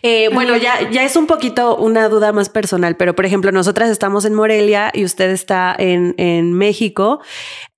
Eh, 0.02 0.30
bueno, 0.34 0.56
ya, 0.58 0.90
ya 0.92 1.04
es 1.04 1.16
un 1.16 1.28
poquito 1.28 1.76
una 1.76 2.10
duda 2.10 2.32
más 2.32 2.50
personal, 2.50 2.96
pero 2.96 3.16
por 3.16 3.26
ejemplo, 3.26 3.52
nosotras 3.52 3.90
estamos 3.90 4.26
en 4.26 4.34
Morelia 4.34 4.92
y 4.94 5.04
usted 5.04 5.30
está 5.30 5.76
en, 5.78 6.16
en 6.18 6.54
México. 6.54 7.22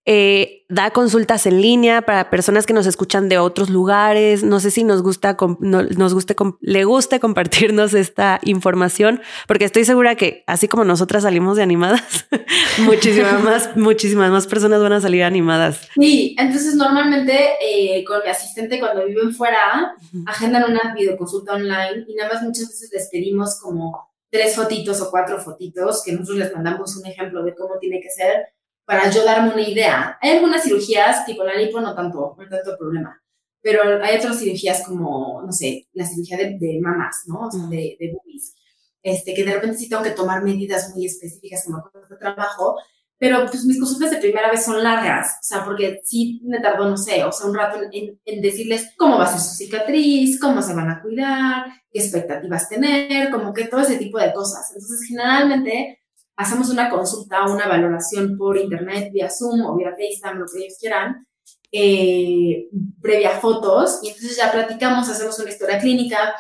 Eh, 0.08 0.66
da 0.70 0.92
consultas 0.92 1.48
en 1.48 1.62
línea 1.62 2.04
para 2.04 2.30
personas 2.30 2.68
que 2.68 2.74
nos 2.74 2.86
escuchan 2.86 3.28
de 3.28 3.40
otros 3.40 3.72
lugares. 3.72 4.44
No 4.44 4.60
sé 4.60 4.70
si 4.70 4.84
nos 4.84 5.02
gusta, 5.02 5.36
nos 5.60 6.14
guste, 6.14 6.36
le 6.62 6.84
guste 6.84 7.20
compartirnos 7.26 7.96
esta 7.96 8.40
información, 8.44 9.22
porque 9.48 9.66
estoy 9.66 9.84
segura 9.84 10.16
que 10.16 10.44
así 10.46 10.68
como 10.68 10.84
nosotras 10.84 11.24
salimos 11.24 11.58
de 11.58 11.64
animadas, 11.64 12.28
muchísimas 12.80 13.44
más, 13.44 13.78
muchísimas 13.78 14.30
más 14.30 14.46
personas 14.46 14.80
van 14.80 14.94
a 14.94 15.02
salir 15.02 15.24
animadas. 15.24 15.90
Sí, 15.96 16.36
entonces 16.38 16.76
normalmente 16.76 17.54
eh, 17.62 18.04
con 18.06 18.22
mi 18.24 18.30
asistente 18.30 18.80
cuando 18.80 19.06
viven 19.06 19.34
fuera, 19.34 19.96
agendan 20.28 20.72
una 20.72 20.94
videoconsulta 20.94 21.54
online 21.54 22.06
y 22.08 22.14
nada 22.14 22.34
más 22.34 22.44
muchas 22.44 22.68
veces 22.68 22.92
les 22.94 23.10
pedimos 23.10 23.60
como 23.60 24.10
tres 24.30 24.56
fotitos 24.56 25.02
o 25.02 25.10
cuatro 25.10 25.40
fotitos 25.40 26.04
que 26.04 26.12
nosotros 26.12 26.38
les 26.38 26.54
mandamos 26.54 26.96
un 26.98 27.06
ejemplo 27.08 27.44
de 27.44 27.56
cómo 27.56 27.80
tiene 27.80 28.02
que 28.02 28.10
ser 28.10 28.55
para 28.86 29.10
yo 29.10 29.26
darme 29.26 29.54
una 29.54 29.68
idea. 29.68 30.18
Hay 30.22 30.38
algunas 30.38 30.64
cirugías, 30.64 31.26
tipo 31.26 31.44
la 31.44 31.56
lipo, 31.56 31.82
no 31.82 31.96
tanto, 31.96 32.36
no 32.38 32.48
tanto 32.48 32.78
problema, 32.78 33.22
pero 33.62 34.04
hay 34.04 34.18
otras 34.18 34.40
cirugías 34.40 34.84
como, 34.86 35.42
no 35.44 35.52
sé, 35.52 35.88
la 35.94 36.06
cirugía 36.06 36.38
de, 36.38 36.58
de 36.60 36.80
mamas, 36.82 37.24
¿no? 37.28 37.48
O 37.48 37.52
sea, 37.52 37.64
de, 37.68 37.98
de 38.00 38.14
boobies, 38.14 38.56
este, 39.02 39.34
que 39.34 39.44
de 39.44 39.54
repente 39.54 39.78
sí 39.78 39.90
tengo 39.90 40.04
que 40.04 40.12
tomar 40.12 40.44
medidas 40.44 40.94
muy 40.96 41.06
específicas 41.06 41.66
como 41.66 41.84
de 42.10 42.18
trabajo, 42.18 42.78
pero 43.18 43.46
pues 43.48 43.64
mis 43.66 43.80
consultas 43.80 44.12
de 44.12 44.18
primera 44.18 44.52
vez 44.52 44.66
son 44.66 44.84
largas, 44.84 45.38
o 45.40 45.44
sea, 45.44 45.64
porque 45.64 46.02
sí 46.04 46.42
me 46.44 46.60
tardó, 46.60 46.90
no 46.90 46.98
sé, 46.98 47.24
o 47.24 47.32
sea, 47.32 47.48
un 47.48 47.56
rato 47.56 47.80
en, 47.92 48.20
en, 48.26 48.42
decirles 48.42 48.92
cómo 48.98 49.18
va 49.18 49.24
a 49.24 49.32
ser 49.32 49.40
su 49.40 49.56
cicatriz, 49.56 50.40
cómo 50.40 50.62
se 50.62 50.74
van 50.74 50.90
a 50.90 51.02
cuidar, 51.02 51.66
qué 51.92 52.00
expectativas 52.00 52.68
tener, 52.68 53.32
como 53.32 53.54
que 53.54 53.66
todo 53.66 53.82
ese 53.82 53.98
tipo 53.98 54.20
de 54.20 54.34
cosas. 54.34 54.70
Entonces, 54.76 55.08
generalmente 55.08 56.05
hacemos 56.38 56.70
una 56.70 56.90
consulta, 56.90 57.46
una 57.46 57.68
valoración 57.68 58.38
por 58.38 58.58
internet, 58.58 59.12
vía 59.12 59.30
Zoom 59.30 59.66
o 59.66 59.76
vía 59.76 59.92
FaceTime, 59.92 60.40
lo 60.40 60.46
que 60.46 60.60
ellos 60.60 60.78
quieran, 60.80 61.28
eh, 61.72 62.68
previa 63.02 63.32
fotos, 63.32 64.00
y 64.04 64.10
entonces 64.10 64.38
ya 64.38 64.52
platicamos, 64.52 65.10
hacemos 65.10 65.38
una 65.40 65.50
historia 65.50 65.80
clínica, 65.80 66.36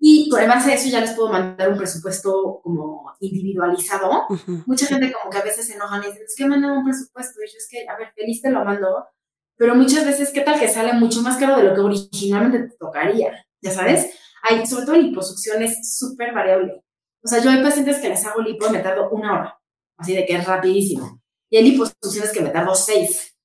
y 0.00 0.28
con 0.28 0.46
base 0.46 0.70
a 0.70 0.74
eso 0.74 0.88
ya 0.88 1.00
les 1.00 1.12
puedo 1.12 1.30
mandar 1.30 1.70
un 1.70 1.78
presupuesto 1.78 2.60
como 2.62 3.12
individualizado. 3.20 4.26
Mucha 4.66 4.86
gente 4.86 5.12
como 5.12 5.30
que 5.30 5.38
a 5.38 5.42
veces 5.42 5.66
se 5.66 5.74
enojan 5.74 6.02
y 6.02 6.06
dicen, 6.06 6.22
es 6.24 6.36
que 6.36 6.46
mandan 6.46 6.78
un 6.78 6.84
presupuesto. 6.84 7.40
Y 7.42 7.48
yo 7.48 7.58
es 7.58 7.68
que, 7.68 7.88
a 7.88 7.96
ver, 7.96 8.12
feliz 8.14 8.40
te 8.40 8.50
lo 8.50 8.64
mando. 8.64 9.06
Pero 9.56 9.74
muchas 9.74 10.04
veces, 10.04 10.30
¿qué 10.30 10.42
tal 10.42 10.60
que 10.60 10.68
sale 10.68 10.92
mucho 10.92 11.20
más 11.22 11.36
caro 11.36 11.56
de 11.56 11.64
lo 11.64 11.74
que 11.74 11.80
originalmente 11.80 12.68
te 12.68 12.76
tocaría? 12.76 13.44
Ya 13.60 13.72
sabes, 13.72 14.14
hay, 14.42 14.64
sobre 14.66 14.86
todo 14.86 14.96
liposucción 14.96 15.62
es 15.62 15.96
súper 15.98 16.32
variable. 16.32 16.84
O 17.22 17.28
sea, 17.28 17.42
yo 17.42 17.50
hay 17.50 17.62
pacientes 17.62 17.98
que 17.98 18.08
les 18.08 18.24
hago 18.26 18.40
lipo 18.40 18.66
y 18.66 18.70
me 18.70 18.78
tardo 18.78 19.10
una 19.10 19.32
hora, 19.32 19.60
así 19.96 20.14
de 20.14 20.24
que 20.24 20.36
es 20.36 20.46
rapidísimo. 20.46 21.20
Y 21.50 21.56
hay 21.56 21.70
liposucciones 21.70 22.32
que 22.32 22.40
me 22.40 22.50
tardo 22.50 22.74
seis. 22.74 23.36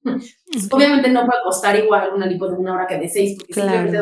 Obviamente 0.71 1.09
no 1.09 1.25
puede 1.25 1.41
costar 1.43 1.75
igual 1.77 2.13
una 2.13 2.25
lipo 2.25 2.47
de 2.47 2.57
una 2.57 2.75
hora 2.75 2.88
que 2.88 2.97
de 2.97 3.09
seis, 3.09 3.38
porque 3.38 3.53
simplemente 3.53 3.97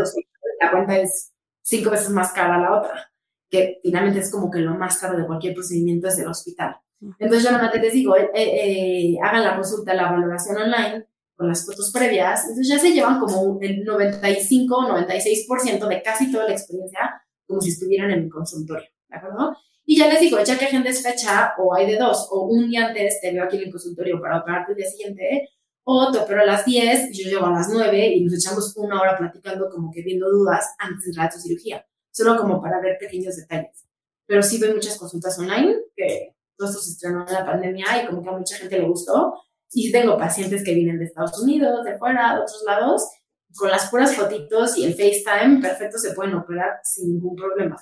la 0.59 0.71
cuenta 0.71 0.97
es 0.97 1.31
cinco 1.61 1.91
veces 1.91 2.09
más 2.09 2.31
cara 2.33 2.57
la 2.57 2.79
otra, 2.79 3.11
que 3.49 3.79
finalmente 3.83 4.19
es 4.19 4.31
como 4.31 4.49
que 4.49 4.59
lo 4.59 4.75
más 4.75 4.97
caro 4.97 5.17
de 5.17 5.25
cualquier 5.25 5.53
procedimiento 5.53 6.07
es 6.07 6.17
el 6.19 6.27
hospital. 6.27 6.77
Entonces 7.17 7.43
yo 7.43 7.51
normalmente 7.51 7.79
les 7.79 7.93
digo, 7.93 8.15
eh, 8.15 8.29
eh, 8.33 9.17
hagan 9.23 9.43
la 9.43 9.55
consulta, 9.55 9.93
la 9.93 10.11
valoración 10.11 10.57
online 10.57 11.07
con 11.35 11.47
las 11.47 11.65
fotos 11.65 11.91
previas, 11.91 12.41
entonces 12.41 12.67
ya 12.67 12.77
se 12.77 12.91
llevan 12.91 13.19
como 13.19 13.57
el 13.61 13.83
95 13.83 14.75
o 14.75 14.87
96% 14.89 15.87
de 15.87 16.01
casi 16.03 16.31
toda 16.31 16.45
la 16.45 16.51
experiencia 16.51 17.23
como 17.47 17.59
si 17.59 17.71
estuvieran 17.71 18.11
en 18.11 18.25
mi 18.25 18.29
consultorio, 18.29 18.87
¿de 19.11 19.17
acuerdo? 19.17 19.55
Y 19.85 19.97
ya 19.97 20.07
les 20.07 20.21
digo, 20.21 20.41
ya 20.43 20.57
que 20.57 20.65
agendes 20.65 21.03
fecha 21.03 21.53
o 21.57 21.75
hay 21.75 21.85
de 21.85 21.97
dos, 21.97 22.27
o 22.31 22.45
un 22.45 22.69
día 22.69 22.87
antes 22.87 23.19
te 23.19 23.31
veo 23.31 23.43
aquí 23.43 23.57
en 23.57 23.63
el 23.63 23.71
consultorio 23.71 24.21
para 24.21 24.39
operarte 24.39 24.71
el 24.71 24.77
día 24.77 24.87
siguiente, 24.87 25.49
o 25.83 26.11
te 26.11 26.19
opero 26.19 26.41
a 26.41 26.45
las 26.45 26.65
10, 26.65 27.09
yo 27.11 27.29
llego 27.29 27.45
a 27.45 27.51
las 27.51 27.69
9 27.69 28.07
y 28.07 28.23
nos 28.23 28.33
echamos 28.33 28.73
una 28.77 29.01
hora 29.01 29.17
platicando 29.17 29.69
como 29.69 29.91
que 29.91 30.01
viendo 30.03 30.29
dudas 30.29 30.75
antes 30.77 31.03
de 31.03 31.09
entrar 31.09 31.27
a 31.27 31.29
tu 31.29 31.39
cirugía, 31.39 31.85
solo 32.11 32.37
como 32.37 32.61
para 32.61 32.79
ver 32.79 32.97
pequeños 32.99 33.35
detalles. 33.35 33.87
Pero 34.27 34.43
sí 34.43 34.59
veo 34.59 34.73
muchas 34.73 34.97
consultas 34.97 35.37
online, 35.39 35.75
que 35.95 36.35
todo 36.55 36.69
esto 36.69 36.81
se 36.81 36.91
estrenó 36.91 37.25
en 37.27 37.33
la 37.33 37.45
pandemia 37.45 38.03
y 38.03 38.07
como 38.07 38.23
que 38.23 38.29
a 38.29 38.37
mucha 38.37 38.55
gente 38.55 38.77
le 38.77 38.87
gustó. 38.87 39.33
Y 39.73 39.91
tengo 39.91 40.17
pacientes 40.17 40.63
que 40.63 40.73
vienen 40.73 40.99
de 40.99 41.05
Estados 41.05 41.41
Unidos, 41.41 41.83
de 41.83 41.97
fuera, 41.97 42.35
de 42.35 42.41
otros 42.41 42.63
lados, 42.65 43.09
con 43.55 43.69
las 43.69 43.89
puras 43.89 44.15
fotitos 44.15 44.77
y 44.77 44.85
el 44.85 44.93
FaceTime, 44.93 45.61
perfecto, 45.61 45.97
se 45.97 46.13
pueden 46.13 46.35
operar 46.35 46.79
sin 46.83 47.13
ningún 47.13 47.35
problema. 47.35 47.77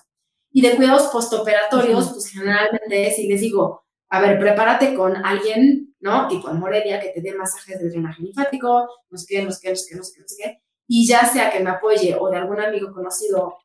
Y 0.51 0.62
de 0.62 0.75
cuidados 0.75 1.07
postoperatorios, 1.07 2.09
pues 2.12 2.27
generalmente 2.27 3.12
si 3.12 3.27
les 3.27 3.41
digo, 3.41 3.83
a 4.09 4.21
ver, 4.21 4.39
prepárate 4.39 4.95
con 4.95 5.15
alguien, 5.17 5.95
¿no? 5.99 6.27
Tipo 6.27 6.49
en 6.49 6.59
Morelia, 6.59 6.99
que 6.99 7.09
te 7.09 7.21
dé 7.21 7.35
masajes 7.35 7.79
de 7.79 7.89
drenaje 7.89 8.23
linfático, 8.23 8.88
no 9.09 9.17
sé 9.17 9.25
qué, 9.27 9.43
no 9.43 9.51
sé 9.51 9.59
qué, 9.62 9.69
no 9.69 9.75
sé 9.75 9.85
qué, 9.89 9.95
no 9.95 10.03
sé 10.03 10.13
qué, 10.15 10.21
no 10.21 10.27
sé 10.27 10.35
qué. 10.41 10.62
Y 10.88 11.07
ya 11.07 11.25
sea 11.25 11.51
que 11.51 11.59
me 11.59 11.69
apoye 11.69 12.15
o 12.19 12.29
de 12.29 12.38
algún 12.38 12.59
amigo 12.59 12.91
conocido 12.91 13.57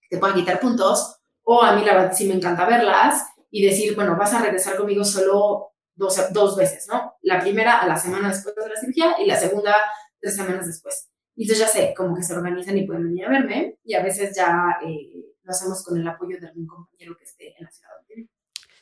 que 0.00 0.16
te 0.16 0.18
pueda 0.18 0.34
quitar 0.34 0.58
puntos, 0.58 1.20
o 1.44 1.62
a 1.62 1.76
mí 1.76 1.84
la 1.84 1.94
verdad 1.94 2.12
sí 2.12 2.26
me 2.26 2.34
encanta 2.34 2.66
verlas 2.66 3.24
y 3.50 3.64
decir, 3.64 3.94
bueno, 3.94 4.16
vas 4.16 4.34
a 4.34 4.42
regresar 4.42 4.76
conmigo 4.76 5.04
solo 5.04 5.72
dos, 5.94 6.32
dos 6.32 6.56
veces, 6.56 6.86
¿no? 6.88 7.14
La 7.22 7.40
primera 7.40 7.78
a 7.78 7.86
la 7.86 7.96
semana 7.96 8.28
después 8.28 8.54
de 8.56 8.68
la 8.68 8.80
cirugía 8.80 9.14
y 9.20 9.26
la 9.26 9.36
segunda 9.36 9.76
tres 10.20 10.34
semanas 10.36 10.66
después. 10.66 11.08
Y 11.36 11.44
entonces 11.44 11.66
ya 11.66 11.72
sé, 11.72 11.94
como 11.96 12.16
que 12.16 12.22
se 12.22 12.34
organizan 12.34 12.76
y 12.76 12.86
pueden 12.86 13.04
venir 13.04 13.26
a 13.26 13.30
verme 13.30 13.78
y 13.84 13.94
a 13.94 14.02
veces 14.02 14.34
ya 14.34 14.78
eh, 14.84 15.35
lo 15.46 15.52
hacemos 15.52 15.84
con 15.84 15.98
el 15.98 16.06
apoyo 16.06 16.38
de 16.40 16.48
algún 16.48 16.66
compañero 16.66 17.16
que 17.16 17.24
esté 17.24 17.54
en 17.56 17.64
la 17.64 17.70
ciudad 17.70 17.92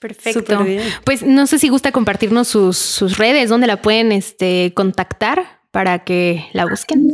Perfecto. 0.00 0.58
Pues 1.04 1.22
no 1.22 1.46
sé 1.46 1.58
si 1.58 1.68
gusta 1.68 1.90
compartirnos 1.92 2.48
sus, 2.48 3.16
redes, 3.16 3.48
dónde 3.48 3.66
la 3.66 3.80
pueden 3.80 4.12
este, 4.12 4.72
contactar 4.74 5.62
para 5.70 6.04
que 6.04 6.46
la 6.52 6.66
busquen. 6.66 7.10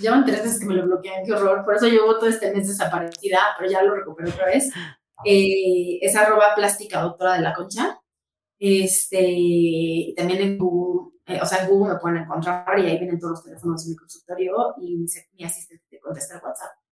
Llevan 0.00 0.24
tres 0.24 0.42
veces 0.42 0.58
que 0.58 0.66
me 0.66 0.74
lo 0.74 0.84
bloquean, 0.84 1.24
qué 1.24 1.32
horror. 1.32 1.64
Por 1.64 1.76
eso 1.76 1.86
llevo 1.86 2.18
todo 2.18 2.28
este 2.28 2.52
mes 2.52 2.66
desaparecida, 2.66 3.38
pero 3.56 3.70
ya 3.70 3.82
lo 3.82 3.94
recuperé 3.94 4.30
otra 4.30 4.46
vez. 4.46 4.70
Eh, 5.24 5.98
es 6.02 6.16
arroba 6.16 6.54
plástica 6.56 7.00
doctora 7.00 7.34
de 7.34 7.42
la 7.42 7.54
concha. 7.54 8.00
Este, 8.58 10.12
también 10.16 10.40
en 10.40 10.58
Google, 10.58 11.12
eh, 11.26 11.38
o 11.40 11.46
sea, 11.46 11.62
en 11.62 11.70
Google 11.70 11.94
me 11.94 12.00
pueden 12.00 12.18
encontrar 12.18 12.78
y 12.78 12.86
ahí 12.86 12.98
vienen 12.98 13.18
todos 13.18 13.32
los 13.32 13.44
teléfonos 13.44 13.84
de 13.84 13.90
mi 13.90 13.96
consultorio 13.96 14.74
y 14.80 14.96
mi, 14.96 15.06
mi 15.34 15.44
asistente 15.44 15.84
te 15.88 16.00
contesta 16.00 16.34
el 16.34 16.42
WhatsApp. 16.42 16.83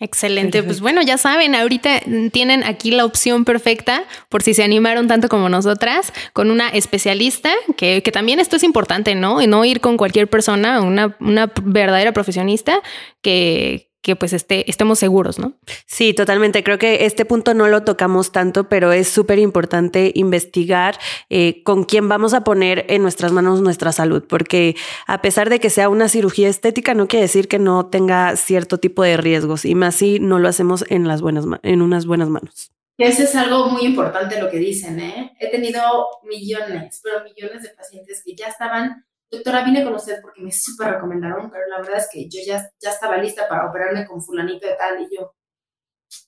Excelente, 0.00 0.62
pues 0.62 0.80
bueno, 0.80 1.02
ya 1.02 1.16
saben, 1.18 1.54
ahorita 1.54 2.00
tienen 2.32 2.64
aquí 2.64 2.90
la 2.90 3.04
opción 3.04 3.44
perfecta 3.44 4.04
por 4.28 4.42
si 4.42 4.52
se 4.52 4.64
animaron 4.64 5.06
tanto 5.06 5.28
como 5.28 5.48
nosotras, 5.48 6.12
con 6.32 6.50
una 6.50 6.68
especialista, 6.68 7.52
que, 7.76 8.02
que 8.02 8.10
también 8.12 8.40
esto 8.40 8.56
es 8.56 8.64
importante, 8.64 9.14
¿no? 9.14 9.40
Y 9.40 9.46
no 9.46 9.64
ir 9.64 9.80
con 9.80 9.96
cualquier 9.96 10.28
persona, 10.28 10.82
una, 10.82 11.16
una 11.20 11.52
verdadera 11.62 12.12
profesionista 12.12 12.82
que, 13.22 13.93
que 14.04 14.16
pues 14.16 14.34
esté, 14.34 14.70
estemos 14.70 14.98
seguros, 14.98 15.38
¿no? 15.38 15.54
Sí, 15.86 16.12
totalmente. 16.12 16.62
Creo 16.62 16.78
que 16.78 17.06
este 17.06 17.24
punto 17.24 17.54
no 17.54 17.68
lo 17.68 17.84
tocamos 17.84 18.32
tanto, 18.32 18.68
pero 18.68 18.92
es 18.92 19.08
súper 19.08 19.38
importante 19.38 20.12
investigar 20.14 20.98
eh, 21.30 21.62
con 21.64 21.84
quién 21.84 22.06
vamos 22.06 22.34
a 22.34 22.44
poner 22.44 22.84
en 22.90 23.00
nuestras 23.00 23.32
manos 23.32 23.62
nuestra 23.62 23.92
salud, 23.92 24.22
porque 24.28 24.76
a 25.06 25.22
pesar 25.22 25.48
de 25.48 25.58
que 25.58 25.70
sea 25.70 25.88
una 25.88 26.10
cirugía 26.10 26.50
estética, 26.50 26.92
no 26.92 27.08
quiere 27.08 27.22
decir 27.22 27.48
que 27.48 27.58
no 27.58 27.86
tenga 27.86 28.36
cierto 28.36 28.76
tipo 28.76 29.02
de 29.02 29.16
riesgos, 29.16 29.64
y 29.64 29.74
más 29.74 29.94
si 29.94 30.20
no 30.20 30.38
lo 30.38 30.48
hacemos 30.48 30.84
en, 30.90 31.08
las 31.08 31.22
buenas, 31.22 31.46
en 31.62 31.80
unas 31.80 32.04
buenas 32.04 32.28
manos. 32.28 32.72
Ese 32.98 33.24
es 33.24 33.34
algo 33.34 33.70
muy 33.70 33.86
importante 33.86 34.38
lo 34.38 34.50
que 34.50 34.58
dicen, 34.58 35.00
¿eh? 35.00 35.34
He 35.40 35.50
tenido 35.50 35.80
millones, 36.24 37.00
pero 37.02 37.24
millones 37.24 37.62
de 37.62 37.70
pacientes 37.70 38.22
que 38.22 38.36
ya 38.36 38.48
estaban 38.48 39.06
doctora, 39.34 39.64
vine 39.64 39.84
con 39.84 39.94
usted 39.94 40.20
porque 40.22 40.42
me 40.42 40.52
súper 40.52 40.94
recomendaron, 40.94 41.50
pero 41.50 41.66
la 41.68 41.78
verdad 41.78 41.98
es 41.98 42.08
que 42.12 42.28
yo 42.28 42.40
ya, 42.46 42.68
ya 42.80 42.90
estaba 42.90 43.16
lista 43.16 43.48
para 43.48 43.68
operarme 43.68 44.06
con 44.06 44.22
fulanito 44.22 44.66
de 44.66 44.74
tal 44.74 45.02
y 45.02 45.16
yo, 45.16 45.34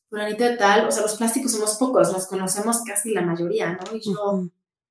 fulanito 0.09 0.45
de 0.45 0.57
tal, 0.57 0.87
o 0.87 0.91
sea, 0.91 1.03
los 1.03 1.17
plásticos 1.17 1.53
somos 1.53 1.77
pocos, 1.77 2.13
nos 2.13 2.27
conocemos 2.27 2.83
casi 2.87 3.13
la 3.13 3.23
mayoría, 3.23 3.73
¿no? 3.73 3.97
Y 3.97 4.01
yo 4.01 4.49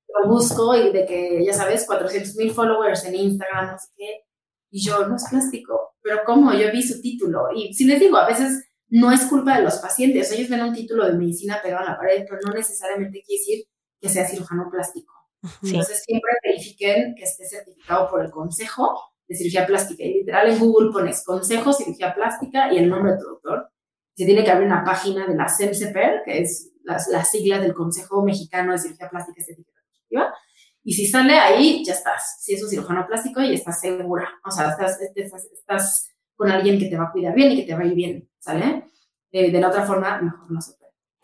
lo 0.08 0.28
busco 0.28 0.74
y 0.76 0.92
de 0.92 1.06
que, 1.06 1.44
ya 1.44 1.52
sabes, 1.52 1.86
400 1.86 2.36
mil 2.36 2.52
followers 2.52 3.04
en 3.04 3.14
Instagram, 3.14 3.72
no 3.72 3.78
sé 3.78 3.88
qué, 3.96 4.26
y 4.70 4.84
yo, 4.84 5.06
no 5.06 5.16
es 5.16 5.24
plástico, 5.30 5.94
pero 6.02 6.20
¿cómo? 6.24 6.52
Yo 6.52 6.70
vi 6.72 6.82
su 6.82 7.00
título 7.00 7.48
y 7.54 7.72
si 7.74 7.84
les 7.84 8.00
digo, 8.00 8.16
a 8.16 8.26
veces 8.26 8.64
no 8.88 9.10
es 9.10 9.24
culpa 9.26 9.56
de 9.56 9.64
los 9.64 9.76
pacientes, 9.76 10.30
ellos 10.32 10.48
ven 10.48 10.62
un 10.62 10.74
título 10.74 11.06
de 11.06 11.14
medicina 11.14 11.60
pegado 11.62 11.84
en 11.84 11.92
la 11.92 11.98
pared, 11.98 12.24
pero 12.28 12.40
no 12.46 12.52
necesariamente 12.52 13.22
quiere 13.26 13.40
decir 13.40 13.64
que 14.00 14.08
sea 14.08 14.28
cirujano 14.28 14.68
plástico. 14.70 15.15
Entonces 15.62 16.02
siempre 16.04 16.30
verifiquen 16.42 17.14
que 17.14 17.24
esté 17.24 17.46
certificado 17.46 18.10
por 18.10 18.24
el 18.24 18.30
Consejo 18.30 19.00
de 19.26 19.36
Cirugía 19.36 19.66
Plástica. 19.66 20.04
Y 20.04 20.14
literal 20.14 20.50
en 20.50 20.58
Google 20.58 20.92
pones 20.92 21.24
Consejo 21.24 21.72
Cirugía 21.72 22.14
Plástica 22.14 22.72
y 22.72 22.78
el 22.78 22.88
nombre 22.88 23.12
de 23.12 23.18
doctor. 23.18 23.70
Se 24.14 24.24
tiene 24.24 24.44
que 24.44 24.50
abrir 24.50 24.66
una 24.66 24.84
página 24.84 25.26
de 25.26 25.34
la 25.34 25.48
CEMSEPER, 25.48 26.22
que 26.24 26.40
es 26.40 26.72
las, 26.84 27.08
las 27.08 27.30
siglas 27.30 27.60
del 27.60 27.74
Consejo 27.74 28.22
Mexicano 28.22 28.72
de 28.72 28.78
Cirugía 28.78 29.10
Plástica 29.10 29.40
Estética 29.40 29.76
y 30.88 30.92
si 30.92 31.06
sale 31.06 31.36
ahí, 31.36 31.84
ya 31.84 31.94
estás. 31.94 32.36
Si 32.40 32.54
es 32.54 32.62
un 32.62 32.68
cirujano 32.68 33.04
plástico, 33.08 33.42
y 33.42 33.54
estás 33.54 33.80
segura. 33.80 34.30
O 34.44 34.52
sea, 34.52 34.70
estás, 34.70 35.00
estás, 35.50 36.08
con 36.36 36.48
alguien 36.48 36.78
que 36.78 36.86
te 36.86 36.96
va 36.96 37.06
a 37.06 37.12
cuidar 37.12 37.34
bien 37.34 37.50
y 37.50 37.56
que 37.56 37.62
te 37.64 37.74
va 37.74 37.80
a 37.80 37.86
ir 37.86 37.94
bien, 37.94 38.28
¿sale? 38.38 38.84
Eh, 39.32 39.50
de 39.50 39.60
la 39.60 39.68
otra 39.68 39.84
forma, 39.84 40.20
mejor 40.20 40.50
no 40.50 40.60
se 40.60 40.74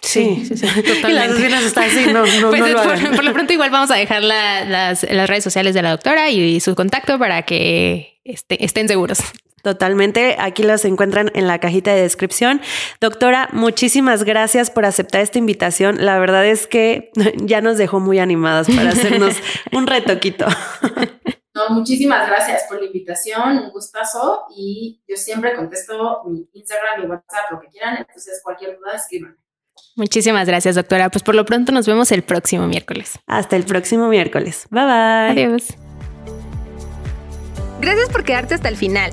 Sí, 0.03 0.45
sí, 0.47 0.57
sí, 0.57 0.83
totalmente. 0.83 1.49
las 1.49 1.62
está 1.62 1.85
así, 1.85 2.07
no, 2.07 2.27
no, 2.27 2.51
pues 2.51 2.61
no 2.61 2.69
lo 2.69 2.83
por, 2.83 3.25
lo 3.25 3.33
pronto 3.33 3.53
igual 3.53 3.71
vamos 3.71 3.91
a 3.91 3.95
dejar 3.95 4.23
las, 4.23 5.03
las, 5.05 5.29
redes 5.29 5.45
sociales 5.45 5.75
de 5.75 5.83
la 5.83 5.91
doctora 5.91 6.29
y, 6.29 6.61
su 6.61 6.75
contacto 6.75 7.19
para 7.19 7.43
que 7.43 8.21
este, 8.25 8.65
estén 8.65 8.88
seguros. 8.88 9.21
Totalmente, 9.62 10.35
aquí 10.41 10.65
las 10.65 10.85
encuentran 10.85 11.31
en 11.35 11.47
la 11.47 11.61
cajita 11.61 11.95
de 11.95 12.03
descripción. 12.03 12.61
Doctora, 13.01 13.49
muchísimas 13.53 14.25
gracias 14.25 14.71
por 14.71 14.85
aceptar 14.85 15.21
esta 15.21 15.38
invitación. 15.38 16.05
La 16.05 16.19
verdad 16.19 16.45
es 16.45 16.67
que 16.67 17.12
ya 17.37 17.61
nos 17.61 17.79
dejó 17.79 18.01
muy 18.01 18.19
animadas 18.19 18.67
para 18.67 18.91
hacernos 18.91 19.37
un 19.71 19.87
retoquito. 19.87 20.46
No, 21.55 21.69
muchísimas 21.71 22.27
gracias 22.27 22.65
por 22.69 22.81
la 22.81 22.87
invitación, 22.87 23.59
un 23.59 23.71
gustazo 23.71 24.46
y 24.57 25.00
yo 25.07 25.17
siempre 25.17 25.55
contesto 25.55 26.23
mi 26.27 26.48
Instagram, 26.55 27.03
mi 27.03 27.07
WhatsApp, 27.07 27.53
lo 27.53 27.61
que 27.61 27.69
quieran, 27.69 27.98
entonces 27.98 28.40
cualquier 28.42 28.79
duda 28.79 28.96
escríbanme. 28.96 29.42
Muchísimas 29.97 30.47
gracias, 30.47 30.75
doctora. 30.75 31.11
Pues 31.11 31.23
por 31.23 31.35
lo 31.35 31.45
pronto 31.45 31.73
nos 31.73 31.87
vemos 31.87 32.13
el 32.13 32.23
próximo 32.23 32.67
miércoles. 32.67 33.19
Hasta 33.27 33.57
el 33.57 33.65
próximo 33.65 34.09
miércoles. 34.09 34.67
Bye 34.71 34.85
bye. 34.85 35.45
Adiós. 35.45 35.75
Gracias 37.81 38.09
por 38.11 38.25
quedarte 38.25 38.55
hasta 38.55 38.69
el 38.69 38.77
final. 38.77 39.13